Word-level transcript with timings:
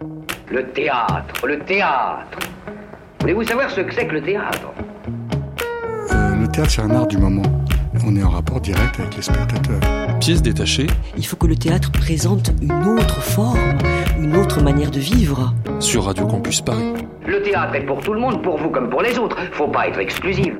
Le 0.00 0.62
théâtre, 0.74 1.46
le 1.46 1.58
théâtre. 1.60 2.38
Voulez-vous 3.20 3.44
savoir 3.44 3.70
ce 3.70 3.80
que 3.80 3.94
c'est 3.94 4.06
que 4.06 4.12
le 4.12 4.22
théâtre? 4.22 4.70
Euh, 6.12 6.34
le 6.34 6.46
théâtre, 6.48 6.70
c'est 6.70 6.82
un 6.82 6.90
art 6.90 7.06
du 7.06 7.16
moment. 7.16 7.42
On 8.06 8.14
est 8.14 8.22
en 8.22 8.28
rapport 8.28 8.60
direct 8.60 9.00
avec 9.00 9.16
les 9.16 9.22
spectateurs. 9.22 9.80
Pièce 10.20 10.42
détachée 10.42 10.86
Il 11.16 11.24
faut 11.24 11.36
que 11.36 11.46
le 11.46 11.56
théâtre 11.56 11.90
présente 11.92 12.50
une 12.60 12.72
autre 12.86 13.22
forme, 13.22 13.78
une 14.20 14.36
autre 14.36 14.62
manière 14.62 14.90
de 14.90 15.00
vivre. 15.00 15.54
sur 15.80 16.04
Radio 16.04 16.26
Campus 16.26 16.60
Paris. 16.60 16.92
Le 17.26 17.42
théâtre 17.42 17.74
est 17.76 17.86
pour 17.86 18.02
tout 18.02 18.12
le 18.12 18.20
monde, 18.20 18.42
pour 18.42 18.58
vous 18.58 18.68
comme 18.68 18.90
pour 18.90 19.00
les 19.00 19.18
autres. 19.18 19.38
Faut 19.52 19.68
pas 19.68 19.88
être 19.88 19.98
exclusif. 19.98 20.52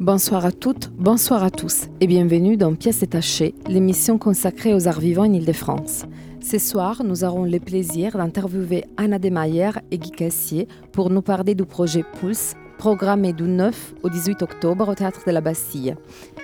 Bonsoir 0.00 0.44
à 0.44 0.52
toutes, 0.52 0.90
bonsoir 0.98 1.42
à 1.44 1.50
tous 1.50 1.88
et 2.02 2.06
bienvenue 2.06 2.58
dans 2.58 2.74
Pièces 2.74 3.00
détachées, 3.00 3.54
l'émission 3.68 4.18
consacrée 4.18 4.74
aux 4.74 4.86
arts 4.86 5.00
vivants 5.00 5.24
en 5.24 5.32
Ile-de-France. 5.32 6.04
Ce 6.44 6.58
soir, 6.58 7.02
nous 7.04 7.22
aurons 7.22 7.44
le 7.44 7.60
plaisir 7.60 8.16
d'interviewer 8.16 8.84
Anna 8.96 9.20
Demayer 9.20 9.70
et 9.92 9.98
Guy 9.98 10.10
Cassier 10.10 10.66
pour 10.90 11.08
nous 11.08 11.22
parler 11.22 11.54
du 11.54 11.64
projet 11.64 12.04
Pulse, 12.18 12.54
programmé 12.78 13.32
du 13.32 13.44
9 13.44 13.94
au 14.02 14.10
18 14.10 14.42
octobre 14.42 14.88
au 14.88 14.94
Théâtre 14.94 15.20
de 15.24 15.30
la 15.30 15.40
Bastille. 15.40 15.94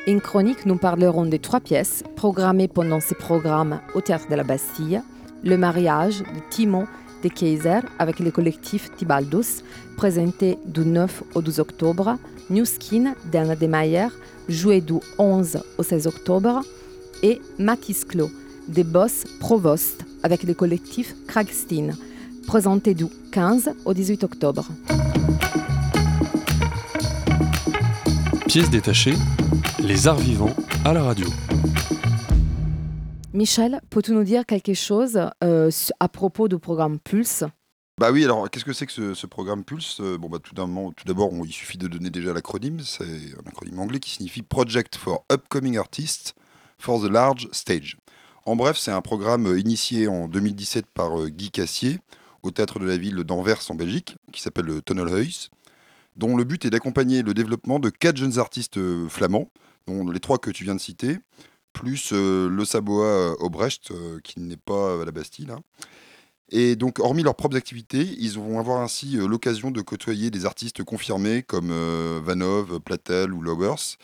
En 0.08 0.18
chronique, 0.20 0.66
nous 0.66 0.78
parlerons 0.78 1.26
des 1.26 1.40
trois 1.40 1.58
pièces 1.58 2.04
programmées 2.14 2.68
pendant 2.68 3.00
ces 3.00 3.16
programmes 3.16 3.80
au 3.94 4.00
Théâtre 4.00 4.28
de 4.30 4.36
la 4.36 4.44
Bastille, 4.44 5.02
Le 5.42 5.56
mariage 5.58 6.20
de 6.20 6.40
Timon 6.48 6.86
de 7.24 7.28
Kaiser 7.28 7.80
avec 7.98 8.20
le 8.20 8.30
collectif 8.30 8.94
Tibaldus, 8.96 9.64
présenté 9.96 10.58
du 10.64 10.86
9 10.86 11.24
au 11.34 11.42
12 11.42 11.58
octobre, 11.58 12.16
New 12.50 12.64
Skin 12.64 13.14
d'Anna 13.32 13.56
Demayer, 13.56 14.06
joué 14.48 14.80
du 14.80 14.94
11 15.18 15.58
au 15.76 15.82
16 15.82 16.06
octobre, 16.06 16.60
et 17.24 17.40
Matisse 17.58 18.04
Clos 18.04 18.30
des 18.68 18.84
Boss 18.84 19.24
Provost 19.40 20.04
avec 20.22 20.42
le 20.42 20.54
collectif 20.54 21.14
Kragstein, 21.26 21.92
présenté 22.46 22.94
du 22.94 23.06
15 23.32 23.70
au 23.84 23.94
18 23.94 24.24
octobre. 24.24 24.66
Pièce 28.46 28.70
détachée, 28.70 29.14
les 29.80 30.06
arts 30.08 30.18
vivants 30.18 30.54
à 30.84 30.92
la 30.92 31.02
radio. 31.02 31.26
Michel, 33.34 33.80
peux-tu 33.90 34.12
nous 34.12 34.24
dire 34.24 34.46
quelque 34.46 34.74
chose 34.74 35.20
euh, 35.44 35.70
à 36.00 36.08
propos 36.08 36.48
du 36.48 36.58
programme 36.58 36.98
Pulse? 36.98 37.44
Bah 38.00 38.10
oui, 38.12 38.24
alors 38.24 38.48
qu'est-ce 38.48 38.64
que 38.64 38.72
c'est 38.72 38.86
que 38.86 38.92
ce, 38.92 39.12
ce 39.14 39.26
programme 39.26 39.64
Pulse? 39.64 39.98
Euh, 40.00 40.16
Bon, 40.18 40.28
bah 40.28 40.38
tout 40.42 40.54
d'un 40.54 40.66
moment- 40.66 40.92
tout 40.92 41.04
d'abord, 41.04 41.32
on- 41.32 41.44
il 41.44 41.52
suffit 41.52 41.78
de 41.78 41.88
donner 41.88 42.10
déjà 42.10 42.32
l'acronyme. 42.32 42.78
C'est 42.80 43.04
un 43.04 43.48
acronyme 43.48 43.78
anglais 43.80 43.98
qui 44.00 44.10
signifie 44.10 44.42
Project 44.42 44.96
for 44.96 45.24
Upcoming 45.32 45.76
Artists 45.76 46.34
for 46.78 47.00
the 47.02 47.10
Large 47.10 47.48
Stage. 47.52 47.96
En 48.44 48.56
bref, 48.56 48.78
c'est 48.78 48.90
un 48.90 49.02
programme 49.02 49.46
euh, 49.46 49.58
initié 49.58 50.08
en 50.08 50.28
2017 50.28 50.86
par 50.86 51.20
euh, 51.20 51.28
Guy 51.28 51.50
Cassier 51.50 52.00
au 52.42 52.50
théâtre 52.50 52.78
de 52.78 52.86
la 52.86 52.96
ville 52.96 53.16
d'Anvers 53.24 53.70
en 53.70 53.74
Belgique, 53.74 54.16
qui 54.32 54.40
s'appelle 54.40 54.66
le 54.66 54.80
Tunnelhuis, 54.80 55.50
dont 56.16 56.36
le 56.36 56.44
but 56.44 56.64
est 56.64 56.70
d'accompagner 56.70 57.22
le 57.22 57.34
développement 57.34 57.78
de 57.78 57.90
quatre 57.90 58.16
jeunes 58.16 58.38
artistes 58.38 58.78
euh, 58.78 59.08
flamands, 59.08 59.50
dont 59.86 60.08
les 60.08 60.20
trois 60.20 60.38
que 60.38 60.50
tu 60.50 60.64
viens 60.64 60.74
de 60.74 60.80
citer, 60.80 61.18
plus 61.72 62.12
euh, 62.12 62.48
le 62.48 62.64
Saboa 62.64 63.04
euh, 63.04 63.34
Obrecht, 63.40 63.90
euh, 63.90 64.18
qui 64.22 64.40
n'est 64.40 64.56
pas 64.56 65.00
à 65.00 65.04
la 65.04 65.12
Bastille, 65.12 65.46
là. 65.46 65.58
Et 66.50 66.76
donc, 66.76 66.98
hormis 66.98 67.22
leurs 67.22 67.34
propres 67.34 67.56
activités, 67.56 68.16
ils 68.18 68.38
vont 68.38 68.58
avoir 68.58 68.80
ainsi 68.80 69.18
euh, 69.18 69.28
l'occasion 69.28 69.70
de 69.70 69.82
côtoyer 69.82 70.30
des 70.30 70.46
artistes 70.46 70.82
confirmés 70.82 71.42
comme 71.42 71.70
euh, 71.70 72.20
Vanov, 72.24 72.80
Platel 72.80 73.34
ou 73.34 73.42
Lowers, 73.42 73.96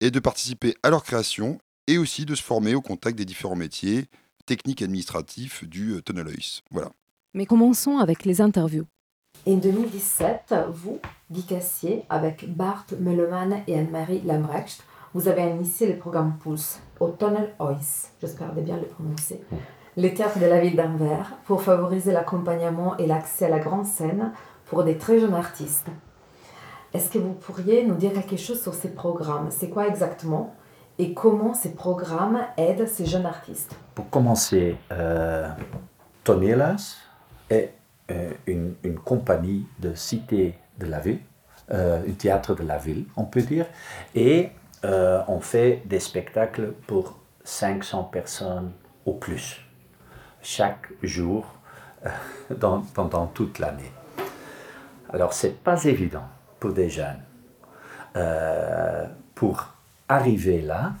et 0.00 0.10
de 0.10 0.18
participer 0.18 0.74
à 0.82 0.88
leur 0.88 1.04
création, 1.04 1.58
et 1.90 1.98
aussi 1.98 2.24
de 2.24 2.36
se 2.36 2.42
former 2.42 2.76
au 2.76 2.80
contact 2.80 3.18
des 3.18 3.24
différents 3.24 3.56
métiers 3.56 4.06
techniques 4.46 4.80
et 4.80 4.84
administratifs 4.84 5.64
du 5.68 5.90
euh, 5.90 6.00
Tunnelhuis. 6.00 6.62
Voilà. 6.70 6.90
Mais 7.34 7.46
commençons 7.46 7.98
avec 7.98 8.24
les 8.24 8.40
interviews. 8.40 8.86
En 9.44 9.56
2017, 9.56 10.54
vous, 10.72 11.00
Guy 11.32 11.42
Cassier, 11.44 12.04
avec 12.08 12.48
Bart 12.48 12.86
Melleman 12.98 13.62
et 13.66 13.76
Anne-Marie 13.76 14.22
Lambrecht, 14.24 14.84
vous 15.14 15.26
avez 15.26 15.42
initié 15.50 15.88
le 15.88 15.98
programme 15.98 16.36
Pulse 16.40 16.78
au 17.00 17.08
Tunnel 17.08 17.54
Ois, 17.58 17.78
j'espère 18.20 18.52
bien 18.52 18.76
le 18.76 18.86
prononcer, 18.86 19.40
le 19.96 20.14
théâtre 20.14 20.38
de 20.38 20.46
la 20.46 20.60
ville 20.60 20.76
d'Anvers, 20.76 21.38
pour 21.44 21.62
favoriser 21.62 22.12
l'accompagnement 22.12 22.96
et 22.98 23.06
l'accès 23.06 23.46
à 23.46 23.48
la 23.48 23.58
grande 23.58 23.86
scène 23.86 24.32
pour 24.66 24.84
des 24.84 24.96
très 24.96 25.18
jeunes 25.18 25.34
artistes. 25.34 25.88
Est-ce 26.94 27.10
que 27.10 27.18
vous 27.18 27.32
pourriez 27.32 27.84
nous 27.84 27.96
dire 27.96 28.12
quelque 28.12 28.36
chose 28.36 28.62
sur 28.62 28.74
ces 28.74 28.90
programmes? 28.90 29.48
C'est 29.50 29.70
quoi 29.70 29.88
exactement? 29.88 30.54
Et 31.00 31.14
comment 31.14 31.54
ces 31.54 31.72
programmes 31.72 32.40
aident 32.58 32.86
ces 32.86 33.06
jeunes 33.06 33.24
artistes 33.24 33.74
Pour 33.94 34.10
commencer, 34.10 34.76
euh, 34.92 35.48
Tonelas 36.24 36.98
est 37.48 37.72
euh, 38.10 38.30
une, 38.46 38.74
compagnie 39.02 39.66
de 39.78 39.94
cité 39.94 40.58
de 40.78 40.84
la 40.84 41.00
ville, 41.00 41.20
euh, 41.70 42.02
un 42.06 42.12
théâtre 42.12 42.54
de 42.54 42.64
la 42.64 42.76
ville, 42.76 43.06
on 43.16 43.24
peut 43.24 43.40
dire, 43.40 43.64
et 44.14 44.50
euh, 44.84 45.22
on 45.26 45.40
fait 45.40 45.80
des 45.86 46.00
spectacles 46.00 46.74
pour 46.86 47.18
500 47.44 48.04
personnes 48.04 48.72
au 49.06 49.14
plus, 49.14 49.58
chaque 50.42 50.90
jour 51.02 51.46
euh, 52.04 52.10
pendant 52.92 53.26
toute 53.28 53.58
l'année. 53.58 53.90
Alors, 55.08 55.32
c'est 55.32 55.62
pas 55.64 55.82
évident 55.84 56.28
pour 56.58 56.74
des 56.74 56.90
jeunes 56.90 57.22
euh, 58.16 59.06
pour 59.34 59.79
arriver 60.10 60.60
là 60.60 60.94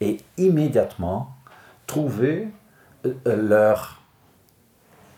et 0.00 0.18
immédiatement 0.36 1.34
trouver 1.86 2.48
euh, 3.06 3.14
euh, 3.26 3.36
leur 3.48 4.02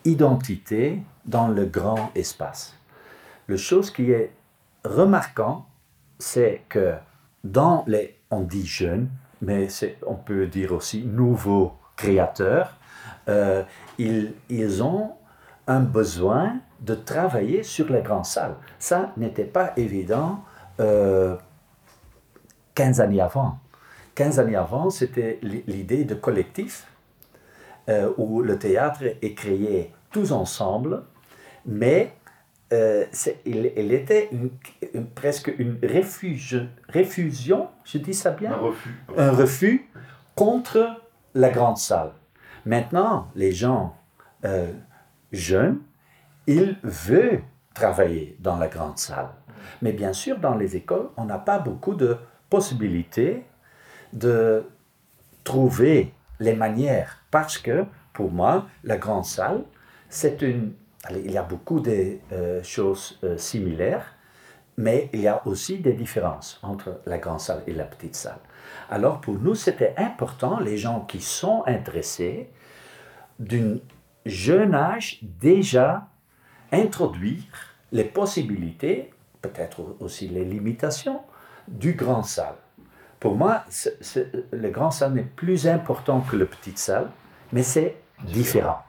identité 0.05 1.03
dans 1.25 1.49
le 1.49 1.65
grand 1.65 2.11
espace. 2.15 2.77
Le 3.47 3.57
chose 3.57 3.91
qui 3.91 4.11
est 4.11 4.33
remarquant, 4.85 5.67
c'est 6.19 6.63
que 6.69 6.95
dans 7.43 7.85
les, 7.87 8.19
on 8.31 8.43
dit 8.43 8.67
jeunes, 8.67 9.09
mais 9.41 9.69
on 10.07 10.15
peut 10.15 10.47
dire 10.47 10.73
aussi 10.73 11.03
nouveaux 11.05 11.75
créateurs, 11.97 12.77
euh, 13.29 13.63
ils, 13.99 14.83
ont 14.83 15.13
un 15.67 15.81
besoin 15.81 16.61
de 16.81 16.95
travailler 16.95 17.63
sur 17.63 17.91
les 17.91 18.03
grandes 18.03 18.27
salles. 18.27 18.57
Ça 18.79 19.13
n'était 19.17 19.45
pas 19.45 19.73
évident 19.77 20.45
15 22.79 23.01
années 23.01 23.21
avant. 23.21 23.59
15 24.15 24.39
années 24.39 24.55
avant, 24.55 24.89
c'était 24.89 25.41
l'idée 25.43 26.05
de 26.05 26.15
collectif 26.15 26.87
euh, 27.89 28.13
où 28.19 28.41
le 28.41 28.57
théâtre 28.57 29.03
est 29.21 29.35
créé 29.35 29.93
tous 30.13 30.31
ensemble, 30.31 31.03
mais 31.67 32.13
euh, 32.73 33.05
il, 33.45 33.73
il 33.77 33.93
était 33.93 34.29
une- 34.31 34.51
une- 34.95 35.07
presque 35.07 35.53
une 35.59 35.77
refuge, 35.83 36.69
réfusion, 36.89 37.67
je 37.85 37.99
dis 37.99 38.15
ça 38.15 38.31
bien? 38.31 38.53
Un 39.17 39.33
refus 39.33 39.91
contre 40.37 41.01
la 41.35 41.51
grande 41.51 41.79
salle. 41.79 42.13
Maintenant, 42.65 43.29
les 43.35 43.51
gens 43.51 43.97
euh, 44.45 44.71
jeunes, 45.33 45.81
ils 46.47 46.77
veulent 46.85 47.43
travailler 47.75 48.37
dans 48.39 48.57
la 48.57 48.69
grande 48.69 48.99
salle. 48.99 49.31
Mais 49.83 49.93
bien 49.93 50.13
sûr, 50.13 50.39
dans 50.39 50.55
les 50.55 50.77
écoles, 50.77 51.09
on 51.17 51.25
n'a 51.25 51.39
pas 51.39 51.59
beaucoup 51.59 51.95
de 51.95 52.17
possibilités 52.51 53.45
de 54.13 54.65
trouver 55.45 56.13
les 56.41 56.55
manières. 56.55 57.23
Parce 57.31 57.59
que, 57.59 57.85
pour 58.13 58.31
moi, 58.31 58.67
la 58.85 58.97
grande 58.97 59.25
salle, 59.25 59.65
c'est 60.09 60.43
une... 60.43 60.73
il 61.11 61.31
y 61.31 61.39
a 61.39 61.43
beaucoup 61.43 61.81
de 61.81 62.19
euh, 62.33 62.63
choses 62.63 63.19
euh, 63.25 63.37
similaires, 63.37 64.15
mais 64.77 65.11
il 65.13 65.21
y 65.21 65.29
a 65.29 65.47
aussi 65.47 65.79
des 65.79 65.93
différences 65.93 66.61
entre 66.63 67.01
la 67.07 67.19
grande 67.19 67.41
salle 67.41 67.63
et 67.67 67.73
la 67.73 67.85
petite 67.85 68.15
salle. 68.15 68.39
Alors, 68.91 69.21
pour 69.21 69.35
nous, 69.35 69.55
c'était 69.55 69.95
important, 69.97 70.61
les 70.61 70.79
gens 70.79 71.01
qui 71.01 71.21
sont 71.21 71.65
intéressés, 71.67 72.51
d'un 73.39 73.79
jeune 74.25 74.75
âge, 74.75 75.21
déjà 75.23 76.09
introduire 76.73 77.43
les 77.93 78.05
possibilités, 78.05 79.11
peut-être 79.43 79.97
aussi 80.01 80.29
les 80.29 80.45
limitations, 80.45 81.21
du 81.71 81.93
grand 81.93 82.23
salle. 82.23 82.55
Pour 83.21 83.35
moi, 83.35 83.65
le 84.53 84.71
grand 84.71 84.91
salle 84.91 85.13
n'est 85.15 85.23
plus 85.23 85.67
important 85.67 86.21
que 86.21 86.37
le 86.37 86.47
petit 86.47 86.77
salle, 86.77 87.11
mais 87.53 87.63
c'est 87.63 87.97
différent. 88.25 88.83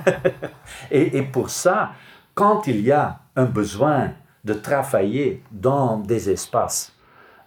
et, 0.90 1.18
et 1.18 1.22
pour 1.22 1.50
ça, 1.50 1.92
quand 2.34 2.66
il 2.66 2.80
y 2.80 2.92
a 2.92 3.20
un 3.36 3.44
besoin 3.44 4.12
de 4.44 4.54
travailler 4.54 5.42
dans 5.50 5.98
des 5.98 6.30
espaces 6.30 6.92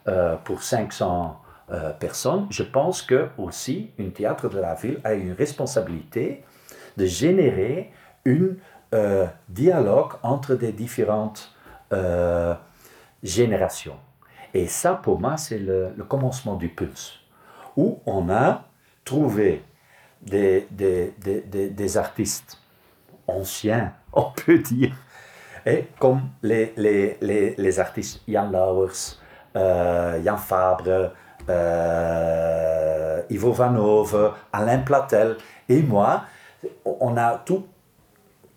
euh, 0.07 0.35
pour 0.35 0.63
500 0.63 1.39
euh, 1.71 1.91
personnes, 1.91 2.47
je 2.49 2.63
pense 2.63 3.01
que 3.01 3.29
aussi 3.37 3.91
une 3.97 4.11
théâtre 4.11 4.49
de 4.49 4.59
la 4.59 4.75
ville 4.75 4.99
a 5.03 5.13
une 5.13 5.33
responsabilité 5.33 6.43
de 6.97 7.05
générer 7.05 7.91
un 8.25 8.49
euh, 8.93 9.27
dialogue 9.47 10.13
entre 10.23 10.55
des 10.55 10.71
différentes 10.71 11.55
générations. 13.21 13.97
Et 14.53 14.67
ça, 14.67 14.95
pour 14.95 15.19
moi, 15.19 15.37
c'est 15.37 15.59
le, 15.59 15.93
commencement 16.07 16.55
du 16.55 16.69
pulse, 16.69 17.19
où 17.77 17.99
on 18.05 18.29
a 18.29 18.65
trouvé 19.05 19.63
des, 20.21 20.67
des, 20.71 21.13
des, 21.19 21.69
des- 21.69 21.97
artistes 21.97 22.57
anciens, 23.27 23.93
on 24.13 24.31
peut 24.31 24.59
dire. 24.59 24.93
Et 25.65 25.85
comme 25.99 26.21
les, 26.41 26.73
les, 26.75 27.17
les, 27.21 27.55
les 27.57 27.79
artistes 27.79 28.21
Jan 28.27 28.49
Lauwers, 28.49 29.17
euh, 29.55 30.21
Jan 30.23 30.37
Fabre, 30.37 31.11
euh, 31.49 33.21
Ivo 33.29 33.51
Vanove, 33.53 34.33
Alain 34.51 34.79
Platel 34.79 35.37
et 35.69 35.81
moi, 35.81 36.23
on 36.85 37.15
a 37.17 37.37
tout 37.45 37.65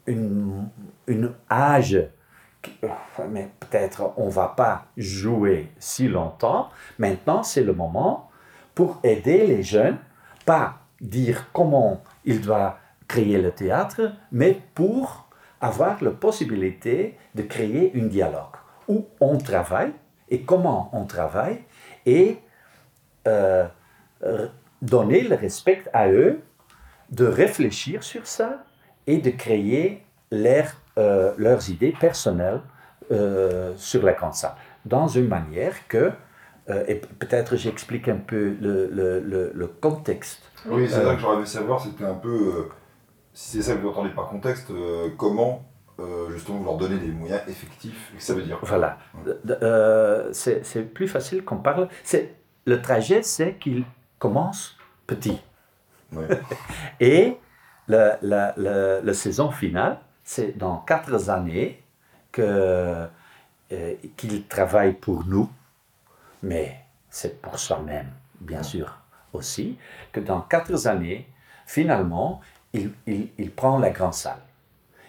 une, 0.07 0.69
une 1.07 1.33
âge, 1.51 1.99
mais 3.31 3.51
peut-être 3.61 4.13
on 4.17 4.29
va 4.29 4.49
pas 4.49 4.87
jouer 4.97 5.71
si 5.79 6.09
longtemps. 6.09 6.71
Maintenant, 6.99 7.43
c'est 7.43 7.63
le 7.63 7.73
moment 7.73 8.31
pour 8.75 8.99
aider 9.03 9.47
les 9.47 9.63
jeunes, 9.63 9.99
pas 10.45 10.79
dire 11.01 11.47
comment 11.53 12.03
ils 12.25 12.41
doivent 12.41 12.75
créer 13.09 13.41
le 13.41 13.53
théâtre, 13.53 14.13
mais 14.33 14.61
pour 14.75 15.29
avoir 15.61 16.03
la 16.03 16.11
possibilité 16.11 17.17
de 17.35 17.43
créer 17.43 17.93
un 17.95 18.07
dialogue 18.07 18.57
où 18.89 19.07
on 19.21 19.39
travaille 19.39 19.93
et 20.29 20.43
comment 20.43 20.91
on 20.93 21.05
travaille 21.05 21.63
et 22.07 22.39
euh, 23.27 23.67
donner 24.83 25.23
le 25.23 25.37
respect 25.37 25.83
à 25.93 26.09
eux 26.09 26.43
de 27.11 27.27
réfléchir 27.27 28.03
sur 28.03 28.27
ça 28.27 28.65
et 29.07 29.19
de 29.19 29.31
créer 29.31 30.04
leur, 30.35 30.67
euh, 30.99 31.33
leurs 31.39 31.71
idées 31.71 31.95
personnelles 31.99 32.61
euh, 33.11 33.73
sur 33.77 34.03
la 34.05 34.13
grande 34.13 34.35
salle, 34.35 34.55
dans 34.85 35.09
une 35.09 35.29
manière 35.29 35.75
que, 35.89 36.11
euh, 36.71 36.85
et 36.89 36.97
peut-être 36.97 37.57
j'explique 37.57 38.09
un 38.09 38.17
peu 38.17 38.55
le, 38.61 38.89
le- 38.89 39.21
le- 39.21 39.53
le 39.55 39.67
contexte. 39.67 40.43
Oui, 40.67 40.89
c'est 40.89 41.03
ça 41.05 41.15
que 41.15 41.21
j'aurais 41.21 41.37
aimé 41.37 41.47
savoir, 41.47 41.81
c'était 41.81 42.05
un 42.05 42.15
peu, 42.15 42.69
si 43.33 43.59
c'est 43.59 43.63
ça 43.71 43.75
que 43.77 43.83
vous 43.83 43.89
entendez 43.91 44.11
par 44.11 44.29
contexte, 44.29 44.71
comment 45.19 45.65
euh, 46.01 46.31
justement 46.33 46.59
vous 46.59 46.65
leur 46.65 46.77
donner 46.79 46.99
des 46.99 47.13
moyens 47.13 47.43
effectifs, 47.49 48.13
et 48.15 48.19
que 48.19 48.23
ça 48.23 48.35
veut 48.35 48.43
dire. 48.43 48.59
Voilà. 48.63 48.99
Euh, 49.63 50.29
c'est 50.33 50.65
c'est 50.65 50.83
plus 50.83 51.07
facile 51.07 51.45
qu'on 51.45 51.59
parle. 51.59 51.89
C'est 52.03 52.35
Le 52.67 52.81
trajet, 52.81 53.23
c'est 53.23 53.55
qu'il 53.63 53.85
commence 54.19 54.77
petit. 55.07 55.39
Et 57.01 57.37
la, 57.89 58.19
la, 58.23 58.55
la, 58.57 59.01
la 59.03 59.15
saison 59.15 59.51
finale, 59.51 59.99
c'est 60.25 60.57
dans 60.57 60.79
quatre 60.79 61.31
années 61.31 61.83
euh, 62.39 63.07
qu'il 64.17 64.47
travaille 64.47 64.95
pour 64.95 65.25
nous, 65.27 65.49
mais 66.43 66.81
c'est 67.11 67.41
pour 67.41 67.59
soi-même, 67.59 68.11
bien 68.41 68.63
sûr, 68.63 68.99
aussi, 69.33 69.79
que 70.13 70.21
dans 70.21 70.41
quatre 70.41 70.87
années, 70.87 71.29
finalement, 71.67 72.41
il, 72.73 73.51
prend 73.55 73.79
la 73.79 73.91
grande 73.91 74.15
salle. 74.15 74.41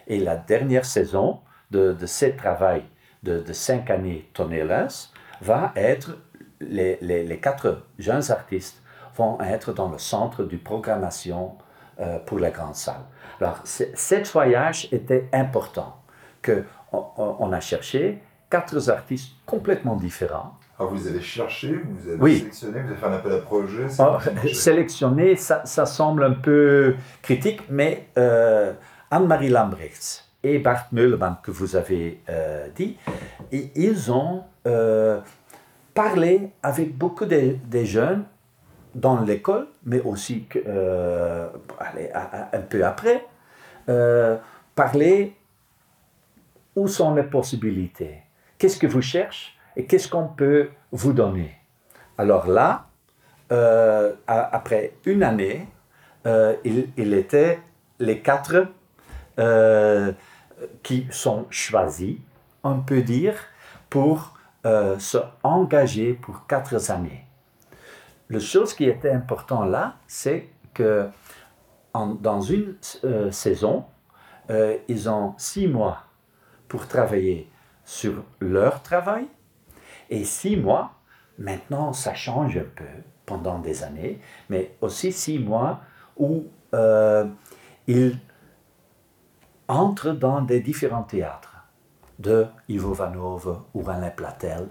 Et 0.08 0.20
la 0.20 0.36
dernière 0.36 0.86
saison 0.86 1.40
de, 1.72 1.94
de 1.94 2.06
ce 2.06 2.26
travail 2.26 2.84
de, 3.24 3.54
cinq 3.54 3.90
années 3.90 4.30
Tonnelas 4.34 5.10
va 5.42 5.74
être, 5.76 6.18
les, 6.60 7.40
quatre 7.42 7.84
jeunes 7.98 8.32
artistes 8.32 8.82
vont 9.16 9.40
être 9.42 9.74
dans 9.74 9.90
le 9.90 9.98
centre 9.98 10.44
de 10.44 10.58
programmation 10.58 11.56
euh, 12.00 12.20
pour 12.20 12.40
la 12.40 12.52
grande 12.52 12.76
salle. 12.76 13.04
Alors, 13.42 13.60
cet 13.64 14.32
voyage 14.32 14.88
était 14.92 15.28
important, 15.34 15.98
que 16.42 16.64
on, 16.92 17.52
a 17.52 17.60
cherché 17.60 18.22
quatre 18.50 18.90
artistes 18.90 19.32
complètement 19.46 19.96
différents. 19.96 20.58
Alors 20.78 20.92
vous 20.92 20.98
les 20.98 21.08
avez 21.08 21.22
cherchés, 21.22 21.80
vous 21.84 22.10
avez 22.10 22.22
Oui. 22.22 22.38
sélectionnés, 22.40 22.82
vous 22.82 22.88
avez 22.92 22.96
fait 22.96 23.06
un 23.06 23.14
appel 23.14 23.32
à 23.34 23.38
projet. 23.38 23.90
ça 23.90 24.12
marchait 24.12 24.54
sélectionner, 24.54 25.36
ça, 25.36 25.66
ça 25.66 25.86
semble 25.86 26.24
un 26.24 26.34
peu 26.34 26.96
critique, 27.22 27.62
mais 27.70 28.08
euh, 28.18 28.74
Anne-Marie 29.12 29.50
Lambrechts 29.50 30.26
et 30.44 30.60
Bart 30.60 30.88
Meuleman, 30.92 31.38
que 31.42 31.52
vous 31.52 31.76
avez 31.76 32.22
euh, 32.30 32.68
dit, 32.76 32.98
ils 33.52 34.12
ont 34.12 34.44
euh, 34.68 35.20
parlé 35.94 36.52
avec 36.62 36.96
beaucoup 36.98 37.26
de, 37.26 37.56
des 37.66 37.86
jeunes 37.86 38.26
dans 38.96 39.22
l'école, 39.22 39.68
mais 39.84 40.02
aussi 40.02 40.48
euh, 40.66 41.50
un 42.54 42.62
peu 42.62 42.84
après, 42.84 43.26
euh, 43.90 44.38
parler 44.74 45.36
où 46.76 46.88
sont 46.88 47.14
les 47.14 47.24
possibilités, 47.24 48.22
qu'est-ce 48.58 48.80
que 48.80 48.88
vous 48.88 49.02
cherchez 49.02 49.52
et 49.76 49.86
qu'est-ce 49.86 50.08
qu'on 50.08 50.28
peut 50.28 50.70
vous 50.92 51.14
donner? 51.14 51.56
Alors 52.18 52.48
là, 52.48 52.88
euh, 53.52 54.14
après 54.28 54.94
une 55.06 55.24
année, 55.24 55.68
il, 56.64 56.90
il 56.98 57.14
était 57.14 57.60
les 58.00 58.20
quatre 58.20 58.68
qui 60.82 61.08
sont 61.12 61.46
choisis, 61.50 62.18
on 62.64 62.80
peut 62.80 63.02
dire, 63.02 63.36
pour 63.90 64.34
se 64.64 65.18
engager 65.44 66.14
pour 66.14 66.48
quatre 66.48 66.90
années. 66.90 67.25
La 68.30 68.40
chose 68.40 68.74
qui 68.74 68.86
était 68.86 69.12
importante 69.12 69.70
là, 69.70 69.98
c'est 70.08 70.50
que 70.74 71.10
dans 71.94 72.42
une 72.42 72.76
euh, 73.04 73.32
saison, 73.32 73.86
euh, 74.50 74.78
ils 74.88 75.10
ont 75.10 75.34
six 75.38 75.68
mois 75.68 76.04
pour 76.68 76.88
travailler 76.88 77.50
sur 77.84 78.24
leur 78.40 78.82
travail 78.82 79.28
et 80.10 80.24
six 80.24 80.58
mois, 80.58 80.94
maintenant 81.38 81.94
ça 81.94 82.14
change 82.14 82.58
un 82.58 82.66
peu 82.76 82.86
pendant 83.26 83.60
des 83.60 83.84
années, 83.84 84.20
mais 84.50 84.76
aussi 84.82 85.12
six 85.12 85.40
mois 85.40 85.82
où 86.18 86.46
euh, 86.74 87.26
ils 87.88 88.18
entrent 89.68 90.12
dans 90.12 90.42
des 90.42 90.60
différents 90.60 91.04
théâtres 91.04 91.56
de 92.20 92.48
Ivo 92.70 92.94
Vanove 92.94 93.62
ou 93.74 93.90
Alain 93.90 94.10
Platel 94.10 94.68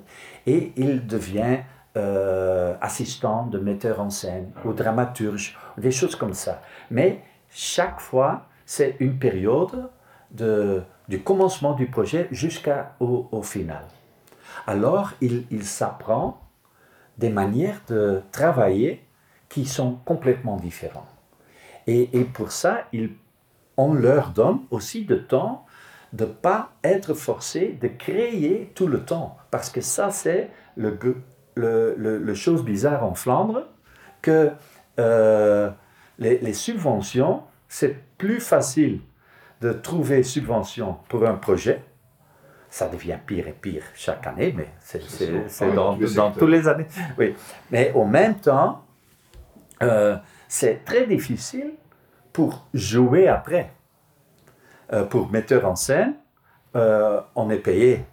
et 0.47 0.73
il 0.77 1.07
devient 1.07 1.59
euh, 1.97 2.75
assistant 2.81 3.47
de 3.47 3.59
metteur 3.59 4.01
en 4.01 4.11
scène 4.11 4.51
ou 4.65 4.73
dramaturge, 4.73 5.57
des 5.79 5.91
choses 5.91 6.17
comme 6.17 6.35
ça. 6.35 6.61
Mais 6.91 7.23
chaque 7.51 8.01
fois, 8.01 8.47
c'est 8.67 8.97
une 9.01 9.19
période 9.19 9.91
de, 10.31 10.83
du 11.09 11.23
commencement 11.23 11.75
du 11.75 11.87
projet 11.87 12.29
jusqu'au 12.31 13.29
au 13.31 13.43
final. 13.43 13.85
Alors, 14.67 15.13
il, 15.21 15.45
il 15.51 15.65
s'apprend 15.65 16.41
des 17.19 17.31
manières 17.31 17.81
de 17.89 18.23
travailler 18.33 19.05
qui 19.49 19.67
sont 19.67 19.99
complètement 20.05 20.57
différentes. 20.57 21.07
Et, 21.87 22.19
et 22.19 22.25
pour 22.25 22.51
ça, 22.51 22.89
il, 22.93 23.11
on 23.77 23.93
leur 23.93 24.31
donne 24.31 24.61
aussi 24.71 25.05
de 25.05 25.17
temps 25.17 25.67
de 26.13 26.25
ne 26.25 26.31
pas 26.31 26.71
être 26.83 27.15
forcé 27.15 27.77
de 27.81 27.89
créer 27.89 28.73
tout 28.75 28.87
le 28.87 29.05
temps. 29.05 29.37
Parce 29.51 29.69
que 29.69 29.81
ça, 29.81 30.11
c'est 30.11 30.51
le, 30.77 30.97
le, 31.55 31.95
le- 31.97 32.19
le 32.19 32.35
chose 32.35 32.65
bizarre 32.65 33.05
en 33.05 33.15
Flandre, 33.15 33.67
que 34.23 34.51
euh, 34.99 35.71
les, 36.19 36.39
les 36.39 36.53
subventions, 36.55 37.43
c'est 37.69 37.97
plus 38.19 38.41
facile 38.41 39.01
de 39.61 39.73
trouver 39.73 40.23
subvention 40.23 40.99
pour 41.09 41.27
un 41.27 41.35
projet. 41.35 41.83
Ça 42.71 42.89
devient 42.89 43.19
pire 43.25 43.47
et 43.47 43.53
pire 43.53 43.85
chaque 43.95 44.27
année, 44.27 44.53
mais 44.57 44.69
c'est 44.81 44.99
dans, 45.75 45.95
tous 45.95 46.01
les 46.03 46.15
dans 46.15 46.31
tous 46.33 46.47
les 46.49 46.67
années. 46.69 46.87
Oui. 47.19 47.35
Mais 47.71 47.93
en 47.95 48.05
même 48.05 48.35
temps, 48.37 48.85
euh, 49.83 50.17
c'est 50.49 50.85
très 50.85 51.07
difficile 51.07 51.73
pour 52.33 52.67
jouer 52.75 53.29
après. 53.29 53.71
Euh, 54.93 55.05
pour 55.05 55.31
metteur 55.31 55.67
en 55.67 55.77
scène, 55.77 56.15
on 56.75 57.49
est 57.51 57.59
payé, 57.59 58.05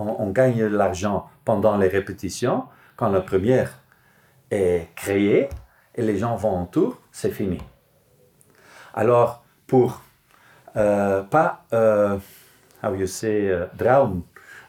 on, 0.00 0.16
on 0.24 0.30
gagne 0.30 0.58
de 0.58 0.76
l'argent 0.82 1.28
pendant 1.44 1.76
les 1.76 1.88
répétitions. 1.88 2.64
Quand 2.96 3.08
la 3.10 3.20
première 3.20 3.70
est 4.50 4.88
créée 4.96 5.48
et 5.94 6.02
les 6.02 6.16
gens 6.18 6.36
vont 6.36 6.62
autour, 6.62 6.98
c'est 7.12 7.30
fini. 7.30 7.58
Alors, 8.94 9.42
pour 9.66 10.02
euh, 10.76 11.22
pas, 11.22 11.64
euh, 11.72 12.16
how 12.82 12.94
you 12.94 13.06
say, 13.06 13.48
euh, 13.48 13.66
drown 13.76 14.22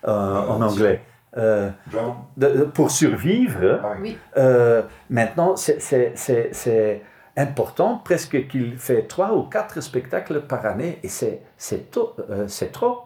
euh, 0.08 0.48
en 0.48 0.62
anglais, 0.62 1.02
euh, 1.38 1.70
Drown 1.92 2.16
de- 2.38 2.48
de- 2.58 2.64
pour 2.64 2.90
survivre, 2.92 3.80
Ah 3.84 3.94
oui. 4.02 4.18
Euh, 4.38 4.82
maintenant, 5.10 5.56
c'est- 5.56 5.80
c'est 5.80 6.14
c'est- 6.16 6.50
c'est 6.54 7.04
important, 7.38 8.02
presque 8.04 8.48
qu'il 8.48 8.78
fait 8.78 9.04
trois 9.04 9.34
ou 9.36 9.44
quatre 9.44 9.80
spectacles 9.82 10.42
par 10.42 10.66
année, 10.66 11.00
et 11.04 11.08
c'est 11.08 11.42
c'est 11.58 11.92
tôt- 11.92 12.16
euh, 12.30 12.48
c'est 12.48 12.72
trop 12.72 13.04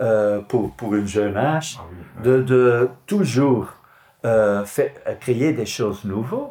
euh, 0.00 0.40
pour, 0.40 0.72
pour 0.74 0.94
une 0.94 1.06
jeune 1.06 1.36
âge 1.36 1.78
Ah 1.80 1.84
oui. 1.90 2.22
de, 2.24 2.42
de 2.42 2.88
toujours 3.06 3.68
euh, 4.24 4.64
fait- 4.64 4.94
créer 5.20 5.52
des 5.52 5.66
choses 5.66 6.04
nouvelles. 6.04 6.50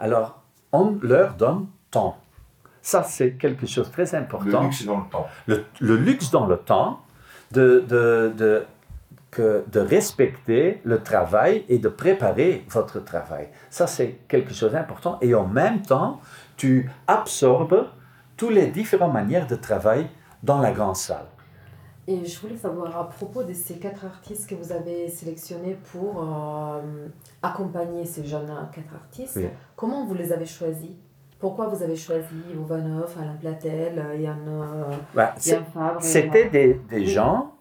Alors, 0.00 0.42
on 0.72 0.96
leur 1.02 1.34
donne 1.34 1.66
temps. 1.90 2.18
Ça, 2.82 3.02
c'est 3.02 3.32
quelque 3.32 3.66
chose 3.66 3.88
de 3.88 3.92
très 3.92 4.12
Le 4.12 4.18
important 4.22 4.62
luxe 4.62 4.82
est 4.82 4.86
dans 4.86 4.98
le 4.98 5.08
temps. 5.10 5.26
le, 5.46 5.64
le 5.80 5.96
luxe 5.96 6.30
dans 6.30 6.46
le 6.46 6.56
temps 6.58 7.00
de, 7.52 7.84
de, 7.88 8.32
de, 8.36 8.64
que, 9.30 9.64
de 9.72 9.80
respecter 9.80 10.80
le 10.84 11.02
travail 11.02 11.64
et 11.68 11.78
de 11.78 11.88
préparer 11.88 12.64
votre 12.68 13.00
travail. 13.00 13.48
Ça, 13.70 13.86
c'est 13.86 14.18
quelque 14.28 14.54
chose 14.54 14.72
d'important. 14.72 15.18
Et 15.20 15.34
en 15.34 15.46
même 15.46 15.82
temps, 15.82 16.20
tu 16.56 16.88
absorbes 17.08 17.86
toutes 18.36 18.52
les 18.52 18.66
différentes 18.68 19.12
manières 19.14 19.46
de 19.46 19.56
travail 19.56 20.06
dans 20.42 20.60
la 20.60 20.70
grande 20.70 20.96
salle. 20.96 21.26
Et 22.08 22.24
je 22.24 22.38
voulais 22.40 22.56
savoir 22.56 22.96
à 22.96 23.08
propos 23.08 23.42
de 23.42 23.52
ces 23.52 23.78
quatre 23.78 24.04
artistes 24.04 24.48
que 24.48 24.54
vous 24.54 24.70
avez 24.70 25.08
sélectionnés 25.08 25.76
pour 25.92 26.22
euh, 26.22 27.08
accompagner 27.42 28.04
ces 28.04 28.24
jeunes 28.24 28.46
quatre 28.72 28.94
artistes, 28.94 29.36
Oui. 29.36 29.48
comment 29.74 30.06
vous 30.06 30.14
les 30.14 30.32
avez 30.32 30.46
choisis? 30.46 30.90
Pourquoi 31.40 31.66
vous 31.66 31.82
avez 31.82 31.96
choisi 31.96 32.34
Ovanov, 32.58 33.12
Alain 33.20 33.34
Platel, 33.34 34.20
Yann, 34.20 34.38
euh, 34.48 34.84
Bah, 35.14 35.34
Yann 35.44 35.64
Fabre 35.74 35.98
et- 36.00 36.02
C'était 36.04 36.48
des, 36.48 36.74
des 36.74 36.98
Oui. 36.98 37.06
gens 37.06 37.52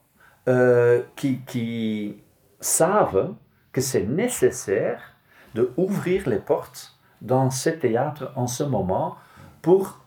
euh, 0.48 1.02
qui, 1.16 1.40
qui 1.42 2.18
savent 2.60 3.34
que 3.72 3.82
c'est 3.82 4.04
nécessaire 4.06 5.02
de 5.56 5.72
ouvrir 5.76 6.30
les 6.30 6.40
portes 6.40 6.96
dans 7.20 7.50
ce 7.50 7.72
théâtre 7.72 8.32
en 8.36 8.46
ce 8.46 8.64
moment 8.64 9.16
pour 9.64 10.02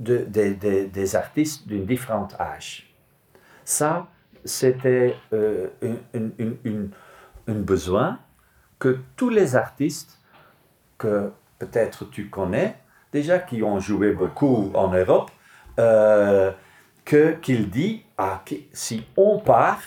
de- 0.00 0.24
de- 0.24 0.54
de- 0.54 0.86
des 0.86 1.14
artistes 1.14 1.68
d'un 1.68 1.80
différent 1.84 2.26
âge. 2.40 2.93
Ça, 3.64 4.06
c'était 4.44 5.16
euh, 5.32 5.68
un, 5.82 5.96
un- 6.18 6.30
un- 6.40 6.56
un- 6.70 6.88
un 7.48 7.54
besoin 7.54 8.18
que 8.78 8.98
tous 9.16 9.30
les 9.30 9.56
artistes 9.56 10.18
que 10.98 11.30
peut-être 11.58 12.04
tu 12.10 12.28
connais, 12.28 12.76
déjà 13.12 13.38
qui 13.38 13.62
ont 13.62 13.80
joué 13.80 14.12
beaucoup 14.12 14.70
en 14.74 14.88
Europe, 14.92 15.30
euh, 15.78 16.52
que 17.04 17.32
qu'il 17.32 17.70
dit 17.70 18.04
ah, 18.18 18.42
si 18.72 19.06
on 19.16 19.38
part, 19.38 19.80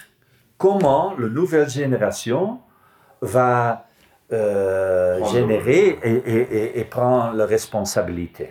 comment 0.58 1.14
la 1.18 1.28
nouvelle 1.28 1.70
génération 1.70 2.60
va 3.22 3.86
euh, 4.34 5.24
générer 5.26 6.00
et, 6.04 6.14
et, 6.16 6.42
et, 6.58 6.80
et 6.80 6.84
prendre 6.84 7.34
la 7.36 7.46
responsabilité. 7.46 8.50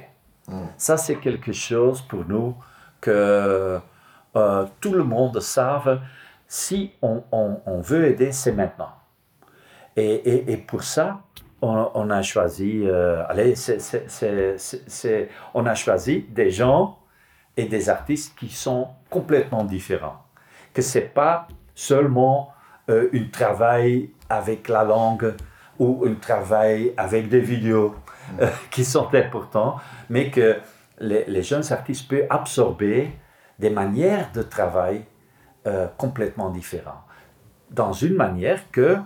Mm. 0.49 0.67
Ça, 0.77 0.97
c'est 0.97 1.17
quelque 1.17 1.53
chose 1.53 2.01
pour 2.03 2.25
nous 2.27 2.55
que 3.01 3.79
euh, 4.37 4.67
tout 4.81 4.93
le 4.93 5.03
monde 5.05 5.41
savent. 5.41 6.01
Si 6.47 6.93
on, 7.03 7.23
on- 7.33 7.61
on 7.67 7.81
veut 7.81 8.07
aider, 8.07 8.31
c'est 8.33 8.53
maintenant. 8.53 8.93
Et, 9.97 10.15
et- 10.15 10.53
et 10.53 10.57
pour 10.57 10.83
ça, 10.85 11.21
on, 11.63 11.91
on 11.95 12.11
a 12.11 12.23
choisi, 12.23 12.83
euh, 12.85 13.25
allez, 13.29 13.55
c'est- 13.55 13.79
c'est- 13.81 14.05
c'est- 14.09 14.59
c'est- 14.59 14.83
c'est- 14.89 15.29
on 15.55 15.67
a 15.67 15.75
choisi 15.75 16.27
des 16.31 16.51
gens 16.51 16.99
et 17.57 17.65
des 17.65 17.89
artistes 17.89 18.37
qui 18.39 18.49
sont 18.51 18.89
complètement 19.11 19.65
différents. 19.65 20.23
Que 20.75 20.83
c'est 20.83 21.01
pas 21.15 21.49
seulement 21.75 22.53
euh, 22.89 23.09
un 23.13 23.25
travail 23.33 24.11
avec 24.29 24.69
la 24.69 24.85
langue 24.85 25.35
ou 25.79 26.05
un 26.07 26.15
travail 26.15 26.93
avec 26.97 27.29
des 27.29 27.41
vidéos 27.41 27.97
euh, 28.41 28.47
qui 28.71 28.85
sont 28.85 29.13
importants, 29.15 29.77
mais 30.09 30.31
que 30.31 30.57
les, 31.01 31.25
les 31.27 31.43
jeunes 31.43 31.65
artistes 31.73 32.09
peuvent 32.09 32.27
absorber 32.31 33.11
des 33.59 33.71
manières 33.71 34.31
de 34.33 34.43
travail 34.43 35.05
euh, 35.67 35.87
complètement 35.97 36.51
différentes. 36.51 37.03
Dans 37.71 37.93
une 37.93 38.15
manière 38.15 38.71
que 38.71 38.99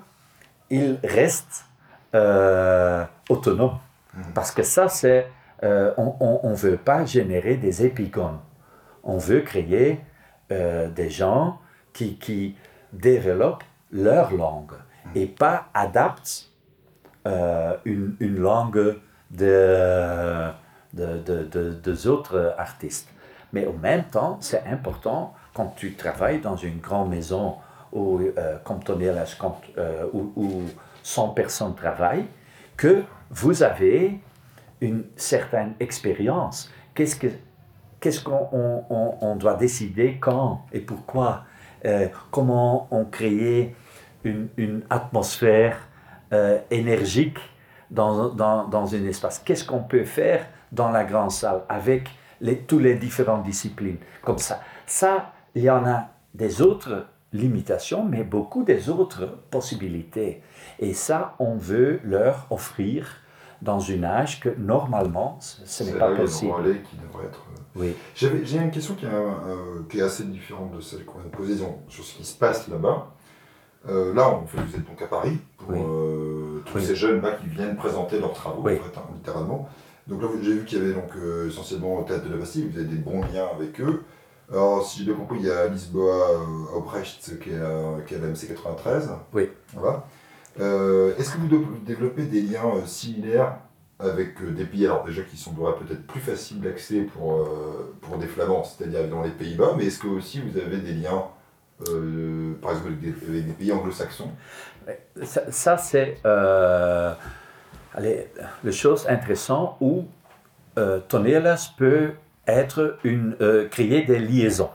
ils 0.70 0.98
restent 1.02 1.64
euh, 2.14 3.04
autonomes. 3.28 3.78
Parce 4.34 4.50
que 4.52 4.62
ça, 4.62 4.88
c'est. 4.88 5.26
euh, 5.62 5.92
on 5.96 6.50
ne 6.50 6.54
veut 6.56 6.76
pas 6.76 7.04
générer 7.04 7.56
des 7.56 7.84
épigones. 7.84 8.38
On 9.04 9.18
veut 9.18 9.40
créer 9.40 10.00
des 10.50 11.10
gens 11.10 11.58
qui, 11.92 12.16
qui 12.18 12.56
développent 12.92 13.62
leur 13.92 14.32
langue 14.32 14.72
et 15.14 15.26
pas 15.26 15.66
adaptent 15.74 16.48
euh, 17.26 17.76
une, 17.84 18.16
une 18.18 18.36
langue 18.38 18.96
de, 19.30 20.48
de, 20.92 21.18
de, 21.18 21.44
de- 21.44 21.70
des 21.72 22.06
autres 22.08 22.54
artistes. 22.58 23.08
Mais 23.52 23.66
en 23.66 23.72
même 23.72 24.04
temps, 24.04 24.38
c'est 24.40 24.64
important 24.66 25.34
quand 25.54 25.74
tu 25.76 25.94
travailles 25.94 26.40
dans 26.40 26.56
une 26.56 26.78
grande 26.78 27.10
maison 27.10 27.56
où, 27.92 28.20
euh, 28.20 28.56
comme 28.64 28.80
euh, 29.78 30.06
où, 30.12 30.32
où 30.36 30.62
100 31.02 31.30
personnes 31.30 31.74
travaillent, 31.74 32.26
que 32.76 33.02
vous 33.30 33.62
avez 33.62 34.20
une 34.80 35.04
certaine 35.16 35.74
expérience. 35.80 36.70
Qu'est-ce 36.94 37.16
que 37.16 37.26
qu'est-ce 38.00 38.22
qu'on 38.24 38.48
on, 38.52 38.84
on- 38.88 39.14
on 39.20 39.36
doit 39.36 39.54
décider 39.54 40.16
quand 40.20 40.62
et 40.72 40.80
pourquoi? 40.80 41.44
Euh, 41.84 42.08
Comment 42.30 42.88
on 42.90 43.04
crée 43.04 43.74
une, 44.24 44.48
atmosphère 44.90 45.76
euh, 46.32 46.58
énergique 46.70 47.38
dans, 47.90 48.28
dans, 48.30 48.66
dans 48.68 48.94
un 48.94 49.04
espace? 49.06 49.38
Qu'est-ce 49.38 49.64
qu'on 49.64 49.82
peut 49.82 50.04
faire 50.04 50.46
dans 50.72 50.90
la 50.90 51.04
grande 51.04 51.30
salle 51.30 51.62
avec 51.68 52.08
les, 52.40 52.58
toutes 52.58 52.82
les 52.82 52.94
différentes 52.94 53.42
disciplines 53.44 53.98
comme 54.22 54.38
ça 54.38 54.60
Ça, 54.86 55.32
il 55.54 55.62
y 55.62 55.70
en 55.70 55.84
a 55.86 56.08
des 56.34 56.62
autres 56.62 57.06
limitations, 57.32 58.04
mais 58.04 58.24
beaucoup 58.24 58.64
des 58.64 58.88
autres 58.90 59.26
possibilités. 59.50 60.42
Et 60.78 60.94
ça, 60.94 61.34
on 61.38 61.56
veut 61.56 62.00
leur 62.04 62.46
offrir 62.50 63.06
dans 63.62 63.90
un 63.90 64.02
âge 64.04 64.40
que 64.40 64.48
normalement, 64.58 65.36
ce 65.40 65.60
n'est 65.84 65.90
C'est 65.92 65.98
pas 65.98 66.14
possible. 66.14 66.52
relais 66.52 66.80
qui 66.82 66.96
devrait 66.96 67.26
être. 67.26 67.44
euh, 67.50 67.60
Oui. 67.76 67.94
J'ai 68.14 68.56
une 68.58 68.70
question 68.70 68.94
qui 68.94 69.04
est, 69.04 69.08
euh, 69.12 69.82
qui 69.88 69.98
est 69.98 70.02
assez 70.02 70.24
différente 70.24 70.72
de 70.74 70.80
celle 70.80 71.04
qu'on 71.04 71.18
vient 71.18 71.30
de 71.30 71.36
poser 71.36 71.56
sur 71.88 72.04
ce 72.04 72.14
qui 72.14 72.24
se 72.24 72.36
passe 72.38 72.68
là-bas. 72.68 73.08
Euh, 73.88 74.12
là, 74.14 74.30
on 74.30 74.46
fait, 74.46 74.58
vous 74.58 74.74
êtes 74.76 74.86
donc 74.86 75.00
à 75.00 75.06
Paris 75.06 75.38
pour 75.58 75.70
Oui. 75.70 75.78
euh, 75.80 76.60
tous 76.66 76.78
Oui. 76.78 76.84
ces 76.84 76.94
jeunes-là 76.96 77.32
qui 77.32 77.46
viennent 77.48 77.76
présenter 77.76 78.18
leurs 78.18 78.32
travaux, 78.34 78.62
Oui. 78.64 78.78
en 78.78 78.82
fait, 78.82 78.98
hein, 78.98 79.04
littéralement. 79.14 79.68
Donc 80.06 80.22
là, 80.22 80.28
vous- 80.28 80.42
j'ai 80.42 80.54
vu 80.54 80.64
qu'il 80.64 80.78
y 80.78 80.80
avait 80.82 80.92
donc, 80.94 81.10
euh, 81.16 81.48
essentiellement 81.48 82.02
Théâtre 82.02 82.24
de 82.26 82.30
la 82.30 82.36
Bastille, 82.38 82.68
vous 82.70 82.78
avez 82.78 82.88
des 82.88 82.96
bons 82.96 83.20
liens 83.22 83.46
avec 83.54 83.80
eux. 83.80 84.02
Alors, 84.50 84.84
si 84.84 84.98
j'ai 84.98 85.04
bien 85.04 85.14
compris, 85.14 85.38
il 85.40 85.46
y 85.46 85.50
a 85.50 85.66
Lisboa 85.68 86.30
euh, 86.30 86.76
Aubrecht 86.76 87.38
qui 87.40 87.50
est, 87.50 87.60
à- 87.60 88.00
qui 88.06 88.14
est 88.14 88.16
à 88.16 88.20
la 88.20 88.26
MC 88.28 88.48
93. 88.48 89.10
Oui. 89.32 89.48
Voilà. 89.74 90.04
Euh, 90.58 91.14
Est-ce 91.16 91.32
que 91.32 91.38
vous 91.38 91.78
développez 91.86 92.24
des 92.24 92.40
liens 92.42 92.66
euh, 92.74 92.84
similaires 92.86 93.56
avec 94.00 94.40
euh, 94.42 94.50
des 94.50 94.64
pays, 94.64 94.86
alors 94.86 95.04
déjà 95.04 95.22
qui 95.22 95.36
sembleraient 95.36 95.76
peut-être 95.76 96.04
plus 96.06 96.20
faciles 96.20 96.60
d'accès 96.60 97.02
pour, 97.02 97.34
euh, 97.42 97.94
pour 98.00 98.16
des 98.18 98.26
flamands, 98.26 98.64
c'est-à-dire 98.64 99.06
dans 99.08 99.22
les 99.22 99.30
Pays-Bas, 99.30 99.74
mais 99.76 99.86
est-ce 99.86 99.98
que 100.00 100.08
aussi 100.08 100.40
vous 100.40 100.58
avez 100.58 100.78
des 100.78 100.94
liens, 100.94 101.24
euh, 101.88 102.54
par 102.62 102.72
exemple, 102.72 102.88
avec 102.88 103.00
des, 103.00 103.42
des 103.42 103.52
pays 103.52 103.70
anglo-saxons? 103.72 104.30
Ça, 105.22 105.42
ça, 105.52 105.76
c'est 105.76 106.16
euh, 106.24 107.12
allez, 108.00 108.26
la 108.64 108.72
chose 108.72 109.06
intéressante 109.08 109.76
où 109.80 110.06
euh, 110.78 111.00
Tonelas 111.08 111.72
peut 111.76 112.12
être 112.46 112.98
une, 113.04 113.36
euh, 113.40 113.68
créer 113.68 114.02
des 114.02 114.18
liaisons 114.18 114.70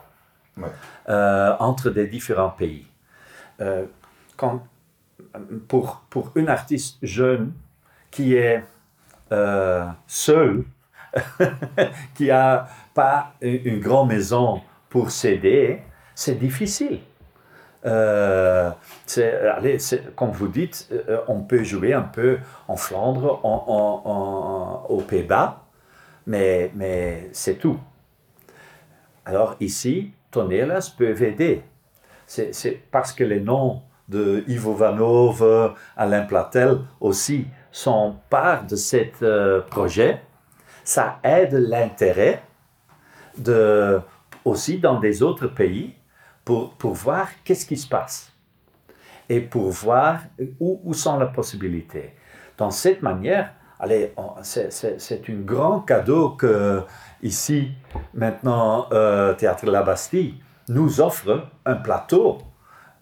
Ouais. 0.56 0.68
euh, 1.10 1.54
entre 1.58 1.90
des 1.90 2.06
différents 2.06 2.48
pays. 2.48 2.86
Euh, 3.60 3.84
quand, 4.38 4.62
pour, 5.68 6.02
pour 6.08 6.32
un 6.36 6.46
artiste 6.46 6.96
jeune 7.02 7.52
qui 8.10 8.34
est 8.36 8.64
euh, 9.32 9.86
seul, 10.06 10.64
qui 12.14 12.28
n'a 12.28 12.68
pas 12.94 13.34
une, 13.42 13.60
une 13.66 13.80
grande 13.80 14.08
maison 14.08 14.62
pour 14.88 15.10
s'aider, 15.10 15.82
c'est 16.14 16.36
difficile. 16.38 17.00
Euh, 17.86 18.70
allez, 19.56 19.78
comme 20.16 20.30
vous 20.30 20.48
dites, 20.48 20.88
euh, 20.92 21.20
on 21.28 21.40
peut 21.42 21.62
jouer 21.62 21.92
un 21.92 22.02
peu 22.02 22.38
en 22.66 22.76
Flandre, 22.76 23.40
en, 23.44 24.84
aux 24.88 25.02
Pays-Bas, 25.02 25.62
mais, 26.26 26.70
mais 26.74 27.28
c'est 27.32 27.54
tout. 27.54 27.78
Alors 29.24 29.56
ici, 29.60 30.12
Tonelas 30.30 30.94
peuvent 30.96 31.22
aider. 31.22 31.62
C'est, 32.26 32.82
parce 32.90 33.12
que 33.12 33.22
les 33.22 33.40
noms 33.40 33.82
de 34.08 34.42
Ivo 34.48 34.74
Vanov, 34.74 35.42
euh, 35.42 35.68
Alain 35.96 36.22
Platel 36.22 36.78
aussi 37.00 37.46
sont 37.70 38.16
part 38.30 38.66
de 38.66 38.74
ce 38.74 39.60
projet. 39.60 40.22
Ça 40.82 41.18
aide 41.22 41.52
l'intérêt 41.52 42.42
aussi 44.44 44.78
dans 44.78 44.98
des 44.98 45.22
autres 45.22 45.48
pays 45.48 45.95
pour, 46.46 46.74
pour 46.74 46.94
voir 46.94 47.28
qu'est-ce 47.44 47.66
qui 47.66 47.76
se 47.76 47.88
passe 47.88 48.32
et 49.28 49.40
pour 49.40 49.68
voir 49.70 50.20
où, 50.60 50.80
où 50.84 50.94
sont 50.94 51.18
les 51.18 51.26
possibilités. 51.26 52.14
Dans 52.56 52.70
cette 52.70 53.02
manière, 53.02 53.52
allez, 53.80 54.14
c'est, 54.42 54.72
c'est, 54.72 55.00
c'est 55.00 55.28
un 55.28 55.40
grand 55.40 55.80
cadeau 55.80 56.30
que 56.30 56.82
ici, 57.20 57.72
maintenant, 58.14 58.86
euh, 58.92 59.34
Théâtre 59.34 59.66
de 59.66 59.72
la 59.72 59.82
Bastille 59.82 60.36
nous 60.68 61.00
offre 61.00 61.48
un 61.64 61.74
plateau 61.74 62.38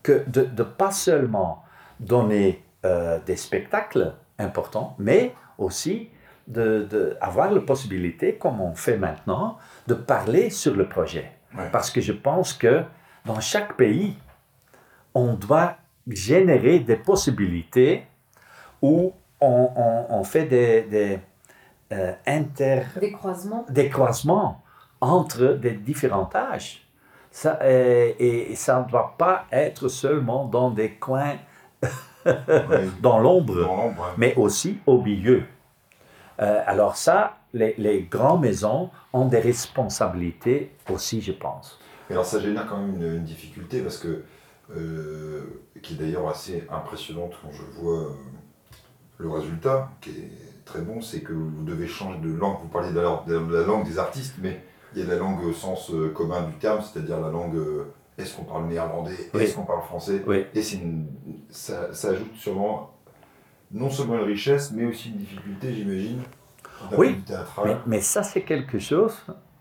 que 0.03 0.25
de, 0.27 0.45
de 0.45 0.63
pas 0.63 0.91
seulement 0.91 1.63
donner 2.01 2.65
euh, 2.87 3.19
des 3.27 3.37
spectacles 3.37 4.15
importants, 4.39 4.97
mais 4.99 5.35
aussi 5.59 6.09
de, 6.49 6.87
de 6.91 7.17
avoir 7.21 7.51
la 7.51 7.61
possibilité, 7.61 8.37
comme 8.37 8.63
on 8.63 8.75
fait 8.75 8.97
maintenant, 8.97 9.59
de 9.87 9.95
parler 9.95 10.49
sur 10.49 10.75
le 10.75 10.89
projet. 10.89 11.31
Ouais. 11.55 11.69
Parce 11.71 11.91
que 11.91 12.01
je 12.01 12.13
pense 12.13 12.55
que 12.55 12.85
dans 13.25 13.40
chaque 13.40 13.76
pays, 13.76 14.16
on 15.14 15.35
doit 15.35 15.76
générer 16.09 16.81
des 16.81 16.97
possibilités 16.97 18.04
où 18.83 19.12
on, 19.40 19.71
on- 19.76 20.07
on 20.11 20.25
fait 20.25 20.45
des, 20.45 20.83
des, 20.83 21.19
euh, 21.93 22.12
inter, 22.26 22.83
Des 23.00 23.12
croisements 23.12 23.64
des 23.69 23.88
croisements 23.88 24.62
entre 25.00 25.54
des 25.54 25.73
différents 25.73 26.31
âges. 26.35 26.87
Ça, 27.31 27.59
et, 27.69 28.50
et 28.50 28.54
ça 28.54 28.81
ne 28.85 28.88
doit 28.90 29.14
pas 29.19 29.47
être 29.50 29.88
seulement 29.88 30.45
dans 30.45 30.71
des 30.71 30.93
coins 30.93 31.37
dans 33.00 33.19
l'ombre, 33.19 33.52
mais 34.16 34.35
aussi 34.37 34.78
au 34.87 35.00
milieu. 35.02 35.43
Euh, 36.40 36.62
alors 36.66 36.97
ça, 36.97 37.37
les, 37.52 37.75
les 37.78 38.02
grandes 38.02 38.40
maisons 38.43 38.90
ont 39.12 39.26
des 39.26 39.40
responsabilités 39.40 40.73
aussi, 40.90 41.21
je 41.21 41.33
pense. 41.33 41.78
Alors 42.11 42.27
ça 42.27 42.41
génère 42.41 42.67
quand 42.67 42.79
même 42.79 43.03
une, 43.03 43.25
difficulté 43.25 43.81
parce 43.81 43.99
que, 43.99 44.23
euh, 44.77 45.43
qui 45.83 45.95
est 45.95 45.97
d'ailleurs 45.97 46.29
assez 46.29 46.65
impressionnante 46.71 47.33
quand 47.43 47.51
je 47.53 47.63
vois 47.81 47.99
euh, 47.99 48.09
le 49.19 49.31
résultat, 49.31 49.91
qui 50.01 50.11
est 50.11 50.65
très 50.65 50.81
bon, 50.81 51.01
c'est 51.01 51.21
que 51.21 51.33
vous 51.33 51.65
devez 51.65 51.87
changer 51.87 52.19
de 52.21 52.33
langue. 52.33 52.59
Vous 52.63 52.69
parlez 52.69 52.93
de 52.93 53.01
la, 53.01 53.65
langue 53.65 53.87
des 53.87 53.99
artistes, 53.99 54.37
mais 54.43 54.63
il 54.95 55.01
y 55.01 55.03
a 55.03 55.07
la 55.07 55.17
langue 55.17 55.45
au 55.45 55.53
sens 55.53 55.93
commun 56.15 56.43
du 56.43 56.55
terme, 56.55 56.81
c'est-à-dire 56.83 57.21
la 57.21 57.31
langue 57.31 57.57
est-ce 58.17 58.37
qu'on 58.37 58.45
parle 58.45 58.67
néerlandais 58.67 59.17
Est-ce 59.35 59.57
qu'on 59.57 59.65
parle 59.65 59.83
français 59.83 60.23
Et 60.55 60.63
ça, 61.51 61.93
ça, 61.93 62.11
ajoute 62.11 62.35
sûrement 62.37 62.95
non 63.73 63.91
seulement 63.91 64.17
une 64.17 64.25
richesse, 64.25 64.71
mais 64.71 64.85
aussi 64.85 65.09
une 65.11 65.17
difficulté, 65.17 65.75
j'imagine. 65.75 66.23
Oui, 66.97 67.17
mais, 67.65 67.77
mais, 67.87 68.01
ça 68.01 68.23
c'est 68.23 68.43
quelque 68.43 68.79
chose 68.79 69.17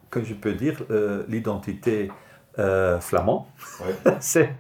que 0.10 0.24
je 0.24 0.34
peux 0.34 0.54
dire, 0.54 0.84
euh, 0.92 1.24
l'identité 1.28 2.12
euh, 2.60 3.00
c'est 4.20 4.54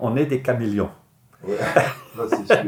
on 0.00 0.16
est 0.16 0.26
des 0.26 0.40
caméléons. 0.40 0.90
Ouais, 1.44 1.56
sûr. 2.26 2.64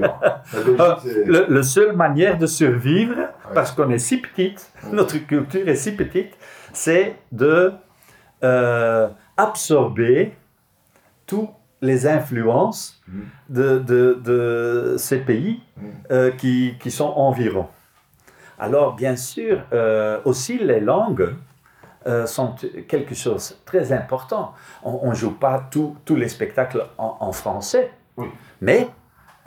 La 0.76 1.46
le, 1.48 1.62
seule 1.62 1.96
manière 1.96 2.38
de 2.38 2.46
survivre, 2.46 3.16
parce 3.52 3.72
qu'on 3.72 3.90
est 3.90 3.98
si 3.98 4.18
petite, 4.18 4.72
notre 4.92 5.18
culture 5.18 5.68
est 5.68 5.74
si 5.74 5.92
petite, 5.92 6.36
c'est 6.72 7.16
de 7.32 7.72
euh, 8.44 9.08
absorber 9.36 10.34
toutes 11.26 11.50
les 11.82 12.06
influences 12.06 13.00
mm. 13.08 13.20
de, 13.48 13.78
de, 13.78 14.20
de 14.22 14.94
ces 14.98 15.18
pays 15.18 15.60
mm. 15.76 15.82
euh, 16.10 16.30
qui, 16.30 16.74
qui, 16.80 16.90
sont 16.90 17.12
environ. 17.16 17.66
Alors, 18.58 18.94
bien 18.94 19.16
sûr, 19.16 19.62
euh, 19.72 20.20
aussi 20.24 20.58
les 20.58 20.80
langues 20.80 21.34
euh, 22.06 22.26
sont 22.26 22.54
quelque 22.88 23.14
chose 23.14 23.50
de 23.50 23.56
très 23.64 23.92
important. 23.92 24.54
On 24.82 25.10
ne 25.10 25.14
joue 25.14 25.36
pas 25.36 25.68
tous 25.70 26.16
les 26.16 26.28
spectacles 26.28 26.86
en, 26.98 27.32
français, 27.32 27.90
mais 28.60 28.88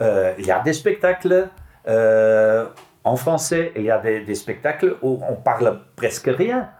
il 0.00 0.44
y 0.46 0.50
a 0.50 0.60
des 0.60 0.72
spectacles 0.72 1.48
en 1.86 3.16
français, 3.16 3.72
il 3.76 3.82
y 3.82 3.90
a 3.90 3.98
des, 3.98 4.20
des, 4.20 4.34
spectacles 4.34 4.96
où 5.02 5.20
on 5.28 5.34
parle 5.34 5.80
presque 5.96 6.30
rien. 6.32 6.70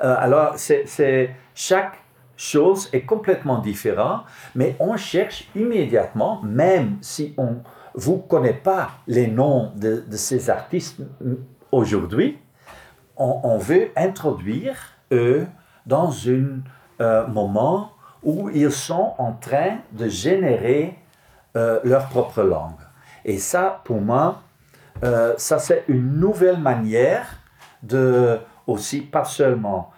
alors, 0.00 0.54
c'est 0.56 1.30
chaque 1.54 1.98
chose 2.36 2.88
est 2.92 3.02
complètement 3.02 3.58
différente, 3.58 4.24
mais 4.54 4.76
on 4.78 4.96
cherche 4.96 5.48
immédiatement, 5.54 6.40
même 6.42 6.98
si 7.00 7.34
on 7.36 7.58
vous 7.94 8.18
connaît 8.18 8.52
pas 8.52 8.90
les 9.06 9.28
noms 9.28 9.72
de, 9.76 10.04
ces 10.12 10.50
artistes 10.50 11.00
aujourd'hui, 11.70 12.38
on, 13.16 13.58
veut 13.58 13.90
introduire 13.94 14.93
eux 15.14 15.46
dans 15.86 16.10
un 16.28 16.60
euh, 17.00 17.26
moment 17.26 17.92
où 18.22 18.50
ils 18.50 18.72
sont 18.72 19.14
en 19.18 19.32
train 19.32 19.78
de 19.92 20.08
générer 20.08 20.96
euh, 21.56 21.80
leur 21.84 22.08
propre 22.08 22.42
langue. 22.42 22.80
Et 23.24 23.38
ça, 23.38 23.80
pour 23.84 24.00
moi, 24.00 24.42
euh, 25.02 25.34
ça 25.36 25.58
c'est 25.58 25.84
une 25.88 26.18
nouvelle 26.18 26.58
manière 26.58 27.26
de 27.82 28.38
aussi 28.66 29.00
pas 29.02 29.24
seulement 29.24 29.90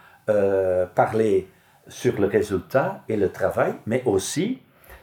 parler 0.96 1.48
sur 1.86 2.20
le 2.20 2.26
résultat 2.26 3.04
et 3.08 3.16
le 3.16 3.30
travail, 3.30 3.74
mais 3.86 4.02
aussi 4.06 4.60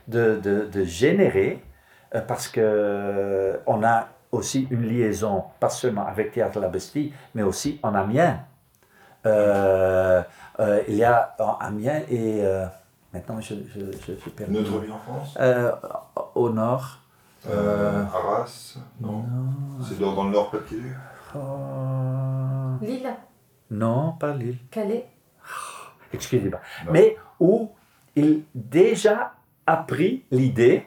de, 0.10 0.36
de, 0.70 0.84
générer, 0.84 1.64
parce 2.28 2.50
qu'on 2.50 3.60
on 3.66 3.84
a 3.86 4.10
aussi 4.34 4.68
une 4.70 4.86
liaison, 4.86 5.46
pas 5.62 5.70
seulement 5.70 6.06
avec 6.06 6.34
Théâtre 6.34 6.60
La 6.60 6.68
Bastille, 6.68 7.14
mais 7.36 7.44
aussi 7.44 7.80
en 7.84 7.96
Amiens. 7.96 8.40
Euh, 9.26 10.24
il 10.88 10.96
y 10.96 11.04
a 11.04 11.36
en 11.40 11.58
Amiens 11.60 12.02
et 12.10 12.44
maintenant 13.14 13.40
je, 13.42 13.56
je, 13.74 13.80
je, 14.06 14.14
je 14.24 14.30
perds. 14.30 14.50
Notre 14.50 14.80
vie 14.80 14.92
en 14.92 15.00
France 15.00 15.38
Au 16.36 16.50
nord. 16.50 17.00
Arras 17.46 18.78
Non. 19.02 19.26
C'est 19.88 20.00
dans, 20.00 20.14
dans, 20.14 20.26
le 20.26 20.32
nord, 20.32 20.52
pas 20.52 20.60
Lille 22.82 23.16
Non, 23.72 24.14
pas 24.14 24.34
Lille. 24.34 24.58
Calais 24.70 25.08
excusez-moi, 26.14 26.60
mais 26.92 27.18
où 27.40 27.72
il 28.16 28.44
déjà 28.54 29.34
a 29.66 29.78
pris 29.78 30.24
l'idée 30.32 30.86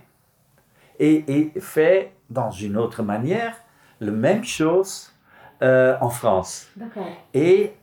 et, 0.98 1.52
fait 1.60 2.12
dans 2.30 2.50
une 2.50 2.76
autre 2.76 3.02
manière 3.02 3.56
la 4.00 4.12
même 4.12 4.44
chose 4.44 5.12
euh, 5.62 5.96
en 6.00 6.10
France. 6.10 6.68
Et 7.34 7.74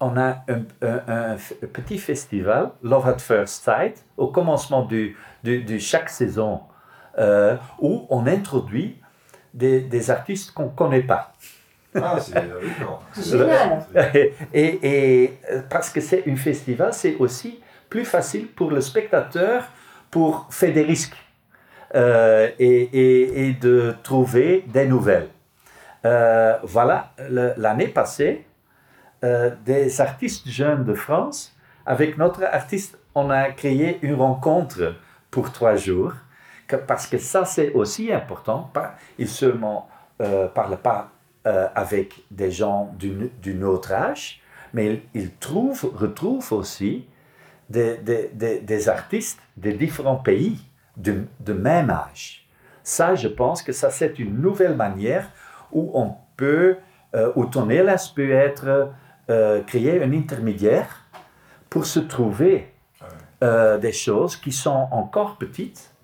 on 0.00 0.16
a 0.16 0.44
un, 0.48 1.36
petit 1.72 1.98
festival, 1.98 2.72
Love 2.82 3.08
at 3.08 3.18
First 3.18 3.64
Sight, 3.64 4.04
au 4.16 4.28
commencement 4.28 4.84
de 4.84 5.12
du, 5.42 5.80
chaque 5.80 6.08
saison, 6.08 6.60
euh, 7.18 7.56
où 7.78 8.06
on 8.10 8.26
introduit 8.26 8.98
des, 9.52 9.80
des 9.80 10.10
artistes 10.10 10.52
qu'on 10.52 10.66
ne 10.66 10.70
connaît 10.70 11.02
pas. 11.02 11.32
Ah, 11.94 12.18
c'est 12.20 12.34
génial. 13.30 13.84
Et, 14.54 14.78
et, 14.82 15.38
parce 15.68 15.90
que 15.90 16.00
c'est 16.00 16.28
un 16.28 16.36
festival, 16.36 16.92
c'est 16.92 17.16
aussi 17.16 17.60
plus 17.88 18.04
facile 18.04 18.46
pour 18.46 18.70
le 18.70 18.80
spectateur 18.80 19.64
pour 20.10 20.46
faire 20.50 20.72
des 20.72 20.82
risques 20.82 21.16
euh, 21.94 22.48
et, 22.58 23.48
et, 23.48 23.52
de 23.54 23.94
trouver 24.02 24.64
des 24.68 24.86
nouvelles. 24.86 25.28
Euh, 26.04 26.56
voilà, 26.62 27.12
l'année 27.56 27.88
passée, 27.88 28.46
euh, 29.24 29.50
des 29.64 30.00
artistes 30.00 30.48
jeunes 30.48 30.84
de 30.84 30.94
France, 30.94 31.56
avec 31.86 32.18
notre 32.18 32.44
artiste, 32.44 32.98
on 33.14 33.30
a 33.30 33.50
créé 33.50 33.98
une 34.02 34.14
rencontre 34.14 34.94
pour 35.30 35.52
trois 35.52 35.76
jours, 35.76 36.12
parce 36.86 37.06
que 37.06 37.18
ça 37.18 37.44
c'est 37.44 37.72
aussi 37.72 38.12
important. 38.12 38.70
Pas, 38.72 38.94
il 39.18 39.28
seulement 39.28 39.88
parle 40.54 40.76
pas 40.76 41.10
euh, 41.46 41.68
avec 41.74 42.22
des 42.30 42.50
gens 42.50 42.94
d'un 43.00 43.62
autre 43.62 43.92
âge, 43.92 44.42
mais 44.74 45.00
il, 45.14 45.30
trouve, 45.36 45.90
retrouve 45.96 46.52
aussi 46.52 47.06
des, 47.70 47.96
des, 47.96 48.60
des, 48.60 48.88
artistes 48.90 49.40
de 49.56 49.70
différents 49.70 50.16
pays 50.18 50.60
de, 50.98 51.24
de, 51.40 51.54
même 51.54 51.88
âge. 51.88 52.46
Ça, 52.82 53.14
je 53.14 53.26
pense 53.26 53.62
que 53.62 53.72
ça, 53.72 53.88
c'est 53.88 54.18
une 54.18 54.38
nouvelle 54.38 54.76
manière 54.76 55.30
où 55.72 55.90
on 55.94 56.12
peut, 56.36 56.76
euh, 57.14 57.32
où 57.36 57.46
ton 57.46 57.70
élève 57.70 58.02
peut 58.14 58.32
être, 58.32 58.92
euh, 59.30 59.62
créer 59.62 60.02
un 60.02 60.12
intermédiaire 60.12 61.06
pour 61.68 61.86
se 61.86 62.00
trouver 62.00 62.74
euh, 63.44 63.78
des 63.78 63.92
choses 63.92 64.34
qui 64.34 64.50
sont 64.50 64.88
encore 64.90 65.36
petites, 65.36 65.94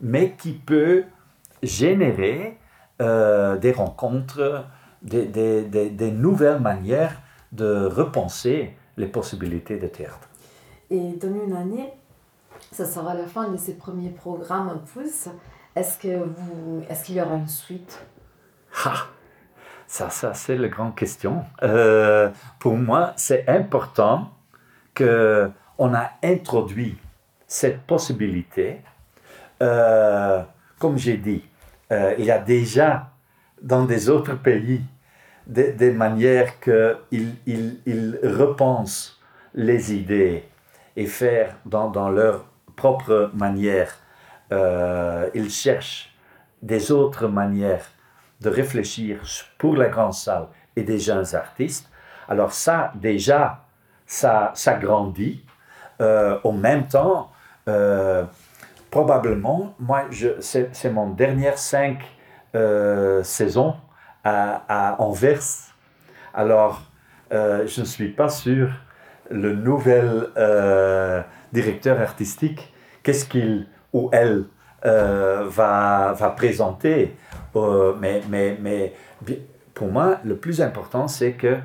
mais 0.00 0.32
qui 0.32 0.52
peuvent 0.52 1.04
générer 1.62 2.58
euh, 3.00 3.56
des 3.58 3.70
rencontres, 3.70 4.66
des, 5.02 5.26
des, 5.26 5.62
des, 5.62 6.10
nouvelles 6.10 6.60
manières 6.60 7.20
de 7.52 7.86
repenser 7.86 8.76
les 8.96 9.06
possibilités 9.06 9.78
de 9.78 9.86
théâtre. 9.86 10.28
Et 10.90 11.12
dans 11.12 11.32
une 11.32 11.54
année, 11.54 11.92
ça 12.72 12.84
sera 12.86 13.14
la 13.14 13.26
fin 13.26 13.48
de 13.48 13.56
ces 13.56 13.74
premiers 13.74 14.10
programmes 14.10 14.80
Pulse. 14.92 15.28
Est-ce 15.76 15.98
que 15.98 16.24
vous, 16.24 16.82
est-ce 16.88 17.04
qu'il 17.04 17.14
y 17.14 17.20
aura 17.20 17.36
une 17.36 17.46
suite? 17.46 18.04
Ça, 19.94 20.10
ça 20.10 20.34
c'est 20.34 20.56
la 20.56 20.66
grande 20.66 20.96
question. 20.96 21.44
Euh, 21.62 22.28
pour 22.58 22.76
moi, 22.76 23.12
c'est 23.14 23.48
important 23.48 24.28
que 24.92 25.48
on 25.78 25.94
a 25.94 26.10
introduit 26.20 26.98
cette 27.46 27.82
possibilité. 27.82 28.80
Euh, 29.62 30.42
comme 30.80 30.98
j'ai 30.98 31.16
dit, 31.16 31.44
euh, 31.92 32.12
il 32.18 32.24
y 32.24 32.32
a 32.32 32.40
déjà 32.40 33.12
dans 33.62 33.84
des 33.84 34.08
autres 34.08 34.34
pays 34.34 34.82
des, 35.46 35.92
manières 35.92 36.58
qu'ils 36.58 37.36
ils, 37.46 37.78
ils 37.86 38.18
repensent 38.24 39.20
les 39.54 39.94
idées 39.94 40.42
et 40.96 41.06
faire 41.06 41.54
dans, 41.66 42.08
leur 42.08 42.46
propre 42.74 43.30
manière. 43.32 43.96
Ils 44.50 45.50
cherchent 45.50 46.12
des 46.62 46.90
autres 46.90 47.28
manières 47.28 47.93
de 48.44 48.50
réfléchir 48.50 49.20
pour 49.58 49.76
la 49.76 49.88
grande 49.88 50.14
salle 50.14 50.46
et 50.76 50.82
des 50.82 50.98
jeunes 50.98 51.34
artistes. 51.34 51.90
Alors 52.28 52.52
ça, 52.52 52.92
déjà, 52.94 53.64
ça, 54.06 54.52
ça 54.54 54.74
grandit. 54.74 55.44
Euh, 56.00 56.38
en 56.44 56.52
même 56.52 56.86
temps, 56.86 57.30
probablement, 58.90 59.74
moi, 59.78 60.04
c'est 60.40 60.90
mon 60.90 61.10
dernière 61.10 61.58
cinq 61.58 61.98
euh, 62.54 63.22
saisons 63.24 63.74
à, 64.22 64.62
à, 64.68 65.02
Anvers. 65.02 65.72
Alors, 66.32 66.82
euh, 67.32 67.66
je 67.66 67.80
ne 67.80 67.86
suis 67.86 68.10
pas 68.10 68.28
sûr 68.28 68.70
le 69.30 69.54
nouvel 69.54 70.28
euh, 70.36 71.22
directeur 71.52 72.00
artistique, 72.00 72.72
qu'est-ce 73.02 73.24
qu'il 73.24 73.66
ou 73.92 74.10
elle 74.12 74.44
euh, 74.84 75.44
va, 75.48 76.12
va 76.12 76.30
présenter. 76.30 77.16
Euh, 77.56 77.94
mais, 78.00 78.22
mais, 78.28 78.56
mais 78.60 78.92
pour 79.74 79.88
moi, 79.88 80.18
le 80.24 80.36
plus 80.36 80.60
important, 80.60 81.08
c'est 81.08 81.32
que 81.32 81.58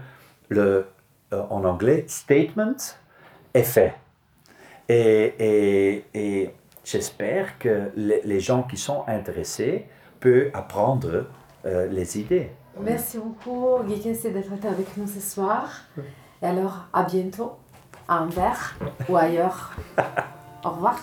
le, 0.50 0.86
en 1.32 1.64
anglais, 1.64 2.06
statement 2.08 2.76
est 3.54 3.64
fait. 3.64 3.94
Et, 4.88 5.34
et, 5.40 6.06
et 6.14 6.54
j'espère 6.84 7.58
que 7.60 7.92
les, 7.96 8.22
les, 8.24 8.40
gens 8.40 8.64
qui 8.64 8.78
sont 8.78 9.04
intéressés 9.08 9.86
peuvent 10.20 10.50
apprendre 10.54 11.26
les 11.64 12.20
idées. 12.20 12.50
Merci 12.80 13.20
beaucoup, 13.20 13.84
Guy 13.86 14.00
d'être 14.00 14.66
avec 14.66 14.98
nous 14.98 15.08
ce 15.08 15.20
soir. 15.20 15.70
Et 16.42 16.46
alors, 16.46 16.88
à 16.94 17.04
bientôt, 17.04 17.58
à 18.08 18.24
Anvers 18.24 18.76
ou 19.08 19.18
ailleurs. 19.18 19.76
Au 20.64 20.70
revoir. 20.70 21.00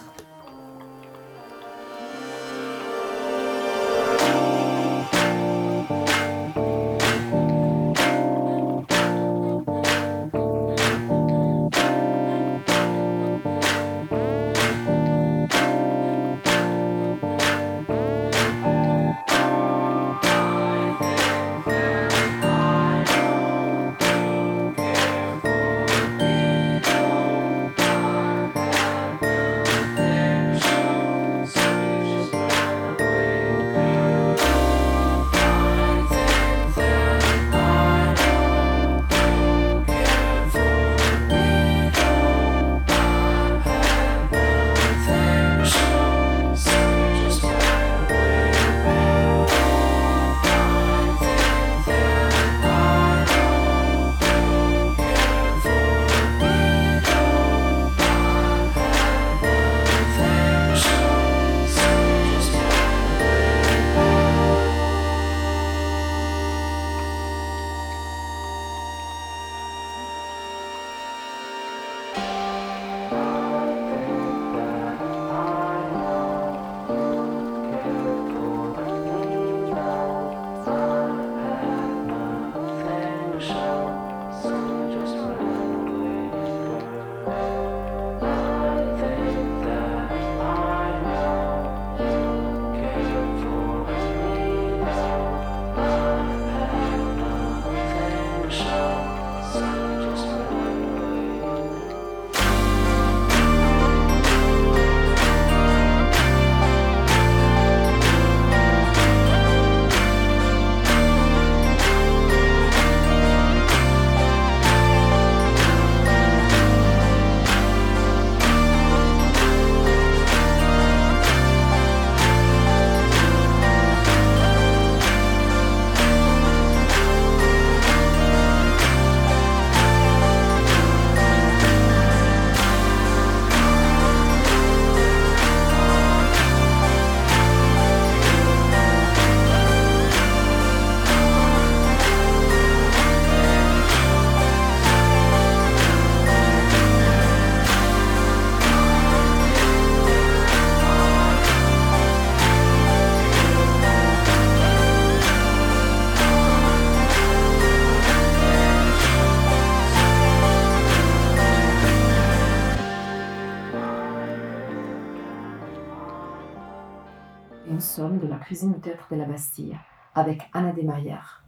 Cuisine 168.46 168.74
du 168.74 168.80
théâtre 168.80 169.09
de 169.11 169.16
la 169.16 169.24
Bastille 169.24 169.76
avec 170.14 170.48
Anna 170.52 170.72
Desmaillères. 170.72 171.42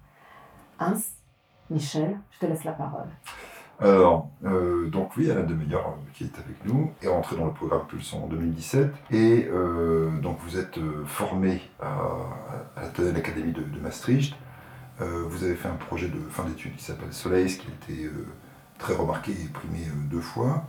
Hans, 0.81 0.95
Michel, 1.71 2.19
je 2.33 2.39
te 2.41 2.47
laisse 2.47 2.65
la 2.65 2.73
parole. 2.73 3.09
Alors, 3.79 4.29
euh, 4.45 4.89
donc 4.89 5.17
oui, 5.17 5.31
Anna 5.31 5.43
Demeyer, 5.43 5.77
euh, 5.77 6.11
qui 6.13 6.25
est 6.25 6.37
avec 6.37 6.65
nous, 6.65 6.91
est 7.01 7.07
rentrée 7.07 7.37
dans 7.37 7.47
le 7.47 7.53
programme 7.53 7.87
Pulsant 7.87 8.25
en 8.25 8.27
2017. 8.27 8.93
Et 9.13 9.49
euh, 9.49 10.11
donc 10.21 10.39
vous 10.41 10.59
êtes 10.59 10.81
formé 11.07 11.63
à, 11.81 12.01
à 12.77 12.83
la 12.83 13.17
Académie 13.17 13.53
de, 13.53 13.81
Maastricht. 13.81 14.35
vous 14.99 15.45
avez 15.45 15.55
fait 15.55 15.69
un 15.69 15.77
projet 15.77 16.09
de 16.09 16.19
fin 16.31 16.45
d'études 16.45 16.75
qui 16.75 16.83
s'appelle 16.83 17.13
Soleil, 17.13 17.47
qui 17.47 17.69
a 17.69 17.71
été 17.71 18.11
très 18.79 18.95
remarqué 18.95 19.31
et 19.31 19.49
primé 19.53 19.87
deux 20.11 20.21
fois. 20.21 20.65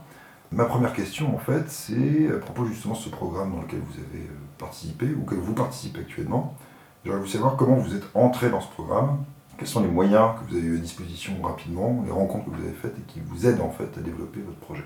Ma 0.52 0.64
première 0.64 0.92
question, 0.92 1.34
en 1.34 1.38
fait, 1.38 1.70
c'est 1.70 2.28
à 2.28 2.38
propos 2.38 2.66
justement 2.66 2.94
de 2.94 2.98
ce 2.98 3.08
programme 3.08 3.52
dans 3.52 3.62
lequel 3.62 3.80
vous 3.80 4.00
avez 4.00 4.24
euh, 4.24 4.36
participé, 4.58 5.06
ou 5.06 5.22
que 5.22 5.36
vous 5.36 5.54
participez 5.54 6.00
actuellement. 6.00 6.56
J'aimerais 7.04 7.20
vous 7.20 7.26
savoir 7.26 7.56
comment 7.56 7.76
vous 7.76 7.94
êtes 7.94 8.04
entré 8.14 8.50
dans 8.50 8.60
ce 8.60 8.68
programme, 8.68 9.24
quels 9.58 9.68
sont 9.68 9.82
les 9.82 9.88
moyens 9.88 10.38
que 10.38 10.50
vous 10.50 10.56
avez 10.56 10.66
eu 10.66 10.76
à 10.76 10.80
disposition 10.80 11.34
rapidement, 11.42 12.02
les 12.04 12.10
rencontres 12.10 12.46
que 12.46 12.50
vous 12.50 12.62
avez 12.62 12.72
faites 12.72 12.98
et 12.98 13.02
qui 13.02 13.20
vous 13.20 13.46
aident 13.46 13.60
en 13.60 13.70
fait 13.70 13.96
à 13.96 14.00
développer 14.00 14.40
votre 14.40 14.58
projet. 14.58 14.84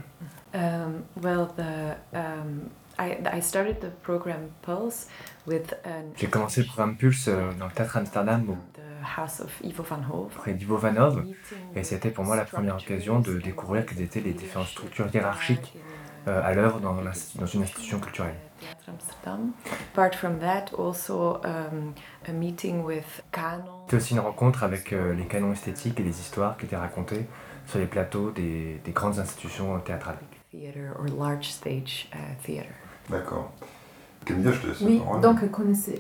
Um, 0.52 1.02
well, 1.22 1.48
the, 1.56 1.96
um, 2.12 2.68
I, 2.98 3.16
I 3.38 3.40
started 3.40 3.80
the 3.80 3.90
program 4.02 4.50
Pulse 4.62 5.08
with 5.46 5.74
J'ai 6.16 6.28
commencé 6.28 6.60
le 6.60 6.66
programme 6.66 6.96
Pulse 6.96 7.28
euh, 7.28 7.52
dans 7.58 7.66
le 7.66 7.72
théâtre 7.72 7.96
Amsterdam 7.96 8.44
près 10.28 10.54
d'Ivo 10.54 10.76
Van 10.76 10.96
Hove. 10.96 11.24
Et 11.74 11.84
c'était 11.84 12.10
pour 12.10 12.24
moi 12.24 12.36
la 12.36 12.44
première 12.44 12.76
occasion 12.76 13.20
de 13.20 13.38
découvrir 13.38 13.86
quelles 13.86 14.02
étaient 14.02 14.20
les 14.20 14.32
différentes 14.32 14.68
structures 14.68 15.06
hiérarchiques 15.12 15.74
euh, 16.26 16.42
à 16.42 16.54
l'œuvre 16.54 16.80
dans, 16.80 16.94
dans, 16.94 17.46
une 17.46 17.62
institution 17.62 18.00
culturelle. 18.00 18.34
C'était 23.84 23.96
aussi 23.96 24.14
une 24.14 24.20
rencontre 24.20 24.62
avec 24.62 24.92
euh, 24.92 25.14
les 25.14 25.26
canons 25.26 25.52
esthétiques 25.52 26.00
et 26.00 26.02
les 26.02 26.20
histoires 26.20 26.56
qui 26.56 26.64
étaient 26.64 26.76
racontées 26.76 27.26
sur 27.66 27.78
les 27.78 27.86
plateaux 27.86 28.30
des, 28.30 28.80
des 28.84 28.92
grandes 28.92 29.18
institutions 29.18 29.78
théâtrales. 29.80 30.18
D'accord 33.10 33.52
je 34.28 34.84
Oui, 34.84 35.02
donc 35.22 35.38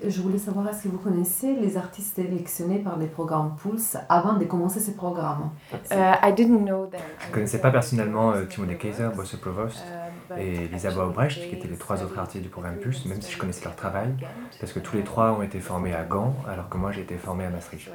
je 0.06 0.22
voulais 0.22 0.38
savoir, 0.38 0.68
est-ce 0.68 0.84
que 0.84 0.88
vous 0.88 0.98
connaissez 0.98 1.54
les 1.54 1.76
artistes 1.76 2.16
sélectionnés 2.16 2.78
par 2.78 2.98
les 2.98 3.06
programmes 3.06 3.56
Pulse 3.60 3.96
avant 4.08 4.34
de 4.34 4.44
commencer 4.44 4.80
ces 4.80 4.94
programmes? 4.94 5.50
Uh, 5.90 6.16
I 6.22 6.32
didn't 6.34 6.64
know 6.64 6.88
Je 7.20 7.28
ne 7.28 7.32
connaissais 7.32 7.60
pas 7.60 7.70
personnellement 7.70 8.32
euh, 8.32 8.44
Timothée 8.44 8.76
Kaiser, 8.76 9.08
Bosse 9.14 9.36
Provost 9.36 9.82
uh, 10.30 10.40
et 10.40 10.68
Lisa 10.68 10.90
Baubrecht, 10.90 11.48
qui 11.48 11.54
étaient 11.54 11.68
les 11.68 11.76
trois 11.76 12.02
autres 12.02 12.18
artistes 12.18 12.42
du 12.42 12.50
programme 12.50 12.76
Pulse, 12.76 13.04
même 13.06 13.20
si 13.20 13.32
je 13.32 13.38
connaissais 13.38 13.64
leur 13.64 13.76
travail, 13.76 14.14
parce 14.60 14.72
que 14.72 14.80
tous 14.80 14.96
les 14.96 15.04
trois 15.04 15.32
ont 15.32 15.42
été 15.42 15.60
formés 15.60 15.94
à 15.94 16.04
Gand, 16.04 16.34
alors 16.48 16.68
que 16.68 16.78
moi 16.78 16.92
j'ai 16.92 17.02
été 17.02 17.16
formé 17.16 17.44
à 17.44 17.50
Maastricht. 17.50 17.90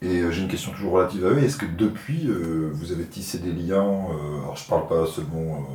Et 0.00 0.20
euh, 0.20 0.30
j'ai 0.30 0.42
une 0.42 0.48
question 0.48 0.70
toujours 0.72 0.92
relative 0.92 1.26
à 1.26 1.30
eux. 1.30 1.38
Est-ce 1.38 1.56
que 1.56 1.66
depuis, 1.66 2.28
euh, 2.28 2.70
vous 2.72 2.92
avez 2.92 3.04
tissé 3.04 3.38
des 3.38 3.52
liens 3.52 3.82
euh, 3.84 4.38
Alors, 4.42 4.56
je 4.56 4.68
parle 4.68 4.86
pas 4.86 5.06
seulement. 5.06 5.66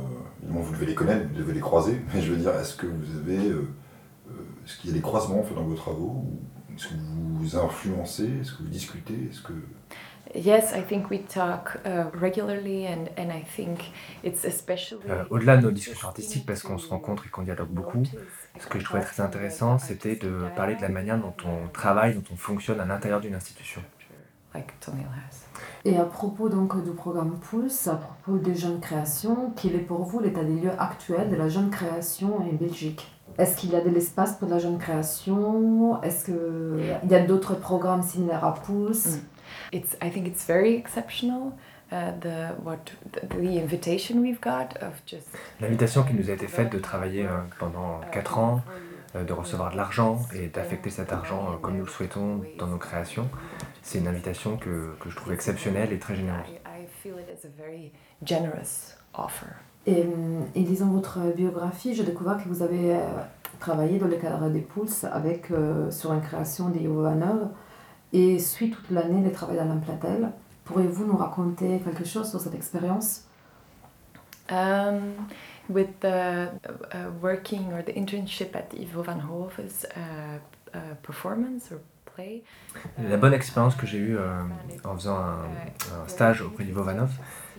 Évidemment, 0.44 0.60
vous 0.60 0.72
devez 0.72 0.86
les 0.86 0.94
connaître, 0.94 1.26
vous 1.28 1.38
devez 1.38 1.54
les 1.54 1.60
croiser. 1.60 2.00
Mais 2.14 2.20
je 2.20 2.32
veux 2.32 2.38
dire, 2.38 2.54
est-ce 2.54 2.76
que 2.76 2.86
vous 2.86 3.18
avez. 3.18 3.48
est-ce 4.64 4.78
qu'il 4.78 4.90
y 4.90 4.92
a 4.92 4.96
des 4.96 5.02
croisements 5.02 5.40
en 5.40 5.42
fait, 5.42 5.54
dans 5.54 5.64
vos 5.64 5.74
travaux 5.74 6.24
Est-ce 6.76 6.88
que 6.88 6.94
vous 6.94 7.38
vous 7.38 7.56
influencez 7.56 8.40
Est-ce 8.40 8.52
que 8.52 8.62
vous 8.62 8.68
discutez 8.68 9.28
Est-ce 9.30 9.42
que. 9.42 9.52
Yes, 10.34 10.72
I 10.74 10.82
think 10.82 11.10
we 11.10 11.20
talk 11.28 11.78
uh, 11.84 12.10
regularly 12.12 12.88
and, 12.88 13.08
and 13.16 13.30
I 13.30 13.44
think 13.44 13.92
it's 14.24 14.44
especially 14.44 14.98
euh, 15.08 15.22
Au-delà 15.30 15.58
de 15.58 15.62
nos 15.62 15.70
discussions 15.70 16.08
artistiques, 16.08 16.44
parce 16.44 16.62
qu'on 16.62 16.78
se 16.78 16.88
rencontre 16.88 17.26
et 17.26 17.28
qu'on 17.28 17.42
dialogue 17.42 17.68
beaucoup, 17.68 18.02
ce 18.58 18.66
que 18.66 18.80
je 18.80 18.84
trouvais 18.84 19.02
très 19.02 19.22
intéressant, 19.22 19.78
c'était 19.78 20.16
de 20.16 20.46
parler 20.56 20.74
de 20.74 20.82
la 20.82 20.88
manière 20.88 21.18
dont 21.18 21.34
on 21.44 21.68
travaille, 21.68 22.14
dont 22.14 22.24
on 22.32 22.36
fonctionne 22.36 22.80
à 22.80 22.84
l'intérieur 22.84 23.20
d'une 23.20 23.34
institution. 23.34 23.80
Et 25.86 25.98
à 25.98 26.04
propos 26.04 26.48
donc 26.48 26.82
du 26.82 26.92
programme 26.92 27.38
Pulse, 27.38 27.88
à 27.88 27.96
propos 27.96 28.38
des 28.38 28.54
jeunes 28.54 28.80
créations, 28.80 29.52
quel 29.54 29.74
est 29.74 29.80
pour 29.80 30.02
vous 30.04 30.18
l'état 30.18 30.42
des 30.42 30.54
lieux 30.54 30.72
actuel 30.78 31.28
de 31.28 31.36
la 31.36 31.48
jeune 31.48 31.68
création 31.68 32.38
en 32.38 32.52
Belgique? 32.54 33.10
Est-ce 33.36 33.56
qu'il 33.56 33.70
y 33.70 33.76
a 33.76 33.82
de 33.82 33.90
l'espace 33.90 34.36
pour 34.38 34.48
la 34.48 34.58
jeune 34.58 34.78
création? 34.78 36.00
Est-ce 36.02 36.24
qu'il 36.24 37.10
y 37.10 37.14
a 37.14 37.20
d'autres 37.20 37.54
programmes 37.54 38.02
similaires 38.02 38.44
à 38.44 38.54
Pulse? 38.54 39.16
Mm. 39.16 39.20
It's, 39.72 39.96
I 40.02 40.10
think 40.10 40.26
it's 40.26 40.46
very 40.46 40.74
exceptional. 40.74 41.52
Uh, 41.92 42.12
the, 42.20 42.54
what, 42.64 42.78
the 43.12 43.60
invitation 43.60 44.20
we've 44.22 44.40
got 44.40 44.76
of 44.80 45.02
just... 45.06 45.28
L'invitation 45.60 46.02
qui 46.02 46.14
nous 46.14 46.30
a 46.30 46.32
été 46.32 46.48
faite 46.48 46.72
de 46.72 46.78
travailler 46.78 47.26
euh, 47.26 47.38
pendant 47.58 48.00
4 48.10 48.38
ans, 48.38 48.62
euh, 49.14 49.22
de 49.22 49.32
recevoir 49.32 49.70
de 49.70 49.76
l'argent 49.76 50.18
et 50.34 50.48
d'affecter 50.48 50.90
cet 50.90 51.12
argent 51.12 51.52
euh, 51.52 51.56
comme 51.60 51.76
nous 51.76 51.84
le 51.84 51.90
souhaitons 51.90 52.40
dans 52.58 52.66
nos 52.66 52.78
créations, 52.78 53.28
c'est 53.84 53.98
une 53.98 54.08
invitation 54.08 54.56
que, 54.56 54.96
que, 54.98 55.08
je 55.08 55.16
trouve 55.16 55.32
exceptionnelle 55.32 55.92
et 55.92 55.98
très 56.00 56.16
généreuse. 56.16 56.40
Et, 59.86 60.06
et 60.54 60.60
lisant 60.60 60.88
votre 60.88 61.20
biographie, 61.36 61.94
je 61.94 62.02
découvre 62.02 62.36
que 62.42 62.48
vous 62.48 62.62
avez 62.62 62.98
travaillé 63.60 63.98
dans 63.98 64.08
le 64.08 64.16
cadre 64.16 64.48
des 64.48 64.60
Pulse 64.60 65.04
avec, 65.04 65.52
sur 65.90 66.12
une 66.12 66.22
création 66.22 66.70
d'Ivanov 66.70 67.50
et 68.12 68.38
suit 68.38 68.70
toute 68.70 68.90
l'année 68.90 69.22
les 69.22 69.32
travaux 69.32 69.58
à 69.58 69.64
Platel. 69.84 70.32
Pourriez-vous 70.64 71.04
nous 71.06 71.16
raconter 71.16 71.78
quelque 71.80 72.04
chose 72.04 72.30
sur 72.30 72.40
cette 72.40 72.54
expérience? 72.54 73.24
Um, 74.50 75.26
With 75.68 76.00
the 76.00 76.50
uh, 76.92 77.10
working 77.22 77.72
or 77.72 77.82
the 77.82 77.94
internship 77.94 78.54
at 78.54 78.74
Ivo 78.74 79.02
van 79.02 79.18
Hove's 79.20 79.86
uh, 79.96 80.38
uh, 80.74 80.94
performance 81.02 81.72
or 81.72 81.80
La 82.98 83.16
bonne 83.16 83.34
expérience 83.34 83.74
que 83.74 83.86
j'ai 83.86 83.98
eue 83.98 84.16
euh, 84.16 84.42
en 84.84 84.94
faisant 84.94 85.18
un, 85.18 85.38
un 86.04 86.08
stage 86.08 86.42
auprès 86.42 86.64
d'Ivo 86.64 86.82
Vanov, 86.82 87.10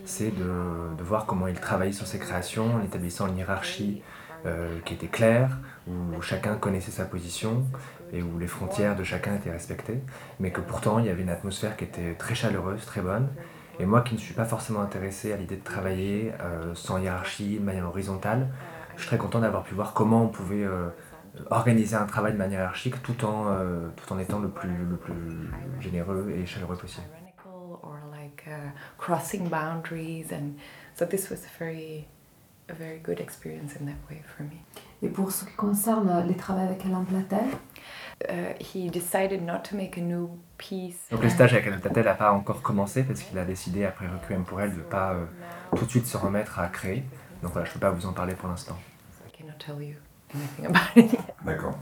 c'est 0.06 0.32
de, 0.32 0.96
de, 0.98 1.04
voir 1.04 1.26
comment 1.26 1.48
il 1.48 1.60
travaillait 1.60 1.94
sur 1.94 2.08
ses 2.08 2.20
créations 2.20 2.76
en 2.76 2.82
établissant 2.82 3.28
une 3.28 3.38
hiérarchie 3.38 4.02
euh, 4.46 4.80
qui 4.86 4.94
était 4.94 5.08
claire, 5.08 5.58
où 5.88 6.22
chacun 6.22 6.56
connaissait 6.56 6.92
sa 6.92 7.06
position, 7.06 7.64
et 8.14 8.22
où 8.22 8.38
les 8.38 8.46
frontières 8.46 8.96
de 8.96 9.04
chacun 9.04 9.36
étaient 9.36 9.50
respectées, 9.50 10.00
mais 10.40 10.52
que 10.52 10.62
pourtant 10.62 11.00
il 11.00 11.06
y 11.06 11.10
avait 11.10 11.24
une 11.24 11.30
atmosphère 11.30 11.76
qui 11.76 11.84
était 11.84 12.14
très 12.14 12.36
chaleureuse, 12.36 12.86
très 12.86 13.02
bonne. 13.02 13.28
Et 13.80 13.86
moi 13.88 14.02
qui 14.02 14.14
ne 14.14 14.20
suis 14.20 14.36
pas 14.36 14.46
forcément 14.46 14.82
intéressé 14.82 15.34
à 15.34 15.38
l'idée 15.38 15.58
de 15.58 15.64
travailler 15.64 16.32
euh, 16.42 16.76
sans 16.76 17.00
hiérarchie, 17.00 17.58
de 17.58 17.64
manière 17.64 17.88
horizontale, 17.88 18.48
je 18.96 19.02
suis 19.02 19.08
très 19.08 19.18
content 19.18 19.40
d'avoir 19.40 19.64
pu 19.64 19.74
voir 19.74 19.94
comment 19.94 20.24
on 20.24 20.28
pouvait 20.28 20.64
euh, 20.64 20.90
organiser 21.50 21.96
un 21.96 22.06
travail 22.06 22.34
de 22.34 22.38
manière 22.38 22.60
hiérarchique 22.60 23.02
tout 23.04 23.26
en, 23.26 23.48
euh, 23.48 23.88
tout 23.96 24.12
en 24.14 24.20
étant 24.20 24.40
le 24.40 24.50
plus, 24.50 24.70
le 24.70 24.96
plus 24.98 25.50
généreux 25.80 26.34
et 26.36 26.46
chaleureux 26.46 26.78
possible. 26.78 27.08
crossing 28.98 29.50
boundaries 29.50 30.32
and 30.32 30.56
so 30.96 31.04
this 31.06 31.32
was 31.32 31.38
a 31.46 31.60
very 31.60 32.06
a 32.70 32.74
very 32.74 33.00
good 33.00 33.20
experience 33.20 33.76
in 33.76 33.86
that 33.86 33.98
way 34.10 34.22
for 34.26 34.44
me. 34.44 34.62
Et 35.02 35.10
pour 35.10 35.32
ce 35.32 35.46
qui 35.46 35.54
concerne 35.56 36.26
les 36.28 36.36
travaux 36.36 36.62
avec 36.62 36.86
Alain 36.86 37.04
Platel, 37.04 37.46
Uh, 38.24 38.54
he 38.60 38.90
decided 38.90 39.42
not 39.42 39.60
to 39.70 39.76
make 39.76 39.98
a 39.98 40.02
new 40.02 40.40
piece. 40.58 40.96
Donc 41.12 41.22
le 41.22 41.30
stage 41.30 41.54
avec 41.54 41.68
Alain 41.68 41.80
Platel 41.80 42.06
n'a 42.06 42.14
pas 42.14 42.32
encore 42.32 42.62
commencé 42.62 43.04
parce 43.04 43.22
qu'il 43.22 43.38
a 43.38 43.44
décidé 43.44 43.84
après 43.84 44.08
Requiem 44.08 44.46
pour 44.46 44.62
elle 44.62 44.72
de 44.72 44.78
ne 44.78 44.84
pas 44.84 45.14
euh, 45.14 45.26
tout 45.76 45.84
de 45.84 45.90
suite 45.90 46.08
se 46.08 46.16
remettre 46.16 46.58
à 46.58 46.68
créer. 46.68 47.04
Donc 47.44 47.52
voilà, 47.52 47.66
je 47.66 47.72
ne 47.72 47.74
peux 47.74 47.82
pas 47.82 47.92
vous 47.92 48.06
en 48.06 48.14
parler 48.14 48.34
pour 48.34 48.48
l'instant. 48.48 48.78
D'accord. 51.46 51.78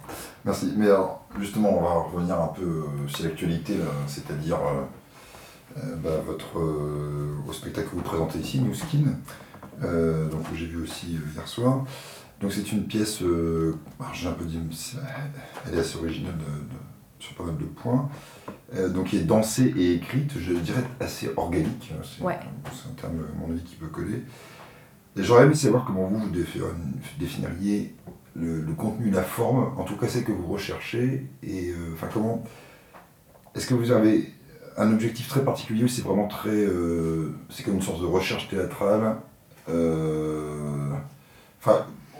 Merci. 0.45 0.73
Mais 0.77 0.87
alors, 0.87 1.25
justement, 1.39 1.77
on 1.77 1.81
va 1.81 1.93
revenir 2.11 2.39
un 2.39 2.47
peu 2.47 2.63
euh, 2.63 3.07
sur 3.07 3.25
l'actualité, 3.25 3.75
c'est-à-dire 4.07 4.57
euh, 5.77 5.95
bah, 5.97 6.21
votre, 6.25 6.57
au 7.47 7.53
spectacle 7.53 7.89
que 7.89 7.95
vous 7.95 8.01
présentez 8.01 8.39
ici, 8.39 8.61
New 8.61 8.73
Skin, 8.73 9.05
donc, 9.81 10.49
que 10.49 10.55
j'ai 10.55 10.67
vu 10.67 10.81
aussi 10.81 11.19
hier 11.33 11.47
soir. 11.47 11.85
Donc 12.41 12.51
c'est 12.51 12.73
une 12.73 12.83
pièce, 12.83 13.21
euh, 13.21 13.75
j'ai 14.13 14.27
un 14.27 14.33
peu 14.33 14.43
dit, 14.43 14.59
elle 15.65 15.75
est 15.75 15.79
assez 15.79 15.97
originale 15.97 16.35
sur 17.23 17.35
pas 17.35 17.43
mal 17.45 17.57
de 17.57 17.63
points. 17.63 18.09
Euh, 18.75 18.89
donc 18.89 19.07
qui 19.07 19.17
est 19.17 19.23
dansée 19.23 19.73
et 19.77 19.93
écrite, 19.93 20.31
je 20.37 20.53
dirais 20.53 20.83
assez 20.99 21.31
organique. 21.37 21.91
Hein, 21.93 22.01
c'est 22.03 22.89
un 22.89 22.93
terme, 22.95 23.19
à 23.19 23.39
mon 23.39 23.53
avis, 23.53 23.63
qui 23.63 23.75
peut 23.75 23.87
coller. 23.87 24.23
Et 25.15 25.23
j'aurais 25.23 25.43
aimé 25.43 25.53
savoir 25.53 25.85
comment 25.85 26.07
vous, 26.07 26.19
vous 26.19 26.31
définiriez 27.19 27.95
le, 28.35 28.73
contenu, 28.73 29.11
la 29.11 29.23
forme, 29.23 29.73
en 29.77 29.83
tout 29.83 29.95
cas 29.95 30.07
celle 30.07 30.23
que 30.23 30.31
vous 30.31 30.51
recherchez, 30.51 31.27
et 31.43 31.69
euh, 31.69 31.93
enfin 31.93 32.07
comment. 32.11 32.43
Est-ce 33.55 33.67
que 33.67 33.75
vous 33.75 33.91
avez 33.91 34.33
un 34.77 34.91
objectif 34.91 35.27
très 35.27 35.43
particulier 35.43 35.83
ou 35.83 35.87
c'est 35.87 36.01
vraiment 36.01 36.27
très. 36.27 36.65
c'est 37.49 37.63
comme 37.63 37.75
une 37.75 37.81
sorte 37.81 38.01
de 38.01 38.07
recherche 38.07 38.49
théâtrale 38.49 39.17
Enfin, 39.67 41.03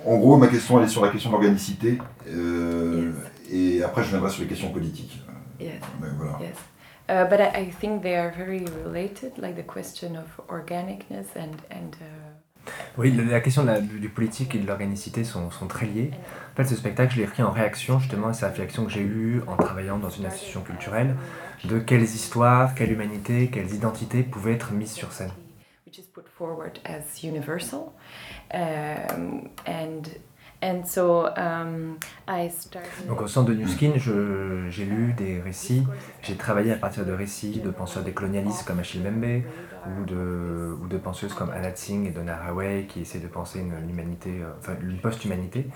en 0.06 0.18
gros, 0.18 0.38
ma 0.38 0.48
question, 0.48 0.80
elle 0.80 0.86
est 0.86 0.90
sur 0.90 1.04
la 1.04 1.12
question 1.12 1.32
d'organicité. 1.32 1.98
Euh, 2.30 3.12
Et 3.52 3.84
après, 3.84 4.04
je 4.04 4.10
viendrai 4.10 4.30
sur 4.30 4.42
les 4.42 4.48
questions 4.48 4.72
politiques. 4.72 5.22
Yes. 5.60 5.82
Mais 6.02 6.08
voilà. 6.18 6.38
Yes. 6.40 6.56
Uh, 7.10 7.26
but 7.30 7.42
I, 7.42 7.68
I, 7.68 7.72
think 7.72 8.02
they 8.02 8.16
are 8.16 8.32
very 8.32 8.66
related, 8.86 9.38
like 9.38 9.56
the 9.56 9.64
question 9.64 10.16
of 10.16 10.40
organicness 10.48 11.36
and. 11.36 11.62
and 11.70 11.98
uh... 12.02 12.23
Oui, 12.98 13.12
la 13.12 13.40
question 13.42 13.66
du 13.82 14.10
politique 14.10 14.56
et 14.56 14.60
de 14.60 14.68
l'organicité 14.68 15.24
sont, 15.24 15.52
sont, 15.52 15.68
très 15.68 15.86
liées. 15.86 16.12
En 16.54 16.56
fait, 16.56 16.66
ce 16.66 16.76
spectacle, 16.76 17.14
je 17.14 17.18
l'ai 17.18 17.24
écrit 17.24 17.44
en 17.44 17.52
réaction 17.52 18.00
justement 18.00 18.28
à 18.28 18.34
cette 18.34 18.50
réflexion 18.50 18.86
que 18.86 18.92
j'ai 18.92 19.02
eue 19.02 19.42
en 19.48 19.58
travaillant 19.58 19.98
dans 19.98 20.10
une 20.10 20.26
institution 20.26 20.62
culturelle 20.62 21.16
de 21.66 21.80
quelles 21.80 22.04
histoires, 22.04 22.76
quelle 22.76 22.92
humanité, 22.92 23.50
quelles 23.52 23.74
identités 23.74 24.24
pouvaient 24.24 24.54
être 24.54 24.72
mises 24.74 24.92
sur 24.92 25.12
scène. 25.12 25.32
Um, 30.64 30.70
and 30.70 30.80
And 30.80 30.86
so, 30.86 31.28
um, 31.38 31.98
I 32.28 32.50
started... 32.50 33.08
Donc 33.08 33.22
au 33.22 33.28
centre 33.28 33.50
de 33.50 33.56
New 33.56 33.68
Skin, 33.68 33.94
j'ai 33.98 34.86
lu 34.86 35.14
des 35.14 35.42
récits, 35.42 35.84
j'ai 36.22 36.36
travaillé 36.36 36.72
à 36.72 36.78
partir 36.78 37.06
de 37.06 37.12
récits 37.12 37.60
de 37.60 37.70
penseurs 37.70 38.04
décolonialistes 38.04 38.66
comme 38.66 38.80
Achille 38.80 39.02
Membe 39.02 39.44
ou 39.86 40.06
de, 40.06 40.78
ou 40.82 40.88
de 40.88 40.98
penseuses 40.98 41.34
comme 41.34 41.52
Anna 41.52 41.72
Tsing 41.72 42.08
et 42.08 42.12
Donna 42.12 42.36
Haraway 42.36 42.86
qui 42.88 43.02
essaient 43.02 43.20
de 43.20 43.28
penser 43.28 43.60
une, 43.60 43.90
humanité, 43.90 44.42
euh, 44.42 44.52
enfin 44.60 44.74
une 44.82 45.00
post-humanité. 45.00 45.68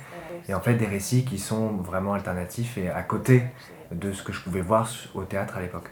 Et 0.47 0.53
en 0.53 0.61
fait 0.61 0.75
des 0.75 0.87
récits 0.87 1.25
qui 1.25 1.37
sont 1.37 1.77
vraiment 1.77 2.13
alternatifs 2.13 2.77
et 2.77 2.89
à 2.89 3.03
côté 3.03 3.43
de 3.91 4.11
ce 4.11 4.23
que 4.23 4.31
je 4.31 4.41
pouvais 4.41 4.61
voir 4.61 4.89
au 5.13 5.23
théâtre 5.23 5.57
à 5.57 5.61
l'époque. 5.61 5.89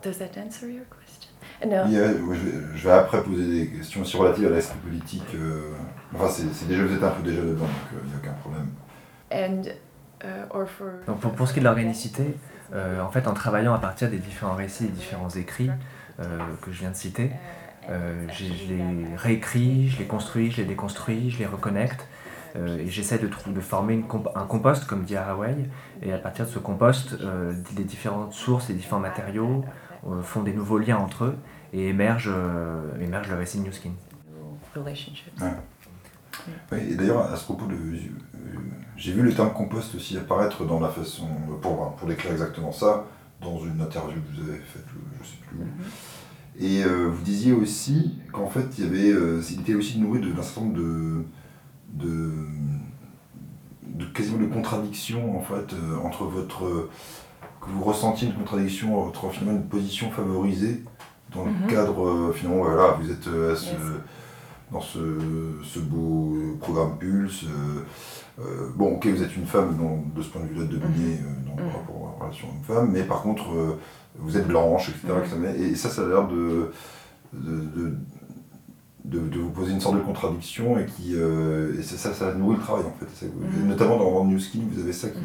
Does 0.00 0.18
that 0.18 0.38
answer 0.38 0.68
your 0.70 0.84
question? 0.88 1.27
Je, 1.62 2.88
vais, 2.88 2.92
après 2.92 3.22
poser 3.22 3.46
des 3.46 3.66
questions 3.68 4.02
aussi 4.02 4.16
relatives 4.16 4.46
à 4.46 4.50
l'esprit 4.50 4.78
politique. 4.78 5.34
Euh, 5.34 5.72
enfin, 6.14 6.28
c'est 6.28 6.68
déjà, 6.68 6.84
vous 6.84 6.94
êtes 6.94 7.02
un 7.02 7.10
peu 7.10 7.22
déjà 7.22 7.42
dedans, 7.42 7.64
donc 7.64 7.70
il 7.92 7.98
euh, 7.98 8.08
n'y 8.08 8.14
a 8.14 8.16
aucun 8.18 8.32
problème. 8.40 8.68
And, 9.32 9.62
uh, 10.24 10.66
for... 10.66 10.86
donc 11.06 11.20
pour, 11.20 11.32
pour, 11.32 11.48
ce 11.48 11.52
qui 11.52 11.58
est 11.58 11.62
de 11.62 11.66
l'organicité, 11.66 12.36
euh, 12.74 13.02
en 13.02 13.10
fait, 13.10 13.26
en 13.26 13.34
travaillant 13.34 13.74
à 13.74 13.78
partir 13.78 14.10
des 14.10 14.18
différents 14.18 14.54
récits 14.54 14.84
et 14.84 14.88
différents 14.88 15.30
écrits 15.30 15.70
que 16.62 16.72
je 16.72 16.80
viens 16.80 16.90
de 16.90 16.96
citer, 16.96 17.30
je 17.88 18.44
les 18.44 19.16
réécris, 19.16 19.88
je 19.88 20.00
les 20.00 20.04
construis, 20.04 20.50
je 20.50 20.56
les 20.56 20.64
déconstruis, 20.64 21.30
je 21.30 21.38
les 21.38 21.46
reconnecte. 21.46 22.08
et 22.56 22.88
j'essaie 22.88 23.20
de, 23.20 23.28
de 23.28 23.60
former 23.60 23.94
une 23.94 24.04
un 24.34 24.44
compost, 24.46 24.84
comme 24.84 25.04
dit 25.04 25.14
Haraway, 25.14 25.54
et 26.02 26.12
à 26.12 26.18
partir 26.18 26.44
de 26.44 26.50
ce 26.50 26.58
compost, 26.58 27.14
des 27.76 27.84
différentes 27.84 28.32
sources 28.32 28.68
et 28.68 28.72
différents 28.72 28.98
matériaux, 28.98 29.62
euh, 29.64 29.87
font 30.22 30.42
des 30.42 30.52
nouveaux 30.52 30.78
liens 30.78 30.98
entre 30.98 31.24
eux 31.24 31.36
et 31.72 31.88
émerge, 31.88 32.30
euh, 32.32 33.00
émerge 33.00 33.28
le 33.28 33.36
récit 33.36 33.58
de 33.58 33.64
New 33.64 33.72
Skin. 33.72 33.90
et 36.72 36.94
d'ailleurs, 36.94 37.30
à 37.30 37.36
ce 37.36 37.44
propos, 37.44 37.66
de, 37.66 37.74
euh, 37.74 37.98
j'ai 38.96 39.12
vu 39.12 39.22
le 39.22 39.34
terme 39.34 39.52
compost 39.52 39.94
aussi 39.94 40.16
apparaître 40.16 40.64
dans 40.64 40.80
la 40.80 40.88
façon, 40.88 41.28
pour, 41.60 41.94
pour 41.96 42.08
décrire 42.08 42.32
exactement 42.32 42.72
ça, 42.72 43.06
dans 43.40 43.58
une 43.60 43.80
interview 43.80 44.20
que 44.20 44.42
vous 44.42 44.48
avez 44.48 44.58
faite, 44.58 44.84
je 44.88 45.22
ne 45.22 45.24
sais 45.24 45.36
plus 45.46 45.58
où. 45.58 45.62
Mm-hmm. 45.62 46.60
Et 46.60 46.84
vous 46.84 47.22
disiez 47.22 47.52
aussi 47.52 48.18
qu'en 48.32 48.48
fait, 48.48 48.66
il, 48.78 48.84
y 48.84 48.88
avait, 48.88 49.40
il 49.48 49.60
était 49.60 49.74
aussi 49.74 50.00
nourri 50.00 50.20
d'un 50.20 50.42
certain 50.42 50.62
nombre 50.62 50.76
de, 50.76 51.24
de, 51.92 52.32
de, 53.86 54.04
quasiment 54.06 54.38
de 54.38 54.52
contradictions 54.52 55.38
en 55.38 55.40
fait, 55.40 55.76
entre 56.02 56.24
votre 56.24 56.88
vous 57.74 57.84
ressentiez 57.84 58.28
une 58.28 58.34
contradiction 58.34 59.00
entre 59.06 59.28
finalement 59.30 59.58
une 59.60 59.66
position 59.68 60.10
favorisée 60.10 60.82
dans 61.34 61.44
le 61.44 61.50
Mhm. 61.50 61.66
cadre, 61.68 62.32
finalement, 62.34 62.62
voilà, 62.64 62.92
vous 63.00 63.10
êtes 63.10 63.26
à 63.26 63.54
ce, 63.56 63.66
Yes. 63.66 63.76
dans 64.72 64.80
ce, 64.80 64.98
ce 65.62 65.78
beau 65.78 66.36
programme 66.60 66.96
Pulse. 66.98 67.44
euh, 67.44 67.80
euh, 68.40 68.68
bon, 68.76 68.94
ok, 68.96 69.06
vous 69.08 69.22
êtes 69.22 69.36
une 69.36 69.46
femme 69.46 69.76
de 70.14 70.22
ce 70.22 70.28
point 70.28 70.42
de 70.42 70.46
vue-là 70.48 70.64
dominée 70.64 71.18
euh, 71.22 71.50
Mhm. 71.50 71.70
par 71.70 71.80
rapport 71.80 71.96
à 71.96 72.18
la 72.20 72.24
relation 72.26 72.48
homme-femme, 72.48 72.90
mais 72.92 73.02
par 73.02 73.22
contre, 73.22 73.50
euh, 73.52 73.78
vous 74.18 74.36
êtes 74.36 74.46
blanche, 74.46 74.88
etc. 74.90 75.12
Mhm. 75.36 75.44
Et 75.62 75.74
ça, 75.74 75.88
ça 75.90 76.02
a 76.02 76.06
l'air 76.08 76.28
de 76.28 76.70
de, 77.34 77.56
de, 77.60 77.94
de- 79.04 79.28
de 79.28 79.38
vous 79.38 79.50
poser 79.50 79.72
une 79.72 79.80
sorte 79.80 79.96
de 79.96 80.00
contradiction 80.00 80.78
et 80.78 80.86
qui 80.86 81.12
euh, 81.14 81.78
et 81.78 81.82
ça, 81.82 82.14
ça 82.14 82.32
nourrit 82.34 82.56
le 82.56 82.62
travail 82.62 82.84
en 82.86 82.94
fait. 82.98 83.06
Ça- 83.14 83.26
Mhm. 83.26 83.68
notamment 83.68 83.98
dans 83.98 84.24
New 84.24 84.38
Skin, 84.38 84.60
vous 84.72 84.80
avez 84.80 84.92
ça 84.94 85.08
qui. 85.10 85.18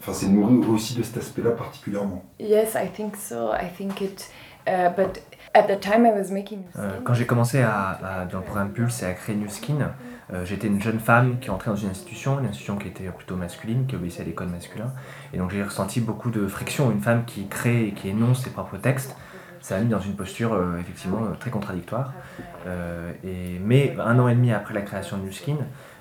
Enfin, 0.00 0.12
c'est 0.14 0.28
nourri 0.28 0.56
aussi 0.68 0.96
de 0.96 1.02
cet 1.02 1.18
aspect-là 1.18 1.50
particulièrement. 1.50 2.24
Yes, 2.38 2.74
I 2.74 2.88
think 2.88 3.16
so. 3.16 3.52
I 3.52 3.68
think 3.76 4.00
it. 4.00 4.30
Uh, 4.66 4.88
but 4.96 5.20
at 5.54 5.62
the 5.64 5.78
time 5.80 6.06
I 6.06 6.10
was 6.10 6.30
making. 6.32 6.62
Euh, 6.78 7.00
quand 7.04 7.14
j'ai 7.14 7.26
commencé 7.26 7.60
à, 7.60 7.98
à- 8.02 8.24
dans 8.24 8.38
le 8.38 8.44
programme 8.44 8.70
Pulse 8.72 9.02
et 9.02 9.06
à 9.06 9.12
créer 9.12 9.36
New 9.36 9.48
Skin, 9.48 9.90
euh, 10.32 10.44
j'étais 10.44 10.68
une 10.68 10.80
jeune 10.80 11.00
femme 11.00 11.38
qui 11.40 11.50
entrait 11.50 11.70
dans 11.70 11.76
une 11.76 11.90
institution, 11.90 12.38
une 12.40 12.46
institution 12.46 12.76
qui 12.76 12.88
était 12.88 13.04
plutôt 13.10 13.36
masculine, 13.36 13.86
qui 13.86 13.96
obéissait 13.96 14.22
à 14.22 14.24
des 14.24 14.32
codes 14.32 14.50
masculins. 14.50 14.92
Et 15.34 15.38
donc 15.38 15.50
j'ai 15.50 15.62
ressenti 15.62 16.00
beaucoup 16.00 16.30
de 16.30 16.46
friction. 16.46 16.90
Une 16.90 17.00
femme 17.00 17.24
qui 17.26 17.46
crée 17.48 17.88
et 17.88 17.92
qui 17.92 18.08
énonce 18.08 18.42
ses 18.42 18.50
propres 18.50 18.76
textes, 18.78 19.16
ça 19.60 19.76
m'a 19.76 19.82
mis 19.82 19.90
dans 19.90 20.00
une 20.00 20.14
posture 20.14 20.52
euh, 20.54 20.78
effectivement 20.78 21.24
euh, 21.24 21.34
très 21.38 21.50
contradictoire. 21.50 22.12
Euh, 22.66 23.12
et, 23.24 23.58
mais 23.62 23.96
un 23.98 24.18
an 24.18 24.28
et 24.28 24.34
demi 24.34 24.52
après 24.52 24.72
la 24.74 24.82
création 24.82 25.16
de 25.18 25.22
New 25.24 25.32
Skin, 25.32 25.56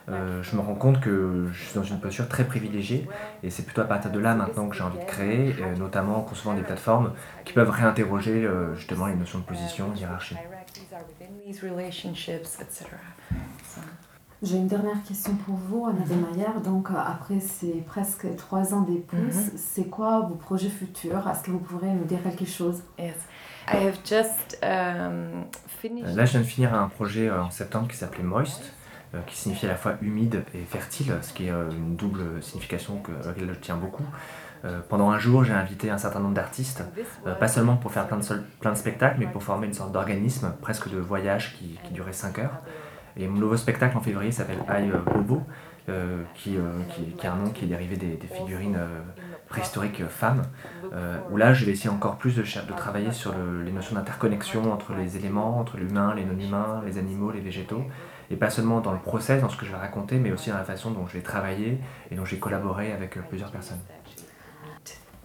euh, 0.09 0.41
je 0.43 0.55
me 0.55 0.61
rends 0.61 0.75
compte 0.75 0.99
que 0.99 1.47
je 1.51 1.63
suis 1.63 1.73
dans 1.75 1.83
une 1.83 1.99
posture 1.99 2.27
très 2.27 2.43
privilégiée 2.45 3.07
et 3.43 3.49
c'est 3.49 3.63
plutôt 3.63 3.81
à 3.81 3.85
partir 3.85 4.11
de 4.11 4.19
là 4.19 4.35
maintenant 4.35 4.67
que 4.67 4.75
j'ai 4.75 4.83
envie 4.83 4.99
de 4.99 5.05
créer, 5.05 5.55
euh, 5.61 5.75
notamment 5.75 6.17
en 6.17 6.21
concevant 6.21 6.53
des 6.53 6.61
plateformes 6.63 7.13
qui 7.45 7.53
peuvent 7.53 7.69
réinterroger 7.69 8.45
euh, 8.45 8.75
justement 8.75 9.07
les 9.07 9.15
notions 9.15 9.39
de 9.39 9.43
position, 9.45 9.89
de. 9.89 9.95
So. 13.63 13.81
J'ai 14.41 14.55
une 14.55 14.67
dernière 14.67 15.03
question 15.03 15.35
pour 15.35 15.55
vous, 15.55 15.85
Anna 15.85 16.05
Demayer. 16.05 16.61
Donc, 16.63 16.91
euh, 16.91 16.93
après 16.95 17.41
ces 17.41 17.83
presque 17.85 18.25
trois 18.37 18.73
ans 18.73 18.81
d'épouse, 18.81 19.19
Mhm. 19.35 19.51
c'est 19.57 19.89
quoi 19.89 20.21
vos 20.21 20.35
projets 20.35 20.69
futurs? 20.69 21.27
Est-ce 21.29 21.43
que 21.43 21.51
vous 21.51 21.59
pourrez 21.59 21.89
nous 21.89 22.05
dire 22.05 22.23
quelque 22.23 22.45
chose? 22.45 22.81
Yes, 22.97 23.15
I 23.67 23.75
have 23.87 23.97
just 24.05 24.57
um, 24.63 25.43
finished. 25.67 26.15
Là, 26.15 26.23
je 26.23 26.31
viens 26.31 26.39
de 26.39 26.45
finir 26.45 26.73
un 26.73 26.87
projet 26.87 27.29
en 27.29 27.51
septembre 27.51 27.89
qui 27.89 27.97
s'appelait 27.97 28.23
Moist, 28.23 28.61
euh, 28.63 28.78
qui 29.27 29.35
signifie 29.35 29.65
à 29.65 29.69
la 29.69 29.75
fois 29.75 29.93
humide 30.01 30.43
et 30.53 30.59
fertile, 30.63 31.13
ce 31.21 31.33
qui 31.33 31.47
est 31.47 31.51
euh, 31.51 31.69
une 31.71 31.95
double 31.95 32.41
signification 32.41 32.97
que, 32.99 33.11
à 33.23 33.27
laquelle 33.29 33.49
je 33.53 33.59
tiens 33.59 33.75
beaucoup. 33.75 34.05
Euh, 34.65 34.79
pendant 34.89 35.09
un 35.09 35.19
jour, 35.19 35.43
j'ai 35.43 35.53
invité 35.53 35.89
un 35.89 35.97
certain 35.97 36.19
nombre 36.19 36.33
d'artistes, 36.35 36.83
euh, 37.25 37.33
pas 37.33 37.47
seulement 37.47 37.77
pour 37.77 37.91
faire 37.91 38.07
plein 38.07 38.17
de, 38.17 38.23
plein 38.59 38.71
de 38.71 38.77
spectacles, 38.77 39.15
mais 39.19 39.27
pour 39.27 39.41
former 39.41 39.67
une 39.67 39.73
sorte 39.73 39.91
d'organisme, 39.93 40.53
presque 40.61 40.89
de 40.91 40.97
voyage 40.97 41.55
qui, 41.57 41.79
qui 41.83 41.93
durait 41.93 42.13
5 42.13 42.39
heures. 42.39 42.61
Et 43.17 43.27
mon 43.27 43.39
nouveau 43.39 43.57
spectacle 43.57 43.97
en 43.97 44.01
février 44.01 44.31
s'appelle 44.31 44.59
euh, 44.69 44.97
Bobo, 45.13 45.41
euh, 45.87 46.21
qui, 46.35 46.57
euh, 46.57 46.61
qui, 47.17 47.25
a 47.25 47.33
un 47.33 47.37
nom 47.37 47.49
qui 47.49 47.65
est 47.65 47.67
dérivé 47.67 47.95
des, 47.95 48.17
figurines 48.27 48.75
euh, 48.77 49.01
préhistoriques 49.47 50.01
euh, 50.01 50.07
femmes, 50.07 50.43
euh, 50.93 51.17
où 51.31 51.37
là 51.37 51.53
je 51.53 51.65
vais 51.65 51.71
essayer 51.71 51.89
encore 51.89 52.17
plus 52.17 52.35
de, 52.35 52.43
de 52.43 52.73
travailler 52.77 53.11
sur 53.11 53.33
le- 53.33 53.63
les 53.63 53.71
notions 53.71 53.95
d'interconnexion 53.95 54.71
entre 54.71 54.93
les 54.93 55.17
éléments, 55.17 55.57
entre 55.59 55.77
l'humain, 55.77 56.13
les 56.15 56.25
non-humains, 56.25 56.83
les 56.85 56.97
animaux, 56.97 57.31
les 57.31 57.39
végétaux, 57.39 57.83
et 58.29 58.35
pas 58.35 58.49
seulement 58.49 58.81
dans 58.81 58.91
le 58.91 58.99
process, 58.99 59.41
dans 59.41 59.49
ce 59.49 59.57
que 59.57 59.65
je 59.65 59.71
vais 59.71 59.77
raconter, 59.77 60.17
mais 60.17 60.31
aussi 60.31 60.49
dans 60.49 60.57
la 60.57 60.63
façon 60.63 60.91
dont 60.91 61.07
je 61.07 61.13
vais 61.13 61.23
travailler 61.23 61.79
et 62.11 62.15
dont 62.15 62.25
j'ai 62.25 62.39
collaboré 62.39 62.91
avec 62.91 63.17
euh, 63.17 63.21
plusieurs 63.27 63.51
personnes. 63.51 63.79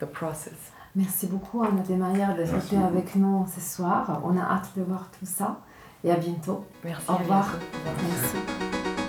The 0.00 0.06
process. 0.06 0.72
Merci 0.96 1.26
beaucoup, 1.26 1.62
Anna 1.62 1.82
Demayer, 1.82 2.26
d'être 2.36 2.54
été 2.54 2.76
beaucoup. 2.76 2.86
avec 2.86 3.16
nous 3.16 3.46
ce 3.52 3.60
soir. 3.60 4.20
On 4.24 4.36
a 4.38 4.42
hâte 4.42 4.70
de 4.76 4.82
voir 4.82 5.10
tout 5.18 5.26
ça. 5.26 5.60
Et 6.04 6.10
à 6.10 6.16
bientôt. 6.16 6.64
Merci. 6.84 7.10
Au 7.10 7.14
revoir. 7.14 7.48
Merci. 7.84 9.03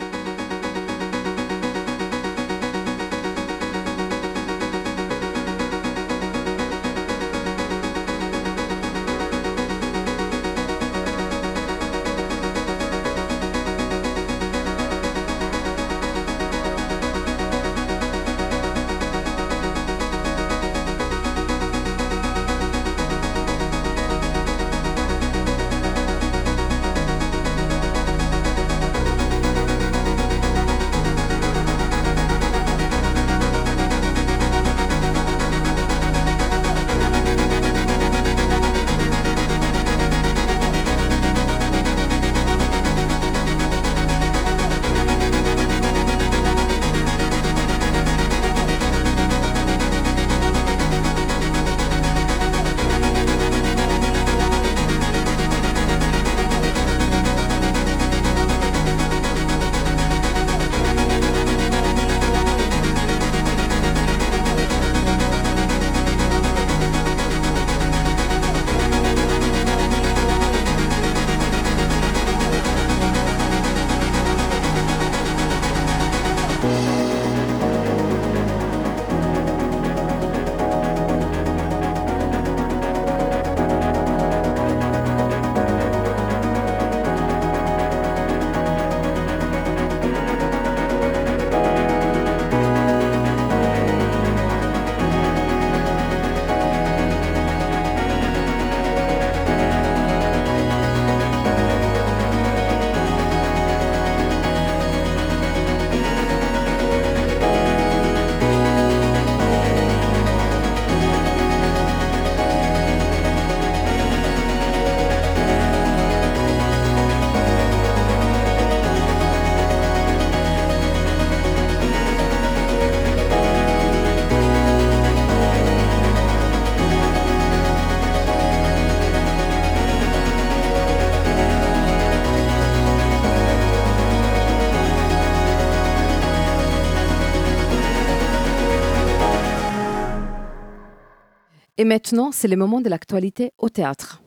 Et 141.78 141.84
maintenant, 141.84 142.32
c'est 142.32 142.47
le 142.47 142.55
moment 142.55 142.80
de 142.80 142.89
l'actualité 142.89 143.51
au 143.57 143.67
théâtre. 143.69 144.21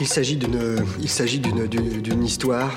Il 0.00 0.08
s'agit 0.08 0.36
d'une, 0.36 2.24
histoire, 2.24 2.74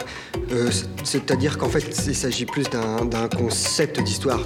euh, 0.52 0.70
c'est- 0.70 0.86
c'est-à-dire 1.04 1.58
qu'en 1.58 1.70
fait, 1.70 1.84
il 2.08 2.16
s'agit 2.16 2.46
plus 2.46 2.70
d'un 2.70 3.28
concept 3.30 4.02
d'histoire. 4.02 4.42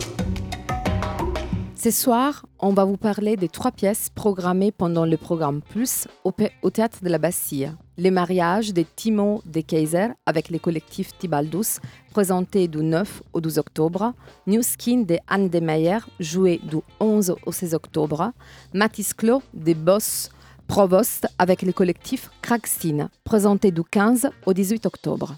Ce 1.79 1.91
soir, 1.91 2.43
on 2.57 2.73
va 2.73 2.85
vous 2.85 2.97
parler 2.97 3.35
des 3.35 3.49
trois 3.49 3.71
pièces 3.71 4.09
programmées 4.09 4.71
pendant 4.71 5.05
le 5.05 5.15
programme 5.15 5.61
Plus 5.61 6.07
au, 6.23 6.31
Théâtre 6.71 7.03
de 7.03 7.09
la 7.09 7.19
Bastille. 7.19 7.71
Les 7.97 8.09
mariages 8.09 8.73
de 8.73 8.81
Timo 8.81 9.43
de 9.45 9.61
Kaiser 9.61 10.07
avec 10.25 10.49
le 10.49 10.57
collectif 10.57 11.15
Tibaldus, 11.19 11.79
présenté 12.09 12.67
du 12.67 12.79
9 12.79 13.21
au 13.31 13.41
12 13.41 13.59
octobre. 13.59 14.13
New 14.47 14.63
Skin 14.63 15.03
de 15.03 15.19
Anne 15.27 15.49
de 15.49 15.59
Meyer, 15.59 15.99
joué 16.19 16.59
du 16.63 16.77
11 16.99 17.35
au 17.45 17.51
16 17.51 17.75
octobre. 17.75 18.31
Mathis 18.73 19.13
Clos 19.13 19.43
de 19.53 19.73
Boss 19.73 20.31
Provost 20.67 21.27
avec 21.37 21.61
le 21.61 21.73
collectif 21.73 22.31
Kragstein, 22.41 23.09
présenté 23.23 23.69
du 23.69 23.83
15 23.83 24.31
au 24.47 24.53
18 24.53 24.87
octobre. 24.87 25.35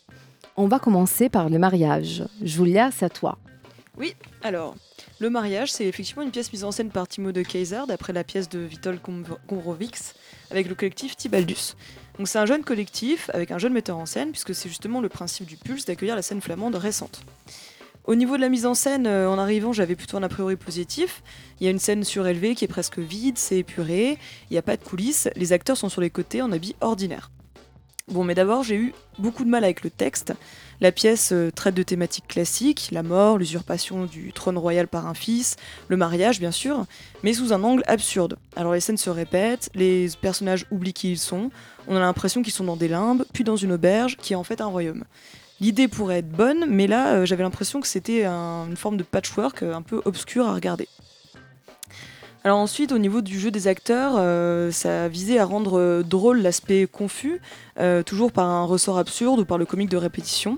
On 0.55 0.67
va 0.67 0.79
commencer 0.79 1.27
par 1.27 1.49
le 1.49 1.59
mariage. 1.59 2.23
Julia, 2.41 2.91
c'est 2.91 3.05
à 3.05 3.09
toi. 3.09 3.37
Oui, 3.97 4.15
alors, 4.41 4.75
le 5.19 5.29
mariage, 5.29 5.71
c'est 5.71 5.85
effectivement 5.85 6.23
une 6.23 6.31
pièce 6.31 6.51
mise 6.53 6.63
en 6.63 6.71
scène 6.71 6.89
par 6.89 7.07
Timo 7.07 7.31
de 7.31 7.41
Kaiser, 7.41 7.81
d'après 7.87 8.13
la 8.13 8.23
pièce 8.23 8.47
de 8.47 8.65
Witold 8.65 9.01
Gombrowicz, 9.47 10.13
avec 10.49 10.67
le 10.69 10.75
collectif 10.75 11.17
Tibaldus. 11.17 11.75
Donc 12.17 12.27
c'est 12.27 12.39
un 12.39 12.45
jeune 12.45 12.63
collectif, 12.63 13.29
avec 13.33 13.51
un 13.51 13.57
jeune 13.57 13.73
metteur 13.73 13.97
en 13.97 14.05
scène, 14.05 14.31
puisque 14.31 14.55
c'est 14.55 14.69
justement 14.69 15.01
le 15.01 15.09
principe 15.09 15.45
du 15.45 15.57
Pulse 15.57 15.85
d'accueillir 15.85 16.15
la 16.15 16.21
scène 16.21 16.41
flamande 16.41 16.75
récente. 16.75 17.21
Au 18.05 18.15
niveau 18.15 18.37
de 18.37 18.41
la 18.41 18.49
mise 18.49 18.65
en 18.65 18.73
scène, 18.73 19.07
euh, 19.07 19.29
en 19.29 19.37
arrivant, 19.37 19.73
j'avais 19.73 19.95
plutôt 19.95 20.17
un 20.17 20.23
a 20.23 20.29
priori 20.29 20.55
positif. 20.55 21.21
Il 21.59 21.65
y 21.65 21.67
a 21.67 21.69
une 21.69 21.79
scène 21.79 22.03
surélevée 22.03 22.55
qui 22.55 22.65
est 22.65 22.69
presque 22.69 22.97
vide, 22.97 23.37
c'est 23.37 23.57
épuré, 23.57 24.17
il 24.49 24.53
n'y 24.53 24.57
a 24.57 24.61
pas 24.63 24.77
de 24.77 24.83
coulisses, 24.83 25.29
les 25.35 25.53
acteurs 25.53 25.77
sont 25.77 25.89
sur 25.89 26.01
les 26.01 26.09
côtés 26.09 26.41
en 26.41 26.51
habits 26.51 26.75
ordinaires. 26.81 27.29
Bon, 28.07 28.23
mais 28.23 28.33
d'abord, 28.33 28.63
j'ai 28.63 28.75
eu 28.75 28.93
beaucoup 29.19 29.43
de 29.43 29.49
mal 29.49 29.63
avec 29.63 29.83
le 29.83 29.91
texte. 29.91 30.33
La 30.81 30.93
pièce 30.93 31.33
euh, 31.33 31.51
traite 31.51 31.75
de 31.75 31.83
thématiques 31.83 32.27
classiques, 32.27 32.89
la 32.91 33.03
mort, 33.03 33.37
l'usurpation 33.37 34.05
du 34.05 34.31
trône 34.31 34.57
royal 34.57 34.87
par 34.87 35.07
un 35.07 35.13
fils, 35.13 35.57
le 35.89 35.97
mariage 35.97 36.39
bien 36.39 36.51
sûr, 36.51 36.85
mais 37.21 37.33
sous 37.33 37.51
un 37.51 37.63
angle 37.63 37.83
absurde. 37.85 38.37
Alors 38.55 38.71
les 38.71 38.79
scènes 38.79 38.97
se 38.97 39.09
répètent, 39.09 39.69
les 39.75 40.09
personnages 40.21 40.65
oublient 40.71 40.93
qui 40.93 41.11
ils 41.11 41.19
sont, 41.19 41.51
on 41.87 41.97
a 41.97 41.99
l'impression 41.99 42.41
qu'ils 42.41 42.53
sont 42.53 42.63
dans 42.63 42.77
des 42.77 42.87
limbes, 42.87 43.25
puis 43.33 43.43
dans 43.43 43.57
une 43.57 43.73
auberge 43.73 44.15
qui 44.15 44.33
est 44.33 44.37
en 44.37 44.45
fait 44.45 44.61
un 44.61 44.67
royaume. 44.67 45.03
L'idée 45.59 45.89
pourrait 45.89 46.19
être 46.19 46.29
bonne, 46.29 46.65
mais 46.69 46.87
là 46.87 47.15
euh, 47.15 47.25
j'avais 47.25 47.43
l'impression 47.43 47.81
que 47.81 47.87
c'était 47.87 48.25
une 48.25 48.77
forme 48.77 48.95
de 48.95 49.03
patchwork 49.03 49.63
euh, 49.63 49.73
un 49.73 49.81
peu 49.81 50.01
obscur 50.05 50.47
à 50.47 50.53
regarder. 50.53 50.87
Alors 52.45 52.59
ensuite, 52.59 52.93
au 52.93 52.97
niveau 52.97 53.19
du 53.21 53.37
jeu 53.37 53.51
des 53.51 53.67
acteurs, 53.67 54.13
euh, 54.15 54.71
ça 54.71 55.09
visait 55.09 55.39
à 55.39 55.45
rendre 55.45 55.77
euh, 55.77 56.03
drôle 56.03 56.41
l'aspect 56.41 56.87
confus, 56.87 57.41
euh, 57.79 58.01
toujours 58.01 58.31
par 58.31 58.45
un 58.45 58.63
ressort 58.63 58.97
absurde 58.97 59.41
ou 59.41 59.45
par 59.45 59.57
le 59.57 59.65
comique 59.65 59.89
de 59.89 59.97
répétition. 59.97 60.57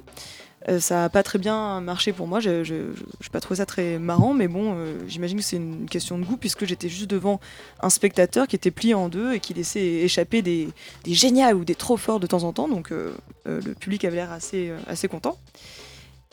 ça 0.78 0.96
n'a 1.02 1.10
pas 1.10 1.24
très 1.24 1.40
bien 1.40 1.82
marché 1.82 2.14
pour 2.14 2.28
moi, 2.28 2.40
je 2.40 2.62
n'ai 2.62 3.30
pas 3.32 3.40
trouvé 3.40 3.58
ça 3.58 3.66
très 3.66 3.98
marrant, 3.98 4.36
mais 4.36 4.48
bon, 4.48 4.78
j'imagine 5.08 5.40
que 5.40 5.44
c'est 5.44 5.56
une 5.56 5.88
question 5.90 6.20
de 6.20 6.24
goût, 6.24 6.38
puisque 6.38 6.66
j'étais 6.66 6.88
juste 6.88 7.10
devant 7.10 7.40
un 7.82 7.90
spectateur 7.90 8.46
qui 8.48 8.56
était 8.56 8.70
plié 8.70 8.94
en 8.94 9.10
deux 9.10 9.34
et 9.34 9.40
qui 9.40 9.56
laissait 9.56 10.04
échapper 10.06 10.44
des, 10.44 10.70
des 11.04 11.16
géniales 11.16 11.56
ou 11.56 11.66
des 11.66 11.74
trop 11.74 11.98
forts 11.98 12.20
de 12.20 12.28
temps 12.28 12.44
en 12.44 12.54
temps, 12.54 12.68
donc 12.68 12.92
le 12.92 13.74
public 13.80 14.06
avait 14.06 14.18
l'air 14.18 14.32
assez, 14.32 14.72
assez 14.86 15.08
content. 15.08 15.36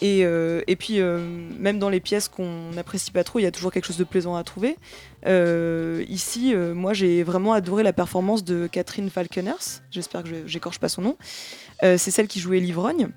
Et, 0.01 0.25
euh, 0.25 0.63
et 0.69 0.77
puis, 0.77 1.01
euh, 1.01 1.19
même 1.59 1.79
dans 1.79 1.89
les 1.89 1.99
pièces 1.99 2.29
qu'on 2.29 2.71
n'apprécie 2.71 3.11
pas 3.11 3.25
trop, 3.25 3.41
il 3.41 3.43
y 3.43 3.47
a 3.47 3.51
toujours 3.51 3.73
quelque 3.73 3.87
chose 3.87 3.97
de 3.97 4.05
plaisant 4.05 4.37
à 4.37 4.45
trouver. 4.45 4.77
Euh, 5.27 6.05
ici, 6.09 6.55
moi, 6.55 6.93
j'ai 6.95 7.23
vraiment 7.23 7.53
adoré 7.53 7.83
la 7.83 7.93
performance 7.93 8.45
de 8.45 8.69
Catherine 8.69 9.11
Falkeners. 9.11 9.83
J'espère 9.91 10.23
que 10.23 10.47
j'écorche 10.47 10.79
pas 10.79 10.89
son 10.89 11.03
nom. 11.03 11.17
c'est 11.83 11.99
celle 11.99 12.29
qui 12.29 12.39
jouait 12.39 12.61
l'ivrogne. 12.61 13.09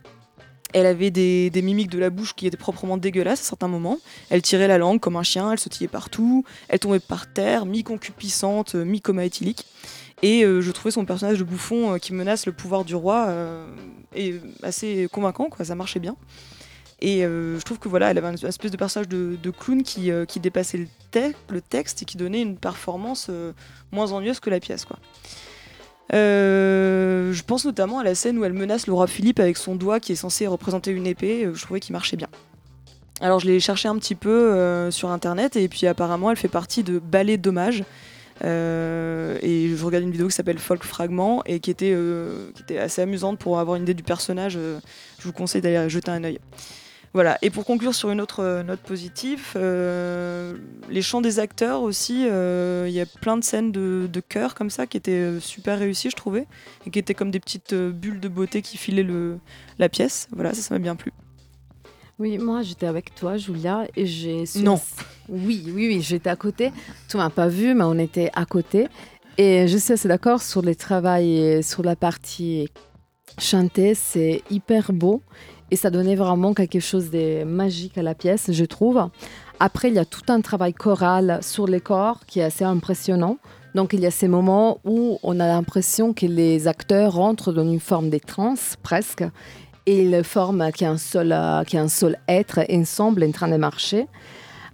Elle 0.74 0.86
avait 0.86 1.12
des, 1.12 1.50
des, 1.50 1.62
mimiques 1.62 1.90
de 1.90 2.00
la 2.00 2.10
bouche 2.10 2.34
qui 2.34 2.48
étaient 2.48 2.56
proprement 2.56 2.96
dégueulasses 2.96 3.42
à 3.42 3.44
certains 3.44 3.68
moments. 3.68 4.00
Elle 4.30 4.42
tirait 4.42 4.70
la 4.70 4.78
langue 4.78 5.02
comme 5.02 5.18
un 5.18 5.24
chien, 5.24 5.52
elle 5.52 5.60
sautillait 5.60 5.90
partout, 5.90 6.46
elle 6.70 6.80
tombait 6.80 7.02
par 7.02 7.32
terre, 7.32 7.66
mi-concupissante, 7.66 8.76
mi-coma 8.76 9.26
éthylique. 9.26 9.66
Et 10.24 10.44
je 10.44 10.72
trouvais 10.72 10.92
son 10.92 11.04
personnage 11.04 11.40
de 11.40 11.44
bouffon 11.44 12.00
qui 12.00 12.14
menace 12.14 12.46
le 12.46 12.54
pouvoir 12.54 12.86
du 12.86 12.96
roi 12.96 13.36
et 14.16 14.36
assez 14.64 15.10
convaincant, 15.12 15.50
ça 15.62 15.76
marchait 15.76 16.00
bien. 16.00 16.16
Et 17.02 17.26
euh, 17.26 17.60
je 17.60 17.64
trouve 17.64 17.80
que 17.80 17.90
voilà, 17.90 18.12
elle 18.12 18.18
avait 18.20 18.28
une 18.28 18.48
espèce 18.48 18.72
de 18.72 18.78
personnage 18.78 19.10
de, 19.10 19.52
clown 19.52 19.82
qui, 19.82 20.12
euh, 20.12 20.26
dépassait 20.36 20.78
le, 20.78 21.62
texte 21.62 22.04
et 22.04 22.06
qui 22.06 22.16
donnait 22.16 22.42
une 22.42 22.58
performance 22.58 23.28
euh, 23.30 23.54
moins 23.92 24.12
ennuyeuse 24.12 24.40
que 24.40 24.52
la 24.52 24.60
pièce. 24.60 24.86
Je 26.12 27.42
pense 27.44 27.66
notamment 27.66 28.00
à 28.00 28.04
la 28.04 28.14
scène 28.14 28.38
où 28.38 28.46
elle 28.46 28.54
menace 28.54 28.86
le 28.86 28.94
roi 28.94 29.08
Philippe 29.08 29.40
avec 29.40 29.58
son 29.58 29.76
doigt 29.76 30.00
qui 30.00 30.12
est 30.12 30.16
censé 30.16 30.46
représenter 30.46 30.92
une 30.92 31.08
épée. 31.08 31.50
je 31.52 31.62
trouvais 31.62 31.80
qu'il 31.80 31.94
marchait 31.94 32.18
bien. 32.18 32.28
Alors 33.20 33.40
je 33.40 33.48
l'ai 33.48 33.60
cherché 33.60 33.88
un 33.88 33.98
petit 33.98 34.16
peu 34.16 34.90
sur 34.92 35.10
internet 35.10 35.56
et 35.56 35.68
puis 35.70 35.88
apparemment 35.88 36.30
elle 36.30 36.38
fait 36.38 36.48
partie 36.48 36.84
de 36.84 37.00
Ballet 37.00 37.38
d'hommage. 37.38 37.84
et 38.44 38.46
je 39.76 39.84
regarde 39.86 40.04
une 40.04 40.12
vidéo 40.12 40.28
qui 40.28 40.36
s'appelle 40.36 40.60
Folk 40.60 40.84
Fragment 40.84 41.42
et 41.46 41.60
qui 41.60 41.72
était, 41.72 41.96
qui 42.56 42.62
était 42.64 42.78
assez 42.78 43.02
amusante 43.02 43.40
pour 43.40 43.60
avoir 43.60 43.78
une 43.78 43.84
idée 43.84 43.94
du 43.94 44.04
personnage. 44.04 44.54
je 44.54 45.24
vous 45.24 45.34
conseille 45.34 45.62
d'aller 45.62 45.90
jeter 45.90 46.12
un 46.12 46.24
œil. 46.24 46.40
Voilà. 47.14 47.38
Et 47.42 47.50
pour 47.50 47.66
conclure 47.66 47.94
sur 47.94 48.10
une 48.10 48.22
autre 48.22 48.42
euh, 48.42 48.64
note 48.64 48.80
positive, 48.80 49.50
euh, 49.56 50.56
les 50.90 51.02
chants 51.02 51.22
des 51.22 51.40
acteurs 51.40 51.82
aussi, 51.82 52.26
euh, 52.30 52.86
il 52.88 52.94
y 52.94 53.02
a 53.02 53.06
plein 53.06 53.38
de 53.38 53.44
scènes 53.44 53.72
de, 53.72 54.08
de 54.12 54.20
chœur 54.22 54.56
comme 54.56 54.70
ça 54.70 54.88
qui 54.88 54.98
étaient 54.98 55.40
super 55.42 55.80
réussies, 55.80 56.10
je 56.10 56.16
trouvais, 56.16 56.48
et 56.86 56.90
qui 56.90 57.00
étaient 57.00 57.14
comme 57.14 57.32
des 57.32 57.40
petites 57.40 57.74
bulles 57.74 58.22
de 58.22 58.30
beauté 58.30 58.62
qui 58.62 58.78
filaient 58.78 59.04
le, 59.04 59.40
la 59.78 59.90
pièce. 59.90 60.30
Voilà, 60.32 60.54
ça, 60.54 60.62
ça 60.62 60.74
m'a 60.74 60.80
bien 60.80 60.96
plu. 60.96 61.12
Oui, 62.18 62.38
moi 62.38 62.62
j'étais 62.62 62.86
avec 62.86 63.16
toi, 63.16 63.36
Julia, 63.36 63.88
et 63.96 64.06
j'ai. 64.06 64.44
Non. 64.58 64.80
Oui, 65.28 65.64
oui, 65.66 65.88
oui, 65.88 66.02
j'étais 66.02 66.30
à 66.30 66.36
côté. 66.36 66.72
Tu 67.10 67.18
m'as 67.18 67.30
pas 67.30 67.48
vu, 67.48 67.74
mais 67.74 67.84
on 67.84 67.98
était 67.98 68.30
à 68.34 68.46
côté. 68.46 68.88
Et 69.38 69.68
je 69.68 69.78
suis 69.78 69.94
assez 69.94 70.08
d'accord 70.08 70.42
sur 70.42 70.62
les 70.62 70.76
travail 70.76 71.64
sur 71.64 71.84
la 71.84 71.96
partie 71.96 72.70
chantée, 73.40 73.96
c'est 73.96 74.44
hyper 74.50 74.92
beau 74.94 75.22
et 75.72 75.78
ça 75.78 75.90
donnait 75.90 76.16
vraiment 76.16 76.54
quelque 76.54 76.82
chose 76.82 77.10
de 77.10 77.44
magique 77.46 77.98
à 77.98 78.04
la 78.04 78.14
pièce, 78.14 78.52
je 78.52 78.66
trouve. 78.66 79.10
Après, 79.60 79.88
il 79.88 79.96
y 79.96 80.00
a 80.00 80.06
tout 80.06 80.22
un 80.28 80.42
travail 80.42 80.74
choral 80.74 81.40
sur 81.42 81.66
les 81.66 81.80
corps 81.80 82.26
qui 82.28 82.40
est 82.40 82.44
assez 82.44 82.66
impressionnant. 82.66 83.38
Donc, 83.74 83.94
il 83.94 84.02
y 84.02 84.06
a 84.06 84.12
ces 84.12 84.28
moments 84.28 84.80
où 84.84 85.18
on 85.24 85.40
a 85.40 85.48
l'impression 85.48 86.14
que 86.14 86.26
les 86.26 86.68
acteurs 86.68 87.14
rentrent 87.14 87.54
dans 87.54 87.64
une 87.64 87.80
forme 87.80 88.10
de 88.10 88.18
transe, 88.18 88.76
presque, 88.84 89.24
et 89.86 90.04
ils 90.04 90.24
forment 90.26 90.72
qu'un 90.74 90.98
seul, 90.98 91.32
un 91.32 91.88
seul 91.88 92.18
être 92.28 92.60
ensemble 92.70 93.24
en 93.24 93.32
train 93.32 93.48
de 93.48 93.56
marcher. 93.56 94.08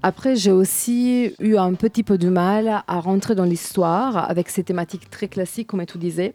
Après, 0.02 0.36
j'ai 0.36 0.52
aussi 0.52 1.34
eu 1.40 1.58
un 1.58 1.74
petit 1.74 2.04
peu 2.04 2.18
de 2.18 2.30
mal 2.30 2.84
à 2.88 3.00
rentrer 3.00 3.36
dans 3.36 3.44
l'histoire 3.44 4.30
avec 4.30 4.50
ces 4.50 4.64
thématiques 4.64 5.10
très 5.10 5.28
classiques, 5.28 5.68
comme 5.68 5.86
tu 5.86 5.98
disais. 5.98 6.34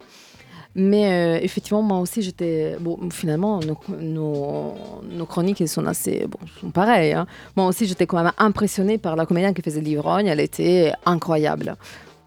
Mais 0.75 1.11
euh, 1.11 1.39
effectivement, 1.41 1.81
moi 1.81 1.99
aussi, 1.99 2.21
j'étais. 2.21 2.77
Bon, 2.79 2.97
finalement, 3.11 3.59
nos, 3.99 5.25
chroniques 5.27 5.67
sont 5.67 5.85
assez. 5.85 6.25
Bon, 6.27 6.39
sont 6.59 6.71
pareilles. 6.71 7.13
Hein. 7.13 7.27
Moi 7.55 7.67
aussi, 7.67 7.85
j'étais 7.85 8.07
quand 8.07 8.21
même 8.21 8.31
impressionnée 8.37 8.97
par 8.97 9.15
la 9.15 9.25
comédienne 9.25 9.53
qui 9.53 9.61
faisait 9.61 9.81
l'ivrogne. 9.81 10.27
Elle 10.27 10.39
était 10.39 10.91
incroyable. 11.05 11.75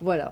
Voilà. 0.00 0.30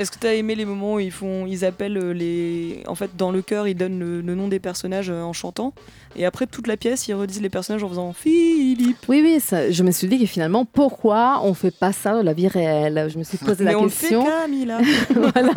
Est-ce 0.00 0.10
que 0.10 0.18
tu 0.18 0.26
as 0.26 0.32
aimé 0.32 0.54
les 0.54 0.64
moments 0.64 0.94
où 0.94 0.98
ils 0.98 1.12
font, 1.12 1.44
ils 1.44 1.62
appellent 1.62 2.12
les, 2.12 2.82
en 2.86 2.94
fait, 2.94 3.10
dans 3.18 3.30
le 3.30 3.42
chœur, 3.42 3.68
ils 3.68 3.74
donnent 3.74 3.98
le, 3.98 4.34
nom 4.34 4.48
des 4.48 4.58
personnages 4.58 5.10
euh, 5.10 5.20
en 5.20 5.34
chantant, 5.34 5.74
et 6.16 6.24
après 6.24 6.46
toute 6.46 6.68
la 6.68 6.78
pièce, 6.78 7.06
ils 7.06 7.12
redisent 7.12 7.42
les 7.42 7.50
personnages 7.50 7.84
en 7.84 7.88
faisant 7.90 8.14
Philippe. 8.14 8.96
Oui, 9.10 9.20
oui, 9.22 9.38
je 9.70 9.82
me 9.82 9.90
suis 9.90 10.08
dit 10.08 10.18
que 10.18 10.24
finalement, 10.24 10.64
pourquoi 10.64 11.42
on 11.44 11.52
fait 11.52 11.70
pas 11.70 11.92
ça 11.92 12.14
dans 12.14 12.22
la 12.22 12.32
vie 12.32 12.48
réelle? 12.48 13.10
Je 13.12 13.18
me 13.18 13.24
suis 13.24 13.36
posé 13.36 13.62
la 13.62 13.78
on 13.78 13.88
question. 13.88 14.24
Le 14.24 14.30
fait, 14.30 14.40
Camilla. 14.40 14.78
voilà. 15.34 15.52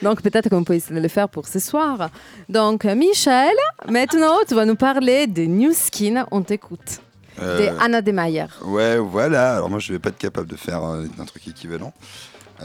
Donc 0.00 0.22
peut-être 0.22 0.48
qu'on 0.48 0.64
peut 0.64 0.74
essayer 0.74 0.96
de 0.96 1.02
le 1.02 1.08
faire 1.08 1.28
pour 1.28 1.46
ce 1.46 1.58
soir. 1.58 2.08
Donc 2.48 2.86
Michel, 2.86 3.52
maintenant 3.86 4.38
tu 4.48 4.54
vas 4.54 4.64
nous 4.64 4.76
parler 4.76 5.26
de 5.26 5.42
New 5.42 5.74
Skin. 5.74 6.26
On 6.30 6.40
t'écoute. 6.40 7.02
Euh, 7.40 7.70
de 7.70 7.80
Anna 7.80 8.00
Mayer. 8.00 8.46
Ouais, 8.64 8.98
voilà. 8.98 9.56
Alors 9.56 9.70
moi, 9.70 9.78
je 9.78 9.92
vais 9.92 9.98
pas 9.98 10.10
être 10.10 10.18
capable 10.18 10.48
de 10.48 10.56
faire 10.56 10.84
euh, 10.84 11.06
un 11.18 11.24
truc 11.24 11.48
équivalent 11.48 11.92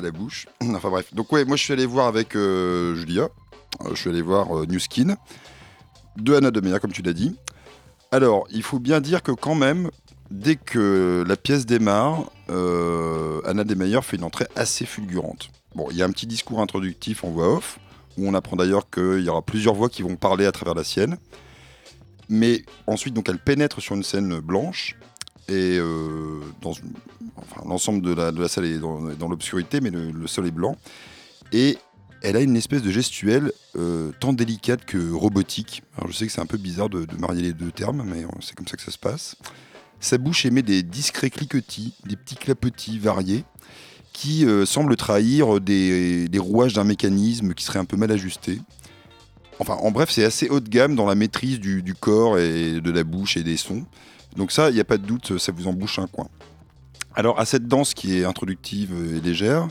la 0.01 0.11
bouche. 0.11 0.47
enfin 0.61 0.89
bref. 0.89 1.13
Donc 1.13 1.31
ouais, 1.31 1.45
moi 1.45 1.57
je 1.57 1.63
suis 1.63 1.73
allé 1.73 1.85
voir 1.85 2.07
avec 2.07 2.35
euh, 2.35 2.95
Julia. 2.95 3.29
Euh, 3.81 3.89
je 3.91 3.95
suis 3.95 4.09
allé 4.09 4.21
voir 4.21 4.57
euh, 4.57 4.65
New 4.65 4.79
Skin 4.79 5.17
de 6.15 6.35
Anna 6.35 6.51
Meyer, 6.51 6.79
comme 6.79 6.91
tu 6.91 7.01
l'as 7.01 7.13
dit. 7.13 7.35
Alors, 8.11 8.47
il 8.49 8.63
faut 8.63 8.79
bien 8.79 9.01
dire 9.01 9.21
que 9.21 9.31
quand 9.31 9.53
même, 9.53 9.91
dès 10.31 10.55
que 10.55 11.23
la 11.27 11.35
pièce 11.35 11.65
démarre, 11.65 12.31
Anna 12.47 13.63
de 13.63 13.75
Meyer 13.75 14.01
fait 14.01 14.17
une 14.17 14.23
entrée 14.23 14.47
assez 14.55 14.85
fulgurante. 14.85 15.49
Bon, 15.75 15.87
il 15.91 15.97
y 15.97 16.01
a 16.01 16.05
un 16.05 16.09
petit 16.09 16.25
discours 16.25 16.59
introductif 16.59 17.23
en 17.23 17.29
voix 17.29 17.53
off, 17.53 17.77
où 18.17 18.27
on 18.27 18.33
apprend 18.33 18.55
d'ailleurs 18.55 18.89
qu'il 18.89 19.19
y 19.19 19.29
aura 19.29 19.43
plusieurs 19.43 19.75
voix 19.75 19.89
qui 19.89 20.01
vont 20.01 20.15
parler 20.15 20.47
à 20.47 20.51
travers 20.51 20.73
la 20.73 20.83
sienne. 20.83 21.17
Mais 22.29 22.63
ensuite, 22.87 23.13
donc, 23.13 23.29
elle 23.29 23.37
pénètre 23.37 23.79
sur 23.79 23.93
une 23.93 24.03
scène 24.03 24.39
blanche, 24.39 24.95
et 25.49 25.79
dans 26.61 26.73
enfin, 27.37 27.61
l'ensemble 27.65 28.01
de 28.01 28.13
la, 28.13 28.47
salle 28.47 28.65
est 28.65 28.79
dans, 28.79 29.01
dans 29.15 29.29
l'obscurité, 29.29 29.81
mais 29.81 29.89
le, 29.89 30.27
sol 30.27 30.47
est 30.47 30.51
blanc. 30.51 30.77
Et 31.51 31.77
elle 32.21 32.35
a 32.35 32.41
une 32.41 32.55
espèce 32.55 32.81
de 32.81 32.91
gestuelle 32.91 33.51
euh, 33.75 34.11
tant 34.19 34.33
délicate 34.33 34.85
que 34.85 35.11
robotique. 35.11 35.83
Alors 35.97 36.11
je 36.11 36.17
sais 36.17 36.25
que 36.25 36.31
c'est 36.31 36.41
un 36.41 36.47
peu 36.47 36.57
bizarre 36.57 36.89
de, 36.89 37.05
marier 37.19 37.41
les 37.41 37.53
deux 37.53 37.71
termes, 37.71 38.03
mais 38.05 38.25
c'est 38.41 38.55
comme 38.55 38.67
ça 38.67 38.77
que 38.77 38.83
ça 38.83 38.91
se 38.91 38.97
passe. 38.97 39.35
Sa 39.99 40.17
bouche 40.17 40.45
émet 40.45 40.61
des 40.61 40.83
discrets 40.83 41.29
cliquetis, 41.29 41.93
des 42.05 42.15
petits 42.15 42.35
clapetis 42.35 42.99
variés, 42.99 43.43
qui 44.13 44.45
euh, 44.45 44.65
semblent 44.65 44.95
trahir 44.95 45.59
des, 45.59 46.29
rouages 46.37 46.73
d'un 46.73 46.83
mécanisme 46.83 47.53
qui 47.53 47.63
serait 47.63 47.79
un 47.79 47.85
peu 47.85 47.97
mal 47.97 48.11
ajusté. 48.11 48.59
Enfin, 49.59 49.75
en 49.75 49.91
bref, 49.91 50.11
c'est 50.11 50.23
assez 50.23 50.49
haut 50.49 50.59
de 50.59 50.69
gamme 50.69 50.95
dans 50.95 51.07
la 51.07 51.15
maîtrise 51.15 51.59
du 51.59 51.95
corps 51.99 52.37
et 52.37 52.79
de 52.79 52.91
la 52.91 53.03
bouche 53.03 53.37
et 53.37 53.43
des 53.43 53.57
sons. 53.57 53.85
Donc 54.35 54.51
ça, 54.51 54.69
il 54.69 54.73
n'y 54.73 54.79
a 54.79 54.85
pas 54.85 54.97
de 54.97 55.05
doute, 55.05 55.37
ça 55.37 55.51
vous 55.51 55.67
embouche 55.67 55.99
un 55.99 56.07
coin. 56.07 56.27
Alors 57.17 57.39
à 57.39 57.45
cette 57.45 57.67
danse 57.67 57.95
qui 57.95 58.19
est 58.19 58.25
introductive 58.25 58.93
et 59.15 59.19
légère, 59.21 59.67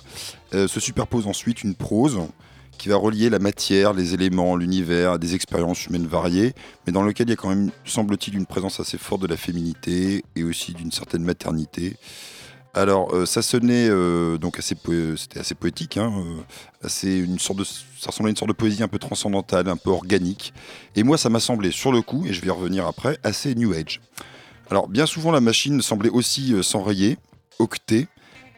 euh, 0.52 0.66
se 0.66 0.80
superpose 0.80 1.28
ensuite 1.28 1.62
une 1.62 1.76
prose 1.76 2.18
qui 2.76 2.88
va 2.88 2.96
relier 2.96 3.30
la 3.30 3.38
matière, 3.38 3.92
les 3.92 4.14
éléments, 4.14 4.56
l'univers 4.56 5.12
à 5.12 5.18
des 5.18 5.36
expériences 5.36 5.86
humaines 5.86 6.08
variées, 6.08 6.54
mais 6.86 6.92
dans 6.92 7.02
lequel 7.02 7.28
il 7.28 7.30
y 7.30 7.32
a 7.34 7.36
quand 7.36 7.48
même, 7.48 7.70
semble-t-il, 7.84 8.36
une 8.36 8.46
présence 8.46 8.80
assez 8.80 8.98
forte 8.98 9.22
de 9.22 9.28
la 9.28 9.36
féminité 9.36 10.24
et 10.34 10.42
aussi 10.42 10.74
d'une 10.74 10.90
certaine 10.90 11.22
maternité. 11.22 11.96
Alors, 12.74 13.14
euh, 13.14 13.24
ça 13.24 13.42
sonnait 13.42 13.88
euh, 13.88 14.38
donc 14.38 14.58
assez, 14.58 14.76
c'était 15.16 15.38
assez 15.38 15.54
poétique. 15.54 15.96
Hein, 15.98 16.12
une 17.04 17.38
sorte 17.38 17.60
de, 17.60 17.64
ça 17.64 18.08
ressemblait 18.08 18.30
à 18.30 18.32
une 18.32 18.36
sorte 18.36 18.50
de 18.50 18.56
poésie 18.56 18.82
un 18.82 18.88
peu 18.88 18.98
transcendantale, 18.98 19.68
un 19.68 19.78
peu 19.78 19.90
organique. 19.90 20.52
Et 20.96 21.04
moi, 21.04 21.16
ça 21.16 21.30
m'a 21.30 21.40
semblé 21.40 21.70
sur 21.70 21.92
le 21.92 22.02
coup, 22.02 22.26
et 22.26 22.32
je 22.32 22.40
vais 22.40 22.48
y 22.48 22.50
revenir 22.50 22.86
après, 22.86 23.18
assez 23.22 23.54
New 23.54 23.72
Age. 23.72 24.00
Alors, 24.70 24.88
bien 24.88 25.06
souvent, 25.06 25.30
la 25.30 25.40
machine 25.40 25.80
semblait 25.80 26.10
aussi 26.10 26.52
euh, 26.52 26.62
s'enrayer, 26.62 27.18
octer. 27.58 28.08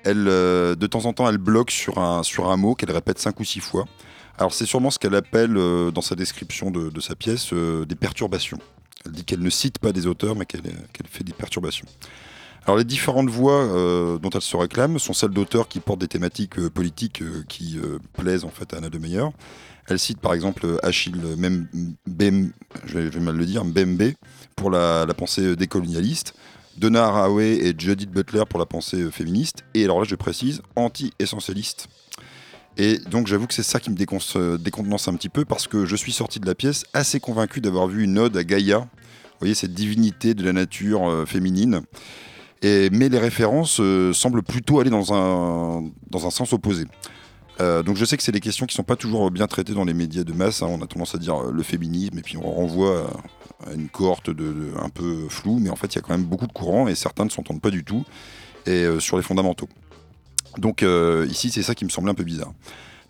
Elle, 0.05 0.27
euh, 0.29 0.75
de 0.75 0.87
temps 0.87 1.05
en 1.05 1.13
temps, 1.13 1.29
elle 1.29 1.39
bloque 1.39 1.71
sur 1.71 1.99
un, 1.99 2.23
sur 2.23 2.51
un 2.51 2.57
mot 2.57 2.75
qu'elle 2.75 2.91
répète 2.91 3.19
cinq 3.19 3.41
ou 3.41 3.45
six 3.45 3.61
fois. 3.61 3.85
Alors, 4.39 4.55
c'est 4.55 4.67
sûrement 4.67 4.91
ce 4.91 4.99
qu'elle 4.99 5.15
appelle 5.15 5.57
euh, 5.57 5.91
dans 5.91 6.01
sa 6.01 6.15
description 6.15 6.71
de, 6.71 6.89
de 6.89 7.01
sa 7.01 7.15
pièce 7.15 7.53
des 7.53 7.95
perturbations. 7.95 8.59
Elle 9.05 9.13
dit 9.13 9.25
qu'elle 9.25 9.43
ne 9.43 9.51
cite 9.51 9.79
pas 9.79 9.93
des 9.93 10.07
auteurs, 10.07 10.35
mais 10.35 10.47
qu'elle 10.47 10.63
fait 11.11 11.25
des 11.25 11.33
perturbations. 11.33 11.87
Alors 12.67 12.77
les 12.77 12.85
différentes 12.85 13.31
voix 13.31 13.67
dont 14.21 14.29
elle 14.29 14.43
se 14.43 14.55
réclame 14.55 14.99
sont 14.99 15.15
celles 15.15 15.31
d'auteurs 15.31 15.69
qui 15.69 15.81
portent 15.81 16.01
des 16.01 16.09
thématiques 16.09 16.61
politiques 16.69 17.23
qui 17.49 17.79
plaisent 18.13 18.45
en 18.45 18.51
fait 18.51 18.75
à 18.75 18.79
Anna 18.79 18.91
de 18.91 18.99
Meyer. 18.99 19.25
Elle 19.89 19.99
cite 19.99 20.21
par 20.21 20.35
exemple 20.35 20.79
Achille 20.83 21.17
Mem- 21.37 21.67
Bem, 22.07 22.53
je 22.87 22.99
vais, 22.99 23.21
mal 23.21 23.37
le 23.37 23.47
dire, 23.47 23.65
Mbembe 23.65 24.13
pour 24.57 24.71
la, 24.71 25.07
pensée 25.17 25.57
décolonialiste, 25.57 26.35
Donna 26.77 27.07
Haraway 27.07 27.59
et 27.67 27.75
Judith 27.77 28.11
Butler 28.11 28.43
pour 28.49 28.59
la 28.59 28.67
pensée 28.67 29.11
féministe, 29.11 29.65
et 29.75 29.85
alors 29.85 30.01
là 30.01 30.07
je 30.09 30.15
précise, 30.15 30.63
anti-essentialiste. 30.77 31.89
Et 32.77 32.99
donc 32.99 33.27
j'avoue 33.27 33.47
que 33.47 33.55
c'est 33.55 33.63
ça 33.63 33.81
qui 33.81 33.91
me 33.91 33.97
décontenance 33.97 35.09
un 35.09 35.15
petit 35.15 35.29
peu 35.29 35.45
parce 35.45 35.67
que 35.67 35.85
je 35.85 35.97
suis 35.97 36.13
sorti 36.13 36.39
de 36.39 36.47
la 36.47 36.55
pièce 36.55 36.85
assez 36.93 37.19
convaincu 37.19 37.61
d'avoir 37.61 37.89
vu 37.89 38.05
une 38.05 38.19
ode 38.19 38.37
à 38.37 38.45
Gaïa, 38.45 38.79
vous 38.79 38.87
voyez 39.41 39.55
cette 39.55 39.75
divinité 39.75 40.35
de 40.35 40.45
la 40.45 40.53
nature 40.53 41.09
euh, 41.09 41.25
féminine. 41.25 41.83
Et, 42.63 42.91
mais 42.91 43.09
les 43.09 43.19
références 43.19 43.79
euh, 43.81 44.13
semblent 44.13 44.43
plutôt 44.43 44.81
aller 44.81 44.91
dans 44.91 45.15
un, 45.15 45.85
dans 46.11 46.27
un 46.27 46.31
sens 46.31 46.53
opposé. 46.53 46.87
Euh, 47.61 47.83
donc 47.83 47.97
je 47.97 48.05
sais 48.05 48.17
que 48.17 48.23
c'est 48.23 48.33
des 48.33 48.41
questions 48.41 48.67
qui 48.67 48.75
sont 48.75 48.85
pas 48.85 48.97
toujours 48.97 49.31
bien 49.31 49.47
traitées 49.47 49.75
dans 49.75 49.85
les 49.85 49.95
médias 49.95 50.25
de 50.25 50.33
masse. 50.33 50.63
hein. 50.63 50.69
On 50.71 50.81
a 50.83 50.87
tendance 50.87 51.15
à 51.15 51.19
dire 51.19 51.37
euh, 51.37 51.53
le 51.53 51.63
féminisme 51.63 52.19
et 52.19 52.23
puis 52.23 52.37
on 52.37 52.51
renvoie 52.51 53.11
à, 53.67 53.73
une 53.73 53.89
cohorte 53.89 54.29
un 54.29 54.89
peu 54.89 55.29
floue, 55.29 55.59
mais 55.59 55.71
en 55.71 55.77
fait 55.77 55.95
il 55.95 55.97
y 55.97 55.99
a 55.99 56.03
quand 56.03 56.13
même 56.13 56.25
beaucoup 56.25 56.47
de 56.47 56.53
courants 56.53 56.87
et 56.87 56.95
certains 56.95 57.25
ne 57.25 57.31
s'entendent 57.31 57.61
pas 57.61 57.71
du 57.71 57.85
tout 57.85 58.05
et 58.67 58.85
euh, 58.85 59.01
sur 59.01 59.17
les 59.17 59.23
fondamentaux. 59.23 59.69
Donc 60.57 60.83
euh, 60.83 61.27
ici 61.29 61.51
c'est 61.51 61.63
ça 61.63 61.75
qui 61.75 61.85
me 61.85 61.91
semblait 61.91 62.13
un 62.13 62.15
peu 62.15 62.25
bizarre. 62.25 62.53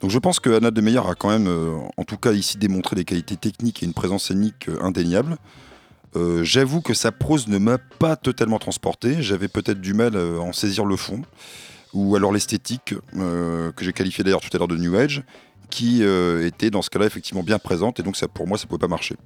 Donc 0.00 0.10
je 0.10 0.18
pense 0.18 0.38
que 0.38 0.50
Anna 0.50 0.70
de 0.70 0.80
Meyer 0.80 0.98
a 0.98 1.14
quand 1.14 1.28
même, 1.28 1.48
euh, 1.48 1.76
en 1.96 2.04
tout 2.04 2.16
cas 2.16 2.32
ici, 2.32 2.56
démontré 2.56 2.94
des 2.96 3.04
qualités 3.04 3.36
techniques 3.36 3.82
et 3.82 3.86
une 3.86 3.94
présence 3.94 4.24
scénique 4.28 4.68
euh, 4.68 4.78
indéniable. 4.80 5.36
Euh, 6.16 6.44
J'avoue 6.44 6.80
que 6.80 6.94
sa 6.94 7.12
prose 7.12 7.48
ne 7.48 7.58
m'a 7.58 7.78
pas 7.78 8.16
totalement 8.16 8.58
transporté. 8.58 9.22
J'avais 9.22 9.48
peut-être 9.48 9.80
du 9.80 9.94
mal 9.94 10.14
euh, 10.14 10.38
à 10.38 10.42
en 10.42 10.52
saisir 10.52 10.84
le 10.84 10.96
fond, 10.96 11.22
ou 11.94 12.14
alors 12.16 12.32
l'esthétique, 12.32 12.94
euh, 13.16 13.72
que 13.72 13.84
j'ai 13.84 13.92
qualifié 13.92 14.24
d'ailleurs 14.24 14.40
tout 14.40 14.50
à 14.52 14.58
l'heure 14.58 14.68
de 14.68 14.76
New 14.76 14.94
Age, 14.96 15.22
qui 15.70 16.02
euh, 16.02 16.46
était 16.46 16.70
dans 16.70 16.82
ce 16.82 16.90
cas-là 16.90 17.06
effectivement 17.06 17.42
bien 17.42 17.58
présente, 17.58 18.00
et 18.00 18.02
donc 18.02 18.16
ça, 18.16 18.28
pour 18.28 18.46
moi 18.46 18.56
ça 18.58 18.64
ne 18.64 18.68
pouvait 18.68 18.78
pas 18.80 18.88
marcher. 18.88 19.16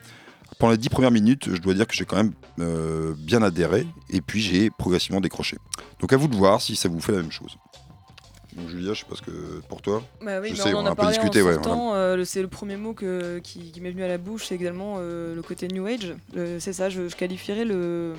Pendant 0.59 0.73
les 0.73 0.79
dix 0.79 0.91
premières 0.91 1.11
minutes, 1.11 1.49
je 1.55 1.61
dois 1.61 1.75
dire 1.75 1.87
que 1.87 1.95
j'ai 1.95 2.05
quand 2.05 2.17
même 2.17 2.33
euh, 2.61 3.15
bien 3.17 3.43
adhéré, 3.43 3.87
et 4.11 4.21
puis 4.21 4.41
j'ai 4.43 4.71
progressivement 4.71 5.21
décroché. 5.21 5.57
Donc 6.01 6.13
à 6.13 6.17
vous 6.17 6.29
de 6.29 6.37
voir 6.37 6.61
si 6.61 6.77
ça 6.77 6.89
vous 6.89 7.01
fait 7.01 7.13
la 7.13 7.19
même 7.23 7.33
chose. 7.33 7.57
Donc 8.55 8.69
Julia, 8.69 8.93
je 8.93 9.01
sais 9.01 9.07
pas 9.09 9.17
ce 9.17 9.23
que 9.23 9.63
pour 9.67 9.81
toi. 9.81 10.03
Bah 10.21 10.39
oui, 10.41 10.49
je 10.49 10.53
mais 10.53 10.59
sais, 10.59 10.75
on 10.75 10.79
en 10.81 10.85
a 10.85 10.89
a 10.89 10.93
un 10.93 10.95
peu 10.95 11.03
parlé 11.03 11.17
discuté, 11.17 11.41
ouais, 11.41 11.57
voilà. 11.57 11.95
euh, 11.95 12.25
c'est 12.27 12.43
le 12.43 12.49
premier 12.49 12.77
mot 12.77 12.93
que- 12.93 13.39
qui, 13.39 13.73
qui 13.73 13.81
m'est 13.81 13.91
venu 13.93 14.03
à 14.05 14.09
la 14.09 14.19
bouche, 14.19 14.45
c'est 14.49 14.55
également 14.55 14.97
euh, 14.99 15.35
le 15.35 15.41
côté 15.43 15.69
New 15.69 15.87
Age. 15.87 16.15
C'est 16.59 16.75
ça, 16.75 16.91
je, 16.91 17.09
je 17.09 17.17
qualifierais 17.17 17.65
le, 17.65 18.13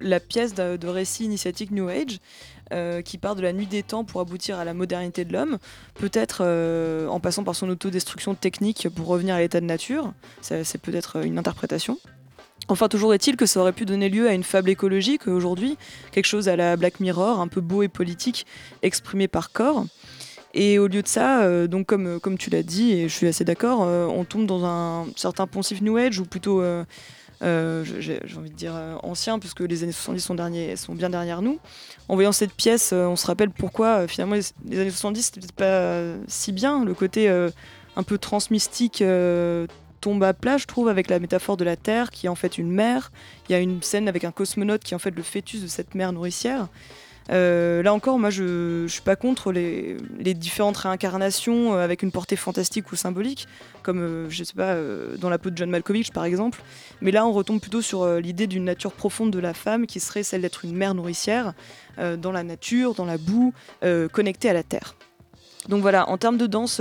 la 0.00 0.20
pièce 0.20 0.54
de, 0.54 0.78
de 0.78 0.88
récit 0.88 1.24
initiatique 1.24 1.70
New 1.70 1.88
Age 1.88 2.18
euh, 2.72 3.02
qui 3.02 3.18
part 3.18 3.36
de 3.36 3.42
la 3.42 3.52
nuit 3.52 3.66
des 3.66 3.82
temps 3.82 4.04
pour 4.04 4.20
aboutir 4.20 4.58
à 4.58 4.64
la 4.64 4.74
modernité 4.74 5.24
de 5.24 5.32
l'homme, 5.32 5.58
peut-être 5.94 6.38
euh, 6.40 7.06
en 7.08 7.20
passant 7.20 7.44
par 7.44 7.54
son 7.54 7.68
autodestruction 7.68 8.34
technique 8.34 8.88
pour 8.94 9.06
revenir 9.06 9.34
à 9.34 9.40
l'état 9.40 9.60
de 9.60 9.66
nature. 9.66 10.12
C'est 10.40 10.80
peut-être 10.80 11.24
une 11.24 11.38
interprétation. 11.38 11.98
Enfin, 12.68 12.88
toujours 12.88 13.12
est-il 13.12 13.36
que 13.36 13.46
ça 13.46 13.60
aurait 13.60 13.72
pu 13.72 13.84
donner 13.84 14.08
lieu 14.08 14.28
à 14.28 14.32
une 14.32 14.44
fable 14.44 14.70
écologique 14.70 15.26
aujourd'hui, 15.28 15.76
quelque 16.12 16.26
chose 16.26 16.48
à 16.48 16.56
la 16.56 16.76
Black 16.76 17.00
Mirror, 17.00 17.40
un 17.40 17.48
peu 17.48 17.60
beau 17.60 17.82
et 17.82 17.88
politique, 17.88 18.46
exprimé 18.82 19.28
par 19.28 19.52
corps. 19.52 19.84
Et 20.54 20.78
au 20.78 20.86
lieu 20.86 21.02
de 21.02 21.08
ça, 21.08 21.42
euh, 21.42 21.66
donc 21.66 21.86
comme, 21.86 22.20
comme 22.20 22.38
tu 22.38 22.50
l'as 22.50 22.62
dit, 22.62 22.92
et 22.92 23.08
je 23.08 23.14
suis 23.14 23.26
assez 23.26 23.44
d'accord, 23.44 23.80
on 23.80 24.24
tombe 24.24 24.46
dans 24.46 24.64
un 24.64 25.06
certain 25.16 25.46
poncif 25.46 25.80
New 25.82 25.96
Age, 25.96 26.20
ou 26.20 26.24
plutôt, 26.24 26.62
euh, 27.42 27.84
j'ai 27.84 28.20
envie 28.36 28.50
de 28.50 28.54
dire 28.54 28.74
euh, 28.74 28.96
ancien, 29.02 29.38
puisque 29.38 29.60
les 29.60 29.82
années 29.82 29.92
70 29.92 30.20
sont, 30.20 30.36
sont 30.76 30.94
bien 30.94 31.10
derrière 31.10 31.42
nous. 31.42 31.58
En 32.08 32.14
voyant 32.14 32.32
cette 32.32 32.52
pièce, 32.52 32.92
euh, 32.92 33.06
on 33.06 33.16
se 33.16 33.26
rappelle 33.26 33.50
pourquoi 33.50 34.06
finalement 34.06 34.36
les, 34.36 34.42
les 34.68 34.80
années 34.80 34.90
70 34.90 35.22
c'était 35.22 35.40
peut-être 35.40 35.52
pas 35.52 36.02
si 36.28 36.52
bien, 36.52 36.84
le 36.84 36.94
côté 36.94 37.28
un 37.28 38.02
peu 38.02 38.18
transmystique 38.18 39.02
tombe 40.00 40.22
à 40.24 40.34
plat, 40.34 40.58
je 40.58 40.66
trouve, 40.66 40.88
avec 40.88 41.08
la 41.08 41.18
métaphore 41.18 41.56
de 41.56 41.64
la 41.64 41.76
Terre, 41.76 42.10
qui 42.10 42.26
est 42.26 42.28
en 42.28 42.34
fait 42.34 42.58
une 42.58 42.70
mère. 42.70 43.12
Il 43.48 43.52
y 43.52 43.54
a 43.54 43.58
une 43.58 43.82
scène 43.82 44.08
avec 44.08 44.24
un 44.24 44.32
cosmonaute 44.32 44.82
qui 44.82 44.94
est 44.94 44.96
en 44.96 45.00
fait 45.00 45.14
le 45.14 45.22
fœtus 45.22 45.62
de 45.62 45.68
cette 45.68 45.94
mère 45.94 46.12
nourricière. 46.12 46.68
Euh, 47.30 47.82
là 47.82 47.94
encore, 47.94 48.18
moi, 48.18 48.30
je, 48.30 48.84
je 48.86 48.92
suis 48.92 49.02
pas 49.02 49.16
contre 49.16 49.52
les, 49.52 49.96
différentes 50.34 50.76
réincarnations 50.76 51.74
euh, 51.74 51.84
avec 51.84 52.02
une 52.02 52.10
portée 52.10 52.36
fantastique 52.36 52.90
ou 52.92 52.96
symbolique, 52.96 53.46
comme 53.82 54.00
euh, 54.00 54.30
je 54.30 54.44
sais 54.44 54.54
pas 54.54 54.76
dans 55.18 55.28
la 55.28 55.38
peau 55.38 55.50
de 55.50 55.56
John 55.56 55.70
Malkovich 55.70 56.10
par 56.10 56.24
exemple. 56.24 56.62
Mais 57.00 57.10
là, 57.10 57.26
on 57.26 57.32
retombe 57.32 57.60
plutôt 57.60 57.82
sur 57.82 58.06
l'idée 58.18 58.46
d'une 58.46 58.64
nature 58.64 58.92
profonde 58.92 59.30
de 59.30 59.38
la 59.38 59.54
femme, 59.54 59.86
qui 59.86 60.00
serait 60.00 60.22
celle 60.22 60.42
d'être 60.42 60.64
une 60.64 60.76
mère 60.76 60.94
nourricière 60.94 61.54
dans 61.98 62.32
la 62.32 62.42
nature, 62.42 62.94
dans 62.94 63.04
la 63.04 63.18
boue, 63.18 63.52
connectée 64.12 64.50
à 64.50 64.52
la 64.52 64.62
terre. 64.62 64.94
Donc 65.68 65.82
voilà, 65.82 66.08
en 66.08 66.18
termes 66.18 66.38
de 66.38 66.46
danse, 66.46 66.80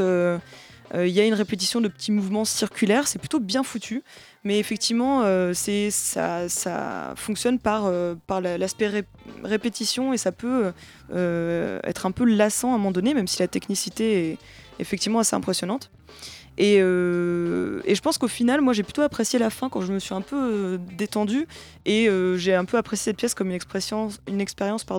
il 0.95 1.11
y 1.11 1.19
a 1.21 1.25
une 1.25 1.33
répétition 1.33 1.79
de 1.81 1.87
petits 1.87 2.11
mouvements 2.11 2.45
circulaires, 2.45 3.07
c'est 3.07 3.19
plutôt 3.19 3.39
bien 3.39 3.63
foutu, 3.63 4.03
mais 4.43 4.59
effectivement, 4.59 5.21
euh, 5.23 5.53
ça, 5.91 6.47
fonctionne 7.15 7.59
par, 7.59 7.85
euh, 7.85 8.15
par 8.27 8.41
la- 8.41 8.57
l'aspect 8.57 8.87
ré- 8.87 9.05
répétition 9.43 10.13
et 10.13 10.17
ça 10.17 10.31
peut 10.31 10.71
euh, 11.13 11.79
être 11.83 12.05
un 12.05 12.11
peu 12.11 12.25
lassant 12.25 12.71
à 12.71 12.75
un 12.75 12.77
moment 12.77 12.91
donné, 12.91 13.13
même 13.13 13.27
si 13.27 13.39
la 13.39 13.47
technicité 13.47 14.31
est 14.31 14.37
effectivement 14.79 15.19
assez 15.19 15.35
impressionnante. 15.35 15.91
Et, 16.57 16.79
euh, 16.81 17.81
je 17.95 18.01
pense 18.01 18.17
qu'au 18.17 18.27
final, 18.27 18.59
moi 18.61 18.73
j'ai 18.73 18.83
plutôt 18.83 19.01
apprécié 19.01 19.39
la 19.39 19.49
fin 19.49 19.69
quand 19.69 19.81
je 19.81 19.93
me 19.93 19.99
suis 19.99 20.13
un 20.13 20.21
peu 20.21 20.35
euh, 20.35 20.77
détendue 20.97 21.47
et 21.85 22.09
euh, 22.09 22.37
j'ai 22.37 22.53
un 22.53 22.65
peu 22.65 22.77
apprécié 22.77 23.11
cette 23.11 23.17
pièce 23.17 23.33
comme 23.33 23.47
une 23.47 23.55
expérience, 23.55 24.19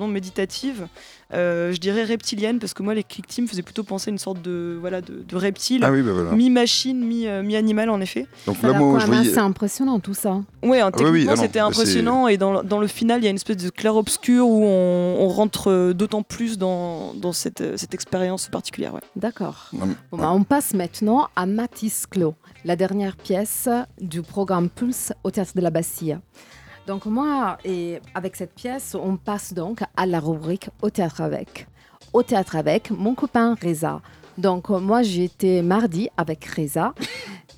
méditative, 0.08 0.82
euh, 0.82 0.86
je 1.32 1.78
dirais 1.78 2.04
reptilienne, 2.04 2.58
parce 2.58 2.74
que 2.74 2.82
moi 2.82 2.94
les 2.94 3.02
click 3.04 3.26
teams 3.26 3.46
faisaient 3.48 3.62
plutôt 3.62 3.82
penser 3.82 4.10
à 4.10 4.12
une 4.12 4.18
sorte 4.18 4.42
de, 4.42 4.76
voilà, 4.80 5.00
de, 5.00 5.22
de 5.26 5.36
reptile, 5.36 5.82
Ah 5.84 5.90
oui, 5.90 6.02
bah 6.02 6.12
voilà. 6.12 6.32
mi-machine, 6.32 7.04
mi- 7.04 7.26
euh, 7.26 7.42
mi-animal 7.42 7.90
en 7.90 8.00
effet. 8.00 8.26
Donc 8.46 8.56
Ça 8.58 8.68
là, 8.68 8.78
moi, 8.78 8.98
je 8.98 9.06
voyais. 9.06 9.28
assez 9.30 9.38
impressionnant 9.38 9.98
tout 10.00 10.14
ça. 10.14 10.40
Ouais, 10.62 10.80
hein, 10.80 10.90
Ah 10.92 11.02
oui, 11.10 11.26
ah 11.30 11.36
c'était 11.36 11.58
impressionnant 11.60 12.28
et 12.28 12.36
dans, 12.36 12.60
le- 12.60 12.62
dans 12.62 12.78
le 12.80 12.86
final 12.86 13.20
il 13.20 13.24
y 13.24 13.26
a 13.26 13.30
une 13.30 13.36
espèce 13.36 13.56
de 13.56 13.70
clair-obscur 13.70 14.46
où 14.46 14.64
on, 14.64 15.16
on 15.20 15.28
rentre 15.28 15.70
euh, 15.70 15.92
d'autant 15.94 16.22
plus 16.22 16.58
dans, 16.58 17.14
dans 17.14 17.32
cette, 17.32 17.60
euh, 17.62 17.76
cette 17.76 17.94
expérience 17.94 18.48
particulière. 18.48 18.94
Ouais. 18.94 19.00
D'accord. 19.16 19.70
Bah, 20.12 20.30
on 20.32 20.44
passe 20.44 20.74
maintenant 20.74 21.28
à 21.36 21.46
Matisse 21.46 22.06
Clos, 22.06 22.34
la 22.64 22.76
dernière 22.76 23.16
pièce 23.16 23.68
du 24.00 24.22
programme 24.22 24.68
Pulse 24.68 25.12
au 25.24 25.30
Théâtre 25.30 25.52
de 25.54 25.60
la 25.60 25.70
Bastille. 25.70 26.18
Donc 26.86 27.06
moi, 27.06 27.58
et 27.64 28.00
avec 28.14 28.36
cette 28.36 28.54
pièce, 28.54 28.96
on 29.00 29.16
passe 29.16 29.54
donc 29.54 29.80
à 29.96 30.06
la 30.06 30.18
rubrique 30.18 30.68
Au 30.82 30.90
Théâtre 30.90 31.20
avec. 31.20 31.66
Au 32.12 32.22
Théâtre 32.22 32.56
avec 32.56 32.90
mon 32.90 33.14
copain 33.14 33.56
Reza. 33.62 34.00
Donc 34.36 34.70
moi, 34.70 35.02
j'étais 35.02 35.62
mardi 35.62 36.08
avec 36.16 36.44
Reza. 36.44 36.94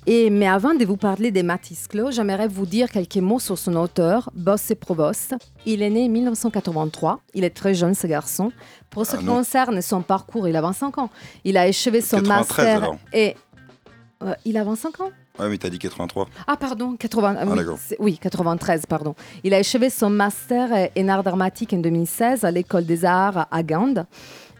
Et, 0.07 0.29
mais 0.29 0.47
avant 0.47 0.75
de 0.75 0.85
vous 0.85 0.97
parler 0.97 1.31
des 1.31 1.41
Matisse 1.41 1.87
Clos, 1.87 2.11
j'aimerais 2.11 2.47
vous 2.47 2.67
dire 2.67 2.91
quelques 2.91 3.17
mots 3.17 3.39
sur 3.39 3.57
son 3.57 3.75
auteur, 3.75 4.29
Boss 4.35 4.69
et 4.69 4.75
Provost. 4.75 5.33
Il 5.65 5.81
est 5.81 5.89
né 5.89 6.05
en 6.05 6.09
1983. 6.09 7.21
Il 7.33 7.43
est 7.43 7.49
très 7.49 7.73
jeune, 7.73 7.95
ce 7.95 8.05
garçon. 8.05 8.51
Pour 8.91 9.07
ce 9.07 9.15
Ah 9.15 9.19
qui 9.19 9.25
concerne 9.25 9.81
son 9.81 10.03
parcours, 10.03 10.47
il 10.47 10.55
a 10.55 10.61
25 10.61 10.99
ans. 10.99 11.09
Il 11.43 11.57
a 11.57 11.61
achevé 11.61 12.01
son 12.01 12.17
93 12.17 12.27
master 12.27 12.83
alors. 12.83 12.97
et 13.13 13.35
euh, 14.21 14.35
il 14.45 14.57
a 14.57 14.63
25 14.63 14.99
ans 15.01 15.09
Ouais, 15.39 15.49
mais 15.49 15.57
t'as 15.57 15.69
dit 15.69 15.79
83. 15.79 16.27
Ah, 16.47 16.55
pardon, 16.57 16.95
80, 16.97 17.35
Ah, 17.39 17.45
oui, 17.45 17.57
d'accord. 17.57 17.77
c'est- 17.79 17.97
oui, 17.99 18.17
93, 18.17 18.85
pardon. 18.85 19.15
Il 19.43 19.53
a 19.53 19.57
achevé 19.57 19.89
son 19.89 20.09
master 20.09 20.89
en 20.97 21.07
art 21.09 21.23
dramatique 21.23 21.73
en 21.73 21.77
2016 21.77 22.43
à 22.45 22.51
l'école 22.51 22.85
des 22.85 23.03
arts 23.05 23.47
à 23.51 23.63
Gand. 23.63 24.05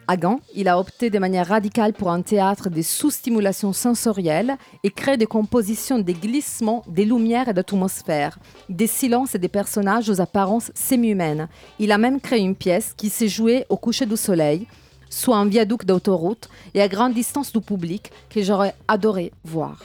À 0.07 0.17
Gand, 0.17 0.39
il 0.53 0.67
a 0.67 0.77
opté 0.79 1.09
de 1.09 1.17
manière 1.17 1.47
radicale 1.47 1.93
pour 1.93 2.11
un 2.11 2.21
théâtre 2.21 2.69
de 2.69 2.81
sous-stimulation 2.83 3.73
sensorielle 3.73 4.55
et 4.83 4.91
crée 4.91 5.17
des 5.17 5.25
compositions 5.25 5.97
des 5.97 6.13
glissements, 6.13 6.83
des 6.87 7.05
lumières 7.05 7.47
et 7.49 7.53
d'atmosphères, 7.53 8.37
des 8.69 8.85
silences 8.85 9.33
et 9.33 9.39
des 9.39 9.47
personnages 9.47 10.07
aux 10.09 10.21
apparences 10.21 10.71
semi-humaines. 10.75 11.47
Il 11.79 11.91
a 11.91 11.97
même 11.97 12.21
créé 12.21 12.41
une 12.41 12.53
pièce 12.55 12.93
qui 12.95 13.09
s'est 13.09 13.27
jouée 13.29 13.65
au 13.69 13.77
coucher 13.77 14.05
du 14.05 14.15
soleil, 14.15 14.67
soit 15.09 15.37
un 15.37 15.45
viaduc 15.47 15.85
d'autoroute 15.85 16.49
et 16.75 16.81
à 16.83 16.87
grande 16.87 17.13
distance 17.15 17.51
du 17.51 17.61
public 17.61 18.11
que 18.29 18.43
j'aurais 18.43 18.75
adoré 18.87 19.31
voir. 19.43 19.79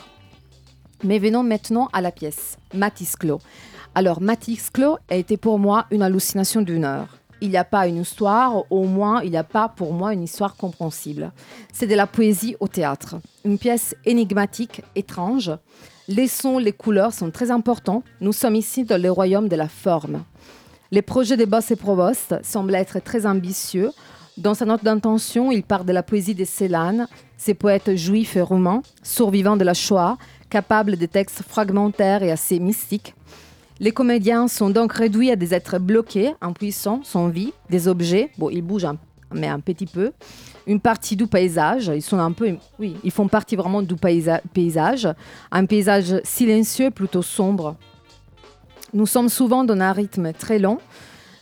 Mais 1.03 1.17
venons 1.17 1.43
maintenant 1.43 1.89
à 1.93 2.01
la 2.01 2.11
pièce, 2.11 2.57
Matisse 2.75 3.15
Clos. 3.15 3.39
Alors, 3.95 4.21
Matisse 4.21 4.69
Clos 4.69 4.97
a 5.09 5.15
été 5.15 5.35
pour 5.35 5.57
moi 5.57 5.85
une 5.89 6.03
hallucination 6.03 6.61
d'une 6.61 6.85
heure. 6.85 7.17
Il 7.41 7.49
n'y 7.49 7.57
a 7.57 7.63
pas 7.63 7.87
une 7.87 7.97
histoire, 7.97 8.71
au 8.71 8.83
moins 8.83 9.23
il 9.23 9.31
n'y 9.31 9.37
a 9.37 9.43
pas 9.43 9.67
pour 9.67 9.93
moi 9.93 10.13
une 10.13 10.21
histoire 10.21 10.55
compréhensible. 10.55 11.31
C'est 11.73 11.87
de 11.87 11.95
la 11.95 12.05
poésie 12.05 12.55
au 12.59 12.67
théâtre. 12.67 13.15
Une 13.43 13.57
pièce 13.57 13.95
énigmatique, 14.05 14.83
étrange. 14.95 15.51
Les 16.07 16.27
sons, 16.27 16.59
les 16.59 16.71
couleurs 16.71 17.13
sont 17.13 17.31
très 17.31 17.49
importants. 17.49 18.03
Nous 18.19 18.33
sommes 18.33 18.55
ici 18.55 18.83
dans 18.83 19.01
le 19.01 19.09
royaume 19.09 19.49
de 19.49 19.55
la 19.55 19.67
forme. 19.67 20.23
Les 20.91 21.01
projets 21.01 21.37
de 21.37 21.45
Boss 21.45 21.71
et 21.71 21.75
Provost 21.75 22.35
semblent 22.43 22.75
être 22.75 22.99
très 22.99 23.25
ambitieux. 23.25 23.91
Dans 24.37 24.53
sa 24.53 24.65
note 24.65 24.83
d'intention, 24.83 25.51
il 25.51 25.63
part 25.63 25.83
de 25.83 25.93
la 25.93 26.03
poésie 26.03 26.35
des 26.35 26.45
Célanes, 26.45 27.07
ces 27.37 27.53
poètes 27.55 27.95
juifs 27.95 28.35
et 28.35 28.41
roumains, 28.41 28.81
survivants 29.01 29.57
de 29.57 29.63
la 29.63 29.73
Shoah, 29.73 30.17
capables 30.51 30.97
de 30.97 31.05
textes 31.07 31.41
fragmentaires 31.47 32.21
et 32.21 32.29
assez 32.31 32.59
mystiques. 32.59 33.15
Les 33.79 33.91
comédiens 33.91 34.47
sont 34.47 34.69
donc 34.69 34.93
réduits 34.93 35.31
à 35.31 35.35
des 35.35 35.55
êtres 35.55 35.79
bloqués, 35.79 36.35
impuissants, 36.41 37.01
sans 37.03 37.29
vie, 37.29 37.53
des 37.71 37.87
objets. 37.87 38.29
Bon, 38.37 38.49
ils 38.51 38.61
bougent, 38.61 38.85
un- 38.85 38.97
mais 39.33 39.47
un 39.47 39.59
petit 39.59 39.87
peu. 39.87 40.11
Une 40.67 40.79
partie 40.79 41.15
du 41.15 41.25
paysage. 41.25 41.87
Ils 41.95 42.03
sont 42.03 42.19
un 42.19 42.31
peu, 42.31 42.55
oui, 42.77 42.95
ils 43.03 43.09
font 43.11 43.27
partie 43.27 43.55
vraiment 43.55 43.81
du 43.81 43.95
paysage. 44.53 45.07
Un 45.51 45.65
paysage 45.65 46.21
silencieux, 46.23 46.91
plutôt 46.91 47.23
sombre. 47.23 47.75
Nous 48.93 49.07
sommes 49.07 49.29
souvent 49.29 49.63
dans 49.63 49.79
un 49.79 49.93
rythme 49.93 50.31
très 50.33 50.59
long. 50.59 50.77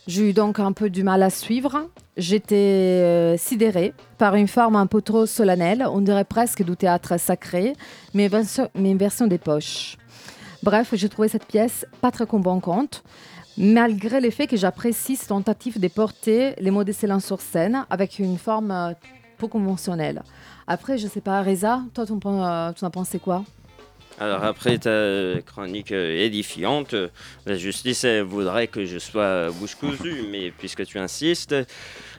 J'ai 0.06 0.30
eu 0.30 0.32
donc 0.32 0.58
un 0.60 0.72
peu 0.72 0.88
du 0.88 1.02
mal 1.02 1.22
à 1.22 1.30
suivre. 1.30 1.88
J'étais 2.20 2.54
euh, 2.54 3.38
sidérée 3.38 3.94
par 4.18 4.34
une 4.34 4.46
forme 4.46 4.76
un 4.76 4.86
peu 4.86 5.00
trop 5.00 5.24
solennelle, 5.24 5.86
on 5.90 6.02
dirait 6.02 6.26
presque 6.26 6.62
du 6.62 6.76
théâtre 6.76 7.18
sacré, 7.18 7.72
mais, 8.12 8.28
une 8.74 8.98
version 8.98 9.26
des 9.26 9.38
poches. 9.38 9.96
Bref, 10.62 10.90
j'ai 10.92 11.08
trouvé 11.08 11.28
cette 11.28 11.46
pièce 11.46 11.86
pas 12.02 12.10
très 12.10 12.26
convaincante, 12.26 13.02
malgré 13.56 14.20
le 14.20 14.28
fait 14.28 14.46
que 14.46 14.58
j'apprécie 14.58 15.16
cette 15.16 15.28
tentative 15.28 15.80
de 15.80 15.88
porter 15.88 16.54
les 16.58 16.70
mots 16.70 16.84
d'excellence 16.84 17.24
sur 17.24 17.40
scène 17.40 17.86
avec 17.88 18.18
une 18.18 18.36
forme 18.36 18.70
euh, 18.70 18.92
peu 19.38 19.48
conventionnelle. 19.48 20.22
Après, 20.66 20.98
je 20.98 21.06
sais 21.06 21.22
pas, 21.22 21.42
Reza, 21.42 21.80
toi, 21.94 22.04
tu 22.04 22.12
en 22.12 22.18
pen- 22.18 22.42
euh, 22.44 23.18
quoi? 23.18 23.44
Alors 24.18 24.44
après 24.44 24.76
ta 24.76 25.40
chronique 25.46 25.92
édifiante, 25.92 26.94
la 27.46 27.56
justice 27.56 28.04
voudrait 28.04 28.66
que 28.66 28.84
je 28.84 28.98
sois 28.98 29.50
bouche 29.50 29.76
cousue, 29.76 30.24
mais 30.30 30.50
puisque 30.50 30.84
tu 30.84 30.98
insistes, 30.98 31.54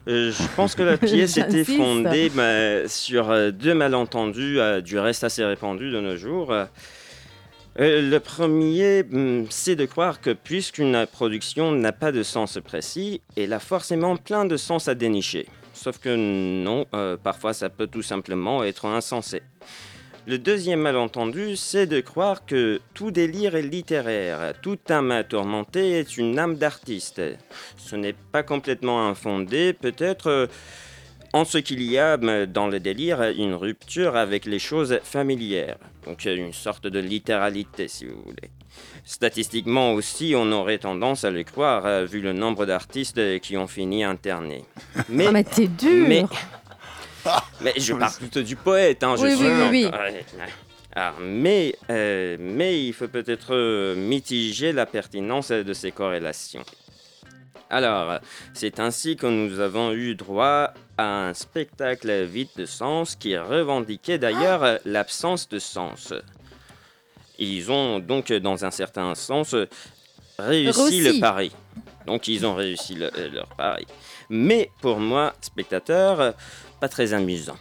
euh, 0.07 0.31
je 0.31 0.55
pense 0.55 0.75
que 0.75 0.83
la 0.83 0.97
pièce 0.97 1.37
était 1.37 1.63
fondée 1.63 2.29
bah, 2.29 2.87
sur 2.87 3.29
euh, 3.29 3.51
deux 3.51 3.73
malentendus, 3.73 4.59
euh, 4.59 4.81
du 4.81 4.97
reste 4.97 5.23
assez 5.23 5.43
répandus 5.45 5.91
de 5.91 5.99
nos 5.99 6.17
jours. 6.17 6.51
Euh, 6.51 6.67
le 7.77 8.17
premier, 8.19 9.03
hum, 9.13 9.45
c'est 9.49 9.75
de 9.75 9.85
croire 9.85 10.19
que 10.19 10.31
puisqu'une 10.31 11.05
production 11.11 11.71
n'a 11.71 11.91
pas 11.91 12.11
de 12.11 12.23
sens 12.23 12.59
précis, 12.63 13.21
elle 13.37 13.53
a 13.53 13.59
forcément 13.59 14.17
plein 14.17 14.45
de 14.45 14.57
sens 14.57 14.87
à 14.87 14.95
dénicher. 14.95 15.47
Sauf 15.73 15.97
que 15.97 16.15
non, 16.15 16.85
parfois 17.23 17.53
ça 17.53 17.69
peut 17.69 17.87
tout 17.87 18.03
simplement 18.03 18.63
être 18.63 18.85
insensé. 18.85 19.41
Le 20.27 20.37
deuxième 20.37 20.81
malentendu, 20.81 21.55
c'est 21.55 21.87
de 21.87 21.99
croire 21.99 22.45
que 22.45 22.79
tout 22.93 23.09
délire 23.09 23.55
est 23.55 23.63
littéraire, 23.63 24.53
toute 24.61 24.91
âme 24.91 25.23
tourmentée 25.27 25.99
est 25.99 26.15
une 26.15 26.37
âme 26.37 26.57
d'artiste. 26.57 27.21
Ce 27.77 27.95
n'est 27.95 28.13
pas 28.31 28.43
complètement 28.43 29.07
infondé, 29.07 29.73
peut-être 29.73 30.27
euh, 30.27 30.47
en 31.33 31.43
ce 31.43 31.57
qu'il 31.57 31.81
y 31.81 31.97
a 31.97 32.19
euh, 32.21 32.45
dans 32.45 32.67
le 32.67 32.79
délire 32.79 33.23
une 33.35 33.55
rupture 33.55 34.15
avec 34.15 34.45
les 34.45 34.59
choses 34.59 34.99
familières. 35.03 35.77
Donc 36.05 36.27
euh, 36.27 36.35
une 36.35 36.53
sorte 36.53 36.85
de 36.85 36.99
littéralité, 36.99 37.87
si 37.87 38.05
vous 38.05 38.21
voulez. 38.23 38.51
Statistiquement 39.03 39.93
aussi, 39.93 40.33
on 40.37 40.51
aurait 40.51 40.77
tendance 40.77 41.25
à 41.25 41.31
le 41.31 41.43
croire, 41.43 42.05
vu 42.05 42.21
le 42.21 42.33
nombre 42.33 42.67
d'artistes 42.67 43.39
qui 43.39 43.57
ont 43.57 43.67
fini 43.67 44.03
internés. 44.03 44.65
Mais, 45.09 45.25
Ah, 45.27 45.31
mais 45.31 45.43
t'es 45.43 45.67
dur 45.67 46.07
mais, 46.07 46.25
mais 47.61 47.73
je 47.77 47.93
parle 47.93 48.13
plutôt 48.13 48.41
du 48.41 48.55
poète, 48.55 49.03
hein, 49.03 49.15
je 49.17 49.23
Oui, 49.23 49.35
suis 49.35 49.45
oui, 49.45 49.51
oui, 49.71 49.83
oui. 49.83 49.91
Ah, 50.93 51.13
mais, 51.21 51.73
euh, 51.89 52.35
mais 52.39 52.83
il 52.85 52.91
faut 52.93 53.07
peut-être 53.07 53.53
euh, 53.55 53.95
mitiger 53.95 54.73
la 54.73 54.85
pertinence 54.85 55.49
de 55.51 55.73
ces 55.73 55.91
corrélations. 55.91 56.63
Alors, 57.69 58.19
c'est 58.53 58.81
ainsi 58.81 59.15
que 59.15 59.25
nous 59.27 59.61
avons 59.61 59.93
eu 59.93 60.15
droit 60.15 60.73
à 60.97 61.27
un 61.29 61.33
spectacle 61.33 62.23
vide 62.25 62.49
de 62.57 62.65
sens 62.65 63.15
qui 63.15 63.37
revendiquait 63.37 64.17
d'ailleurs 64.17 64.79
l'absence 64.83 65.47
de 65.47 65.59
sens. 65.59 66.13
Ils 67.39 67.71
ont 67.71 67.99
donc, 67.99 68.31
dans 68.33 68.65
un 68.65 68.71
certain 68.71 69.15
sens, 69.15 69.55
réussi, 70.37 71.01
le 71.01 71.19
pari. 71.21 71.51
Donc, 72.05 72.27
ils 72.27 72.45
ont 72.45 72.55
réussi 72.55 72.95
le- 72.95 73.11
euh, 73.17 73.29
leur 73.29 73.47
pari. 73.55 73.85
Mais 74.29 74.69
pour 74.81 74.99
moi, 74.99 75.33
spectateur, 75.39 76.33
pas 76.81 76.89
très 76.89 77.13
amusant. 77.13 77.55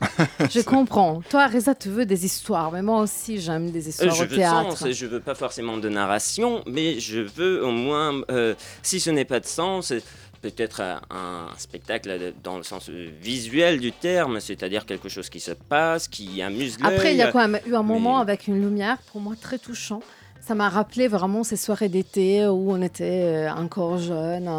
Je 0.50 0.60
comprends. 0.60 1.20
Toi, 1.28 1.48
Reza, 1.48 1.74
tu 1.74 1.88
veux 1.88 2.06
des 2.06 2.24
histoires, 2.24 2.70
mais 2.70 2.82
moi 2.82 3.00
aussi, 3.00 3.40
j'aime 3.40 3.70
des 3.72 3.84
Euh, 3.86 3.90
histoires 3.90 4.14
je 4.14 4.22
au 4.22 4.26
veux 4.28 4.36
théâtre. 4.36 4.76
sens, 4.78 4.90
je 4.92 5.06
veux 5.06 5.18
pas 5.20 5.34
forcément 5.34 5.76
de 5.76 5.88
narration, 5.88 6.62
mais 6.66 7.00
je 7.00 7.18
veux 7.20 7.64
au 7.64 7.72
moins, 7.72 8.20
euh, 8.30 8.54
si 8.82 9.00
ce 9.00 9.10
n'est 9.10 9.24
pas 9.24 9.40
de 9.40 9.46
sens, 9.46 9.92
peut-être 10.40 10.80
euh, 10.82 10.94
un 11.10 11.48
spectacle 11.58 12.32
dans 12.44 12.58
le 12.58 12.62
sens 12.62 12.88
visuel 12.88 13.80
du 13.80 13.90
terme, 13.90 14.38
c'est-à-dire 14.38 14.86
quelque 14.86 15.08
chose 15.08 15.28
qui 15.30 15.40
se 15.40 15.50
passe, 15.50 16.06
qui 16.06 16.40
amuse 16.42 16.78
l'œil. 16.78 16.94
Après, 16.94 17.12
il 17.12 17.16
y 17.16 17.22
a 17.22 17.32
quand 17.32 17.48
même 17.48 17.60
eu 17.66 17.74
un 17.74 17.82
moment 17.82 18.16
mais- 18.16 18.22
avec 18.22 18.46
une 18.46 18.60
lumière, 18.60 18.98
pour 19.10 19.20
moi, 19.20 19.34
très 19.40 19.58
touchant. 19.58 20.00
Ça 20.48 20.54
m'a 20.54 20.70
rappelé 20.70 21.08
vraiment 21.08 21.44
ces 21.44 21.56
soirées 21.58 21.90
d'été 21.90 22.46
où 22.46 22.72
on 22.72 22.80
était 22.80 23.04
euh, 23.50 23.52
encore 23.52 23.98
jeunes 23.98 24.50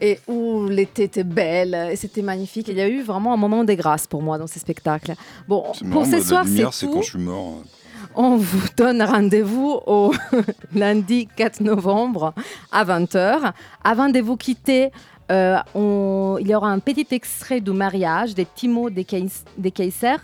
et 0.00 0.18
où 0.26 0.64
l'été 0.70 1.02
était 1.02 1.22
belle 1.22 1.74
et 1.92 1.96
c'était 1.96 2.22
magnifique. 2.22 2.68
Il 2.68 2.78
y 2.78 2.80
a 2.80 2.88
eu 2.88 3.02
vraiment 3.02 3.34
un 3.34 3.36
moment 3.36 3.62
de 3.62 3.74
grâce 3.74 4.06
pour 4.06 4.22
moi 4.22 4.38
dans 4.38 4.46
ces 4.46 4.58
spectacles. 4.58 5.12
Bon, 5.46 5.60
pour 5.60 5.84
marrant, 5.86 6.04
ce 6.06 6.10
moi, 6.10 6.18
la 6.18 6.22
soir, 6.24 6.44
c'est 6.72 6.86
tout. 6.86 6.92
quand 6.94 7.02
je 7.02 7.10
suis 7.10 7.18
mort. 7.18 7.58
On 8.14 8.36
vous 8.38 8.66
donne 8.74 9.02
rendez-vous 9.02 9.80
au 9.86 10.12
lundi 10.74 11.28
4 11.36 11.60
novembre 11.60 12.32
à 12.72 12.82
20h. 12.86 13.52
Avant 13.84 14.08
de 14.08 14.20
vous 14.20 14.38
quitter, 14.38 14.92
euh, 15.30 15.58
on- 15.74 16.38
il 16.40 16.48
y 16.48 16.54
aura 16.54 16.70
un 16.70 16.78
petit 16.78 17.06
extrait 17.10 17.60
du 17.60 17.72
mariage 17.72 18.34
des 18.34 18.46
Timo 18.46 18.88
des 18.88 19.04
Kaiser. 19.04 20.16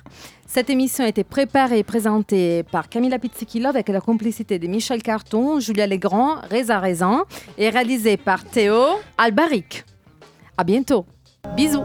Cette 0.52 0.68
émission 0.68 1.04
a 1.04 1.08
été 1.08 1.22
préparée 1.22 1.78
et 1.78 1.84
présentée 1.84 2.64
par 2.64 2.88
Camilla 2.88 3.20
Pizzichillo 3.20 3.68
avec 3.68 3.88
la 3.88 4.00
complicité 4.00 4.58
de 4.58 4.66
Michel 4.66 5.00
Carton, 5.00 5.60
Julia 5.60 5.86
Legrand, 5.86 6.38
Reza 6.50 6.80
Rezan 6.80 7.22
et 7.56 7.68
réalisée 7.68 8.16
par 8.16 8.42
Théo 8.42 8.82
Albaric. 9.16 9.84
À 10.58 10.64
bientôt. 10.64 11.06
Bisous. 11.54 11.84